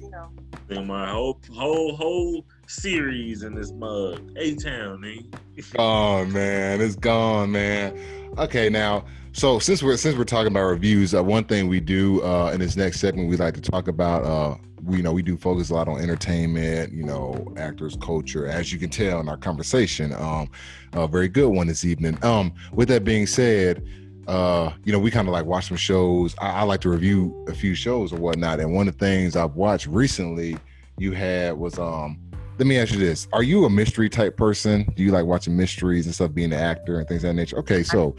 [0.00, 0.28] you know,
[0.68, 4.20] In my whole whole whole series in this mug.
[4.36, 5.72] A Town, nigga.
[5.76, 6.82] gone, man.
[6.82, 7.98] It's gone, man.
[8.36, 12.22] Okay, now, so since we're since we're talking about reviews, uh, one thing we do
[12.22, 14.24] uh, in this next segment, we like to talk about.
[14.24, 18.46] Uh, we you know we do focus a lot on entertainment, you know, actors, culture,
[18.46, 20.12] as you can tell in our conversation.
[20.14, 20.50] Um,
[20.92, 22.22] a very good one this evening.
[22.24, 23.86] Um, with that being said.
[24.26, 26.34] Uh, you know, we kind of like watch some shows.
[26.38, 28.58] I, I like to review a few shows or whatnot.
[28.58, 30.56] And one of the things I've watched recently,
[30.98, 32.18] you had was um
[32.58, 35.56] let me ask you this are you a mystery type person do you like watching
[35.56, 38.14] mysteries and stuff being an actor and things of that nature okay so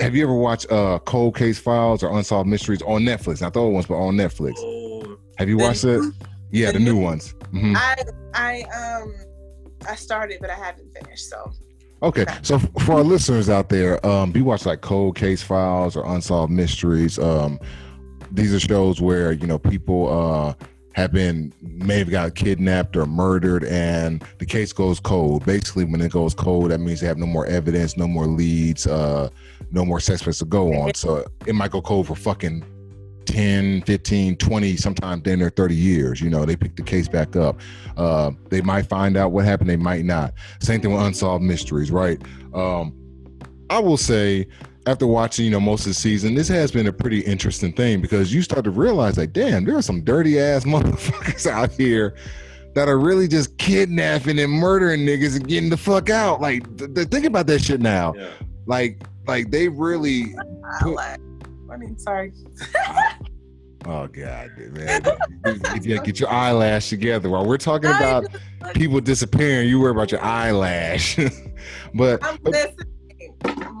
[0.00, 3.60] have you ever watched uh cold case files or unsolved mysteries on netflix not the
[3.60, 4.54] old ones but on netflix
[5.38, 6.02] have you watched it?
[6.50, 7.34] yeah the the new new- ones.
[7.52, 7.74] Mhm.
[7.76, 7.96] I
[8.34, 9.14] I um
[9.88, 11.28] I started, but I haven't finished.
[11.28, 11.52] So.
[12.02, 16.04] Okay so for our listeners out there um you watch like cold case files or
[16.14, 17.18] unsolved mysteries?
[17.18, 17.58] Um
[18.30, 20.54] these are shows where you know people uh
[20.94, 25.46] have been may have got kidnapped or murdered and the case goes cold.
[25.46, 28.86] Basically when it goes cold that means they have no more evidence no more leads
[28.86, 29.28] uh
[29.70, 30.92] no more suspects to go on.
[30.94, 32.64] So it might go cold for fucking
[33.26, 37.36] 10 15 20 sometimes then they're 30 years you know they pick the case back
[37.36, 37.60] up
[37.96, 41.90] uh they might find out what happened they might not same thing with unsolved mysteries
[41.90, 42.22] right
[42.54, 42.94] um
[43.70, 44.46] i will say
[44.86, 48.00] after watching, you know, most of the season, this has been a pretty interesting thing
[48.00, 52.16] because you start to realize, like, damn, there are some dirty ass motherfuckers out here
[52.74, 56.40] that are really just kidnapping and murdering niggas and getting the fuck out.
[56.40, 58.14] Like, th- th- think about that shit now.
[58.16, 58.30] Yeah.
[58.66, 60.34] Like, like they really.
[60.80, 60.98] Put,
[61.72, 62.32] I mean, sorry.
[63.86, 65.02] oh god, man!
[65.02, 68.26] Get, get, get your eyelash together while we're talking about
[68.74, 69.68] people disappearing.
[69.68, 71.16] You worry about your eyelash,
[71.94, 72.22] but.
[72.24, 72.88] I'm but listening.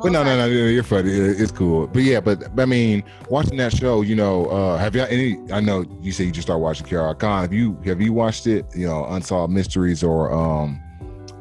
[0.02, 1.12] But no, no, no, you're funny.
[1.12, 1.86] It's cool.
[1.86, 5.38] But yeah, but I mean, watching that show, you know, uh, have you any?
[5.52, 7.42] I know you say you just started watching Kara Khan.
[7.42, 8.66] Have you have you watched it?
[8.74, 10.80] You know, Unsolved Mysteries or um,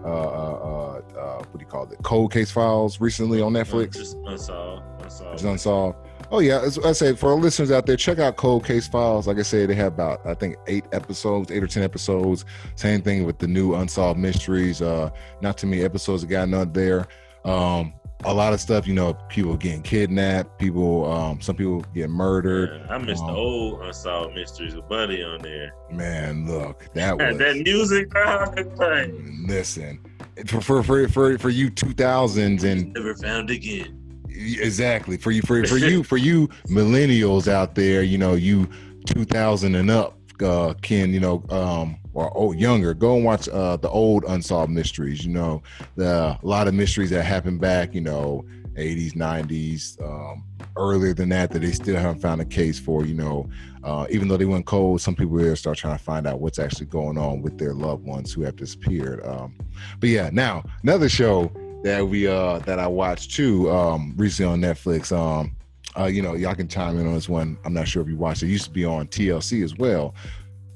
[0.03, 1.97] uh, uh, uh, what do you call it?
[2.03, 3.93] Cold Case Files recently on Netflix.
[3.95, 4.83] Just unsolved.
[5.01, 5.33] Unsolved.
[5.33, 5.97] It's unsolved.
[6.31, 9.27] Oh yeah, as I say for our listeners out there, check out Cold Case Files.
[9.27, 12.45] Like I said, they have about I think eight episodes, eight or ten episodes.
[12.75, 14.81] Same thing with the new Unsolved Mysteries.
[14.81, 15.09] Uh,
[15.41, 17.07] not too many episodes have gotten out there.
[17.43, 17.93] Um,
[18.23, 22.81] a lot of stuff, you know, people getting kidnapped, people, um, some people getting murdered.
[22.85, 25.73] Yeah, I missed the Um, old unsolved mysteries with Buddy on there.
[25.91, 29.11] Man, look, that was that music, dog, it's like
[29.47, 29.99] listen
[30.45, 34.00] for for for for, for you two thousands and never found again.
[34.33, 38.67] Exactly for you for for you for you millennials out there, you know, you
[39.05, 43.47] two thousand and up, uh, Ken, you know, um, or oh, younger, go and watch
[43.49, 45.25] uh the old unsolved mysteries.
[45.25, 45.63] You know,
[45.95, 48.45] the a lot of mysteries that happened back, you know,
[48.75, 50.43] eighties, nineties, um,
[50.77, 53.05] earlier than that that they still haven't found a case for.
[53.05, 53.49] You know,
[53.83, 56.87] uh, even though they went cold, some people start trying to find out what's actually
[56.87, 59.25] going on with their loved ones who have disappeared.
[59.25, 59.55] Um,
[59.99, 61.51] but yeah, now another show
[61.83, 65.15] that we uh that I watched too um recently on Netflix.
[65.15, 65.55] Um,
[65.97, 67.57] uh, you know, y'all can chime in on this one.
[67.65, 68.47] I'm not sure if you watched it.
[68.47, 70.15] it used to be on TLC as well.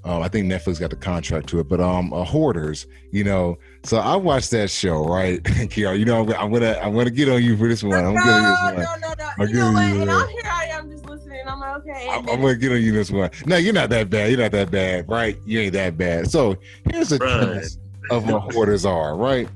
[0.03, 3.57] Um, I think Netflix got the contract to it, but um, uh, Hoarders, you know.
[3.83, 5.97] So I watched that show, right, Kiara?
[5.97, 7.93] You know, I'm, I'm gonna I'm gonna get on you for this one.
[7.93, 9.01] I'm no, gonna get this no, one.
[9.01, 9.29] no, no.
[9.39, 9.87] I'll You know give what?
[9.87, 10.21] you And that.
[10.21, 10.41] I'm here.
[10.45, 11.41] I am just listening.
[11.47, 12.07] I'm like, okay.
[12.11, 13.31] I'm, I'm gonna get on you this one.
[13.47, 14.29] No, you're not that bad.
[14.29, 15.37] You're not that bad, right?
[15.45, 16.29] You ain't that bad.
[16.29, 16.55] So
[16.91, 17.39] here's the Right.
[17.39, 17.77] premise
[18.11, 19.49] of what hoarders are, right?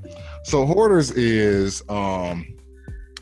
[0.44, 2.46] So hoarders is um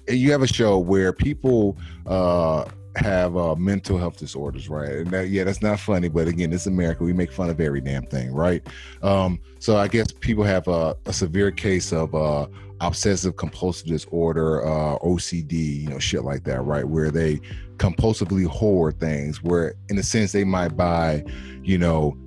[0.08, 2.66] you have a show where people uh
[2.96, 4.90] have uh mental health disorders, right?
[4.90, 7.04] And that, yeah, that's not funny, but again, it's America.
[7.04, 8.66] We make fun of every damn thing, right?
[9.04, 12.48] Um, so I guess people have a, a severe case of uh
[12.80, 16.86] obsessive compulsive disorder, uh OCD, you know, shit like that, right?
[16.86, 17.40] Where they
[17.78, 21.24] compulsively hoard things, where in a sense they might buy,
[21.64, 22.18] you know,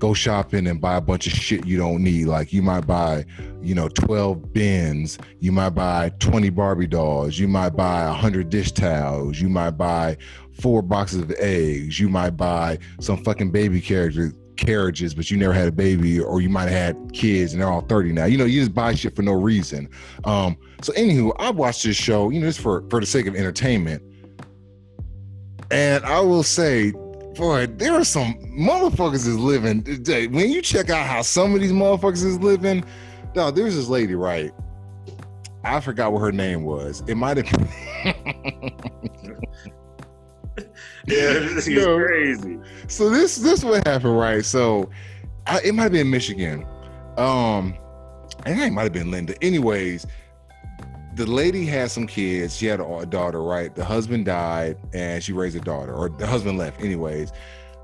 [0.00, 2.26] go shopping and buy a bunch of shit you don't need.
[2.26, 3.24] Like you might buy,
[3.62, 8.72] you know, 12 bins, you might buy 20 Barbie dolls, you might buy 100 dish
[8.72, 10.16] towels, you might buy
[10.60, 15.54] four boxes of eggs, you might buy some fucking baby carriages carriages but you never
[15.54, 18.26] had a baby or you might have had kids and they're all 30 now.
[18.26, 19.88] You know you just buy shit for no reason.
[20.24, 23.34] Um so anywho i watched this show you know just for for the sake of
[23.34, 24.02] entertainment.
[25.70, 26.92] And i will say
[27.36, 29.82] boy, there are some motherfuckers is living.
[30.32, 32.84] When you check out how some of these motherfuckers is living,
[33.34, 34.52] no, there's this lady, right?
[35.64, 37.02] I forgot what her name was.
[37.06, 38.72] It might have been.
[41.06, 41.96] Yeah, this is No.
[41.98, 42.58] crazy.
[42.86, 44.44] so this this what happened, right?
[44.44, 44.90] So
[45.46, 46.66] I, it might have been Michigan.
[47.16, 47.74] Um,
[48.46, 49.34] and it might have been Linda.
[49.42, 50.06] Anyways,
[51.14, 52.56] the lady had some kids.
[52.56, 53.74] She had a, daughter, right?
[53.74, 56.80] The husband died, and she raised a daughter, or the husband left.
[56.80, 57.32] Anyways,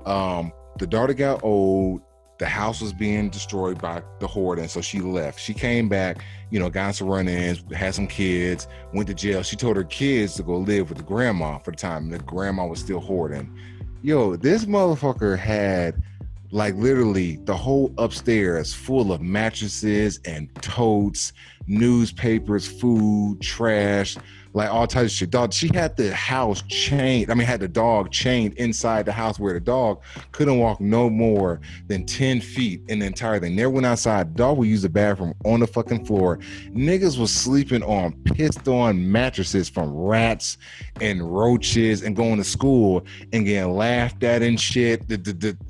[0.05, 2.01] um, the daughter got old.
[2.39, 5.39] The house was being destroyed by the horde, and so she left.
[5.39, 9.41] She came back, you know, got some run-ins, had some kids, went to jail.
[9.41, 12.09] She told her kids to go live with the grandma for the time.
[12.09, 13.57] The grandma was still hoarding.
[14.03, 16.03] Yo, this motherfucker had
[16.51, 21.33] like literally the whole upstairs full of mattresses and totes,
[21.67, 24.17] newspapers, food, trash,
[24.57, 25.29] like all types of shit.
[25.29, 27.29] Dog, she had the house chained.
[27.29, 31.09] I mean, had the dog chained inside the house where the dog couldn't walk no
[31.09, 33.55] more than 10 feet in the entire thing.
[33.55, 34.35] Never went outside.
[34.35, 36.37] Dog would use the bathroom on the fucking floor.
[36.69, 40.57] Niggas was sleeping on pissed on mattresses from rats
[41.01, 45.03] and roaches and going to school and getting laughed at and shit.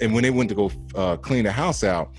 [0.02, 2.12] And when they went to go uh, clean the house out,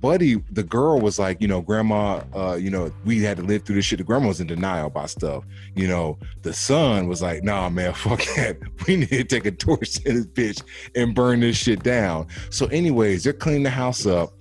[0.00, 3.64] Buddy, the girl was like, you know, grandma, uh, you know, we had to live
[3.64, 3.98] through this shit.
[3.98, 5.44] The grandma was in denial about stuff.
[5.74, 8.58] You know, the son was like, nah, man, fuck that.
[8.86, 10.62] We need to take a torch to this bitch
[10.94, 12.28] and burn this shit down.
[12.50, 14.32] So, anyways, they're cleaning the house up,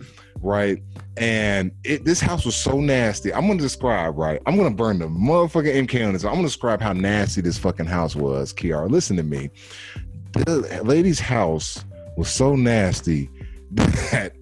[0.41, 0.81] right?
[1.17, 3.33] And it, this house was so nasty.
[3.33, 4.39] I'm gonna describe, right?
[4.45, 6.23] I'm gonna burn the motherfucking MK on this.
[6.23, 8.89] I'm gonna describe how nasty this fucking house was, Kiara.
[8.89, 9.49] Listen to me.
[10.33, 11.83] The lady's house
[12.15, 13.29] was so nasty
[13.71, 14.33] that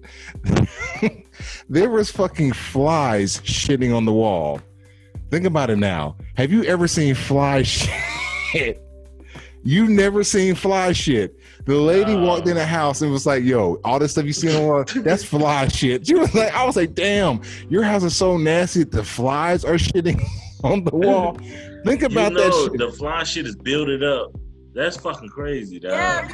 [1.68, 4.60] there was fucking flies shitting on the wall.
[5.30, 6.16] Think about it now.
[6.36, 7.90] Have you ever seen fly Shit?
[8.52, 8.82] shit.
[9.64, 11.36] You never seen fly shit.
[11.64, 12.24] The lady Oh.
[12.24, 14.60] walked in the house and was like, "Yo, all this stuff you see on the
[14.68, 18.36] wall, that's fly shit." She was like, "I was like, damn, your house is so
[18.36, 18.84] nasty.
[18.84, 20.22] The flies are shitting
[20.62, 21.34] on the wall.
[21.84, 24.30] Think You about know, that shit." the fly shit is building up.
[24.76, 25.92] That's fucking crazy, dog.
[25.92, 26.28] Yeah,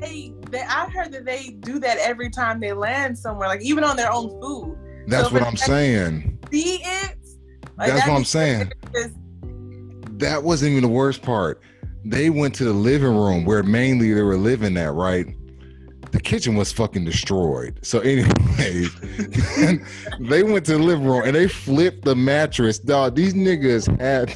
[0.00, 3.84] they, they, I heard that they do that every time they land somewhere, like even
[3.84, 4.78] on their own food.
[5.06, 6.38] That's so what I'm saying.
[6.50, 7.16] See it?
[7.76, 8.72] That's what I'm saying.
[10.12, 11.60] That wasn't even the worst part.
[12.06, 15.26] They went to the living room where mainly they were living at, right?
[16.10, 17.80] The kitchen was fucking destroyed.
[17.82, 18.94] So, anyways,
[20.20, 22.78] they went to the living room and they flipped the mattress.
[22.78, 24.34] Dog, these niggas had.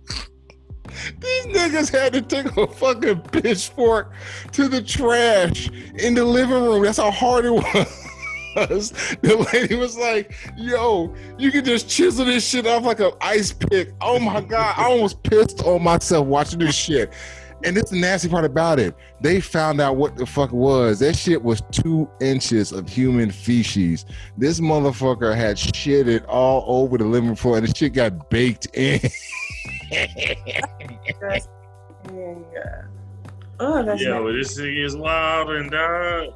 [1.20, 4.12] These niggas had to take a fucking pitchfork
[4.52, 6.82] to the trash in the living room.
[6.82, 8.02] That's how hard it was.
[8.56, 13.52] The lady was like, yo, you can just chisel this shit off like an ice
[13.52, 13.92] pick.
[14.00, 14.74] Oh my God.
[14.78, 17.12] I almost pissed on myself watching this shit.
[17.64, 18.94] And this is the nasty part about it.
[19.20, 21.00] They found out what the fuck was.
[21.00, 24.06] That shit was two inches of human feces.
[24.38, 28.68] This motherfucker had shit it all over the living floor and the shit got baked
[28.74, 29.00] in.
[31.20, 31.48] That's.
[33.58, 34.36] Oh, that's Yeah, nasty.
[34.36, 36.34] this thing is wild and dog.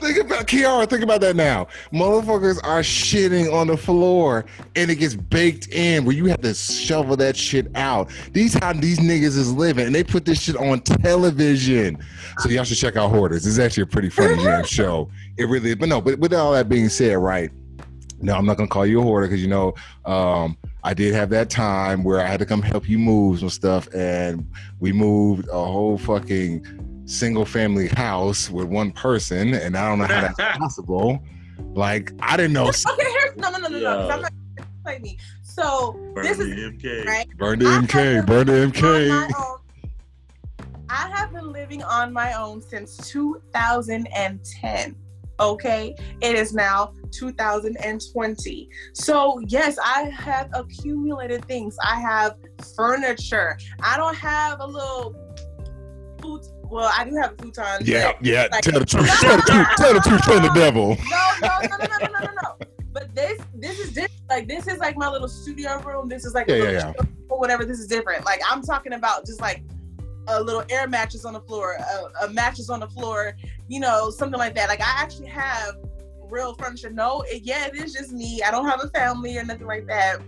[0.00, 0.88] Think about Kiara.
[0.88, 1.66] Think about that now.
[1.92, 6.54] Motherfuckers are shitting on the floor, and it gets baked in where you have to
[6.54, 8.10] shovel that shit out.
[8.32, 11.98] These how these niggas is living, and they put this shit on television.
[12.38, 13.46] So y'all should check out Hoarders.
[13.46, 15.10] It's actually a pretty funny damn show.
[15.36, 15.76] It really is.
[15.76, 16.00] But no.
[16.00, 17.50] But with all that being said, right?
[18.22, 19.74] No, I'm not gonna call you a hoarder because you know
[20.04, 23.50] um, I did have that time where I had to come help you move some
[23.50, 24.46] stuff, and
[24.78, 30.04] we moved a whole fucking single family house with one person, and I don't know
[30.04, 31.22] how that's possible.
[31.74, 32.68] Like I didn't know.
[32.68, 33.96] Okay, here's no, no, no, no, no.
[33.96, 34.14] 'cause Yeah.
[34.14, 34.32] I'm not
[34.84, 35.18] play me.
[35.42, 37.06] So Burn this the is MK.
[37.06, 37.26] right.
[37.38, 39.56] Burn the MK, burn the MK.
[40.92, 44.96] I have been living on my own since 2010.
[45.40, 48.68] Okay, it is now 2020.
[48.92, 51.76] So, yes, I have accumulated things.
[51.82, 52.36] I have
[52.76, 53.58] furniture.
[53.82, 55.14] I don't have a little
[56.20, 56.56] futon.
[56.64, 57.80] Well, I do have a futon.
[57.82, 58.46] Yeah, yeah.
[58.52, 59.06] Like, tell the truth.
[59.20, 59.66] tell the truth.
[59.76, 60.96] Tell the truth from the devil.
[61.10, 62.66] No, no, no, no, no, no, no.
[62.92, 64.10] But this, this is different.
[64.28, 66.08] Like this is like my little studio room.
[66.08, 66.92] This is like yeah, yeah, yeah.
[66.98, 67.64] Room, whatever.
[67.64, 68.24] This is different.
[68.24, 69.64] Like I'm talking about just like
[70.30, 73.36] a little air mattress on the floor, a, a mattress on the floor,
[73.68, 74.68] you know, something like that.
[74.68, 75.76] Like I actually have
[76.30, 76.90] real furniture.
[76.90, 78.42] No, it, yeah, it is just me.
[78.42, 80.18] I don't have a family or nothing like that.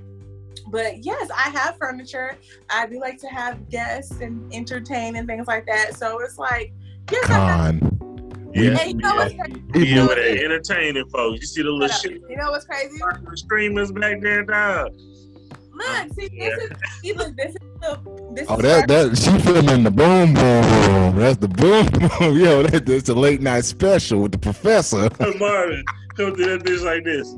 [0.69, 2.37] But yes, I have furniture.
[2.71, 5.97] I do like to have guests and entertain and things like that.
[5.97, 6.73] So it's like,
[7.11, 7.81] yes, I have.
[7.81, 8.03] Con.
[8.55, 9.63] Yeah, Hey, you know what's crazy?
[9.75, 11.41] Yeah, with that entertaining folks.
[11.41, 12.99] You see the little shit You know what's crazy?
[13.35, 14.93] streamers back there, dog.
[15.73, 16.71] Look, see, this is
[17.01, 17.72] see, look, this is the
[18.35, 21.17] this Oh, is that where- that she filming the boom boom room.
[21.17, 21.87] That's the boom
[22.19, 22.39] boom.
[22.39, 25.09] Yo, that, that's a late night special with the professor.
[25.11, 25.85] Come Marvin,
[26.17, 27.35] come do that bitch like this.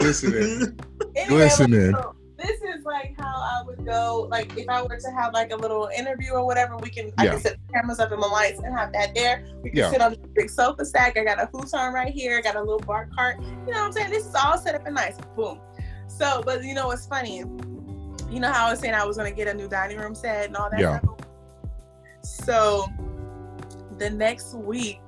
[0.00, 0.78] Listening.
[1.16, 1.90] anyway, Listening.
[1.92, 4.28] like, so this is like how I would go.
[4.30, 7.26] Like if I were to have like a little interview or whatever, we can I
[7.26, 9.44] can set the cameras up and my lights and have that there.
[9.62, 9.90] We can Yeah.
[9.90, 11.18] sit on the big sofa stack.
[11.18, 12.38] I got a futon right here.
[12.38, 13.40] I got a little bar cart.
[13.40, 14.10] You know what I'm saying?
[14.10, 15.16] This is all set up and nice.
[15.36, 15.60] Boom.
[16.06, 17.42] So, but you know what's funny?
[18.30, 20.46] You know how I was saying I was gonna get a new dining room set
[20.46, 20.80] and all that.
[20.80, 20.98] Yeah.
[21.00, 21.18] stuff?
[22.22, 22.86] So
[23.98, 25.00] the next week,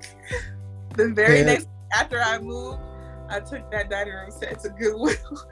[0.97, 1.44] the very Yeah.
[1.44, 2.81] next after I moved,
[3.28, 5.16] I took that dining room set to Goodwill.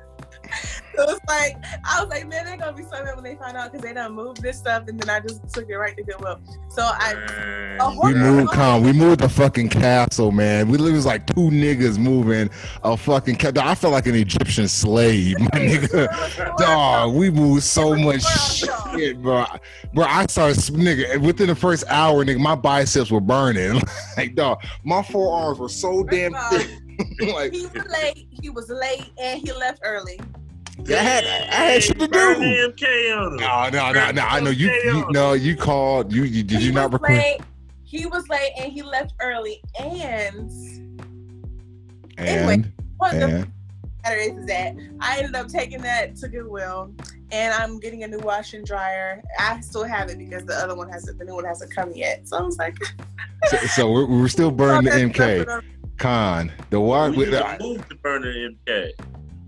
[0.96, 3.56] so it's like I was like, man, they're gonna be so mad when they find
[3.56, 6.02] out because they done moved this stuff, and then I just took it right to
[6.02, 6.40] Goodwill.
[6.68, 8.82] So I, Man, We moved, con.
[8.82, 10.68] We moved the fucking castle, man.
[10.68, 12.50] We it was like two niggas moving
[12.82, 13.36] a fucking.
[13.36, 16.56] Ca- I felt like an Egyptian slave, my nigga.
[16.56, 19.44] Dog, we moved so much shit, bro.
[19.94, 23.80] Bro, I started, nigga, within the first hour, nigga, my biceps were burning.
[24.16, 26.68] like, dog, my forearms were so damn thick.
[27.34, 28.28] like, he was late.
[28.42, 30.18] He was late, and he left early.
[30.88, 32.10] I had, I had shit to do.
[32.34, 33.36] the MK on him.
[33.38, 34.22] No, no, no, no.
[34.22, 34.70] I know you.
[34.70, 36.12] you no, you called.
[36.12, 37.16] You, you did he you not was record?
[37.16, 37.40] late.
[37.84, 39.60] He was late, and he left early.
[39.78, 40.50] And
[42.18, 43.52] And what the and
[44.04, 46.92] matter is, is that I ended up taking that to Goodwill,
[47.32, 49.22] and I'm getting a new wash and dryer.
[49.38, 52.28] I still have it because the other one hasn't, the new one hasn't come yet.
[52.28, 52.76] So I was like,
[53.46, 55.62] so, so we're, we're still burning the MK.
[55.98, 57.10] Con the what?
[57.10, 58.90] We with just the- moved to burn the MK.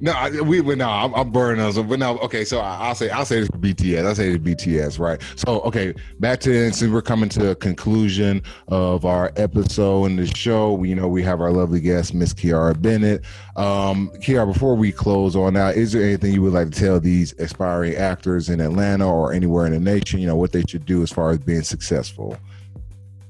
[0.03, 1.79] No, I, we but no, I'm, I'm burning us.
[1.79, 2.45] But no, okay.
[2.45, 4.05] So I, will say I'll say this for BTS.
[4.05, 5.23] I'll say this BTS, right?
[5.37, 10.27] So okay, back to since we're coming to a conclusion of our episode in the
[10.27, 13.25] show, we, you know we have our lovely guest, Miss Kiara Bennett.
[13.55, 16.99] Um, Kiara, before we close on out, is there anything you would like to tell
[16.99, 20.19] these aspiring actors in Atlanta or anywhere in the nation?
[20.19, 22.37] You know what they should do as far as being successful.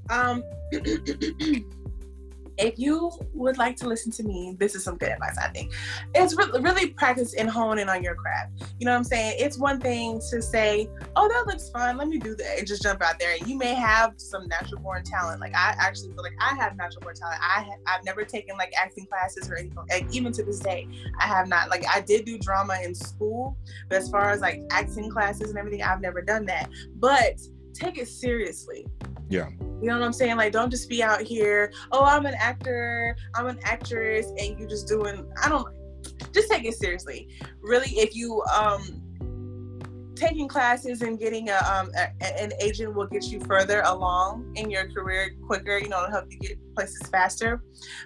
[0.09, 0.43] Um.
[2.63, 5.73] if you would like to listen to me, this is some good advice, I think.
[6.15, 8.63] It's re- really practice and hone in on your craft.
[8.79, 9.37] You know what I'm saying?
[9.39, 11.97] It's one thing to say, oh, that looks fun.
[11.97, 13.35] Let me do that and just jump out there.
[13.39, 15.41] And you may have some natural born talent.
[15.41, 17.41] Like I actually feel like I have natural born talent.
[17.41, 19.79] I ha- I've never taken like acting classes or anything.
[19.91, 20.87] Like, even to this day,
[21.21, 21.71] I have not.
[21.71, 23.57] Like I did do drama in school,
[23.89, 26.69] but as far as like acting classes and everything, I've never done that.
[26.97, 27.41] But
[27.75, 28.87] take it seriously.
[29.29, 29.49] Yeah.
[29.61, 30.37] You know what I'm saying?
[30.37, 34.69] Like, don't just be out here, oh, I'm an actor, I'm an actress, and you're
[34.69, 35.67] just doing, I don't,
[36.33, 37.29] just take it seriously.
[37.61, 39.03] Really, if you, um,
[40.15, 44.71] taking classes and getting a, um, a, an agent will get you further along in
[44.71, 47.63] your career quicker, you know, help you get places faster.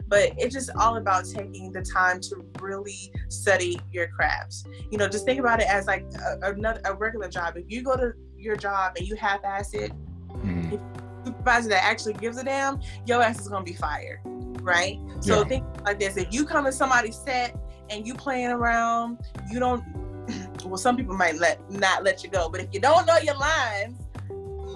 [0.09, 4.65] But it's just all about taking the time to really study your crafts.
[4.91, 6.07] You know, just think about it as like
[6.43, 7.57] a, another a regular job.
[7.57, 8.13] If you go to
[8.47, 9.93] your job and you half-ass it,
[10.31, 10.81] mm
[11.27, 14.21] supervisor that actually gives a damn, your ass is gonna be fired,
[14.63, 14.99] right?
[15.21, 15.49] So yeah.
[15.49, 17.59] think like this: if you come to somebody's set
[17.91, 19.19] and you playing around,
[19.51, 19.85] you don't.
[20.65, 23.37] Well, some people might let not let you go, but if you don't know your
[23.37, 24.01] lines,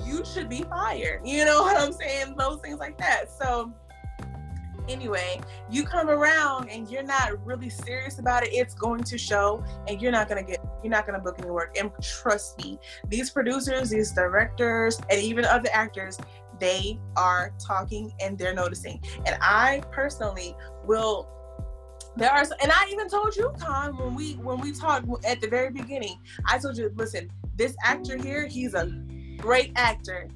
[0.07, 1.27] you should be fired.
[1.27, 2.37] You know what I'm saying?
[2.39, 3.25] Those things like that.
[3.29, 3.73] So
[4.91, 5.41] anyway,
[5.71, 10.01] you come around and you're not really serious about it, it's going to show and
[10.01, 11.77] you're not going to get, you're not going to book any work.
[11.79, 16.19] And trust me, these producers, these directors, and even other actors,
[16.59, 19.01] they are talking and they're noticing.
[19.27, 20.55] And I personally
[20.85, 21.29] will
[22.17, 25.49] there are and I even told you, Con, when we when we talked at the
[25.49, 28.87] very beginning, I told you, listen, this actor here, he's a
[29.39, 30.29] great actor.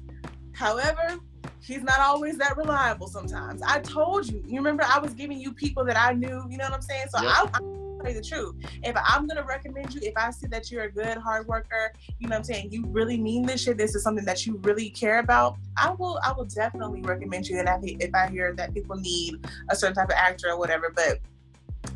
[0.53, 1.19] However,
[1.65, 3.61] he's not always that reliable sometimes.
[3.61, 4.43] I told you.
[4.45, 7.07] You remember I was giving you people that I knew, you know what I'm saying?
[7.09, 7.33] So yep.
[7.35, 8.55] I, I tell you the truth.
[8.83, 12.27] If I'm gonna recommend you, if I see that you're a good hard worker, you
[12.27, 14.89] know what I'm saying, you really mean this shit, this is something that you really
[14.89, 17.59] care about, I will I will definitely recommend you.
[17.59, 20.91] And I if I hear that people need a certain type of actor or whatever,
[20.95, 21.19] but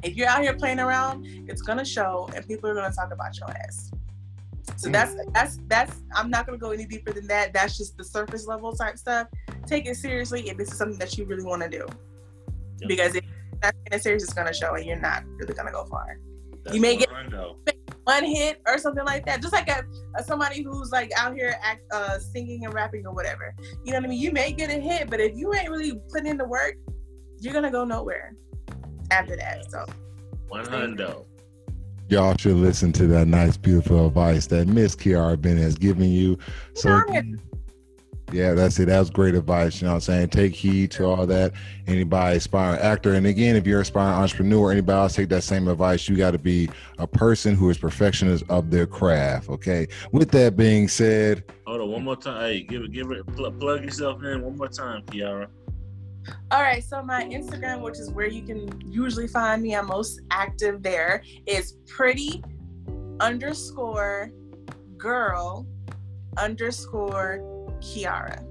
[0.03, 3.37] if you're out here playing around, it's gonna show and people are gonna talk about
[3.37, 3.91] your ass.
[4.77, 7.53] So that's that's that's I'm not gonna go any deeper than that.
[7.53, 9.27] That's just the surface level type stuff.
[9.65, 11.85] Take it seriously if this is something that you really want to do.
[12.79, 12.87] Yep.
[12.87, 13.25] Because if
[13.61, 16.17] that's in serious, it's gonna show and you're not really gonna go far.
[16.63, 17.09] That's you may get
[18.05, 19.41] one hit or something like that.
[19.41, 19.83] Just like a,
[20.17, 23.53] a somebody who's like out here act, uh, singing and rapping or whatever.
[23.83, 24.19] You know what I mean?
[24.19, 26.75] You may get a hit, but if you ain't really putting in the work,
[27.39, 28.33] you're gonna go nowhere
[29.11, 29.69] after that.
[29.69, 29.85] So
[30.47, 31.15] one hundred.
[32.09, 36.37] Y'all should listen to that nice, beautiful advice that Miss Kiara Bennett has given you.
[36.73, 37.03] So
[38.31, 38.85] yeah, that's it.
[38.85, 39.81] That was great advice.
[39.81, 40.29] You know what I'm saying?
[40.29, 41.53] Take heed to all that.
[41.87, 43.13] Anybody aspiring actor.
[43.13, 46.07] And again, if you're aspiring entrepreneur, anybody else take that same advice.
[46.07, 49.49] You got to be a person who is perfectionist of their craft.
[49.49, 49.87] Okay.
[50.11, 51.43] With that being said.
[51.65, 52.41] Hold on one more time.
[52.41, 55.47] Hey, give it, give it, plug, plug yourself in one more time, Kiara.
[56.51, 60.21] All right, so my Instagram, which is where you can usually find me, I'm most
[60.31, 62.43] active there, is pretty
[63.19, 64.31] underscore
[64.97, 65.67] girl
[66.37, 67.39] underscore
[67.79, 68.45] Kiara.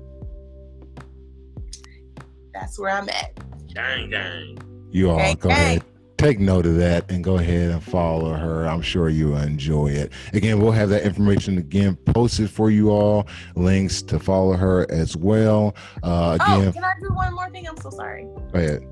[2.52, 3.38] That's where I'm at.
[3.72, 4.58] Gang, gang.
[4.90, 5.58] You all gang, go gang.
[5.58, 5.82] ahead.
[6.18, 8.66] Take note of that and go ahead and follow her.
[8.66, 10.12] I'm sure you'll enjoy it.
[10.32, 13.28] Again, we'll have that information again posted for you all.
[13.54, 15.76] Links to follow her as well.
[16.02, 17.68] Uh, oh, again, oh, can I do one more thing?
[17.68, 18.24] I'm so sorry.
[18.24, 18.84] Go ahead.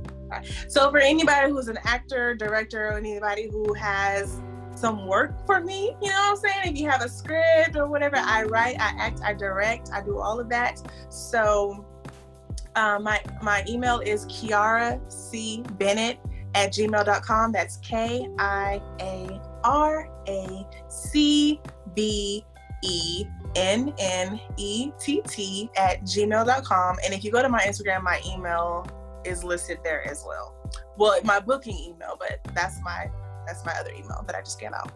[0.68, 4.40] So, for anybody who's an actor, director, or anybody who has
[4.76, 5.96] some work for me.
[6.00, 6.74] You know what I'm saying?
[6.74, 10.18] If you have a script or whatever, I write, I act, I direct, I do
[10.18, 10.80] all of that.
[11.10, 11.84] So
[12.76, 16.18] uh, my my email is Kiara C Bennett
[16.56, 17.52] at gmail.com.
[17.52, 21.60] That's K I A R A C
[21.94, 22.44] B
[22.82, 26.96] E N N E T T at gmail.com.
[27.04, 28.86] And if you go to my Instagram, my email
[29.24, 30.54] is listed there as well.
[30.96, 33.10] Well, my booking email, but that's my
[33.46, 34.90] that's my other email that I just gave out.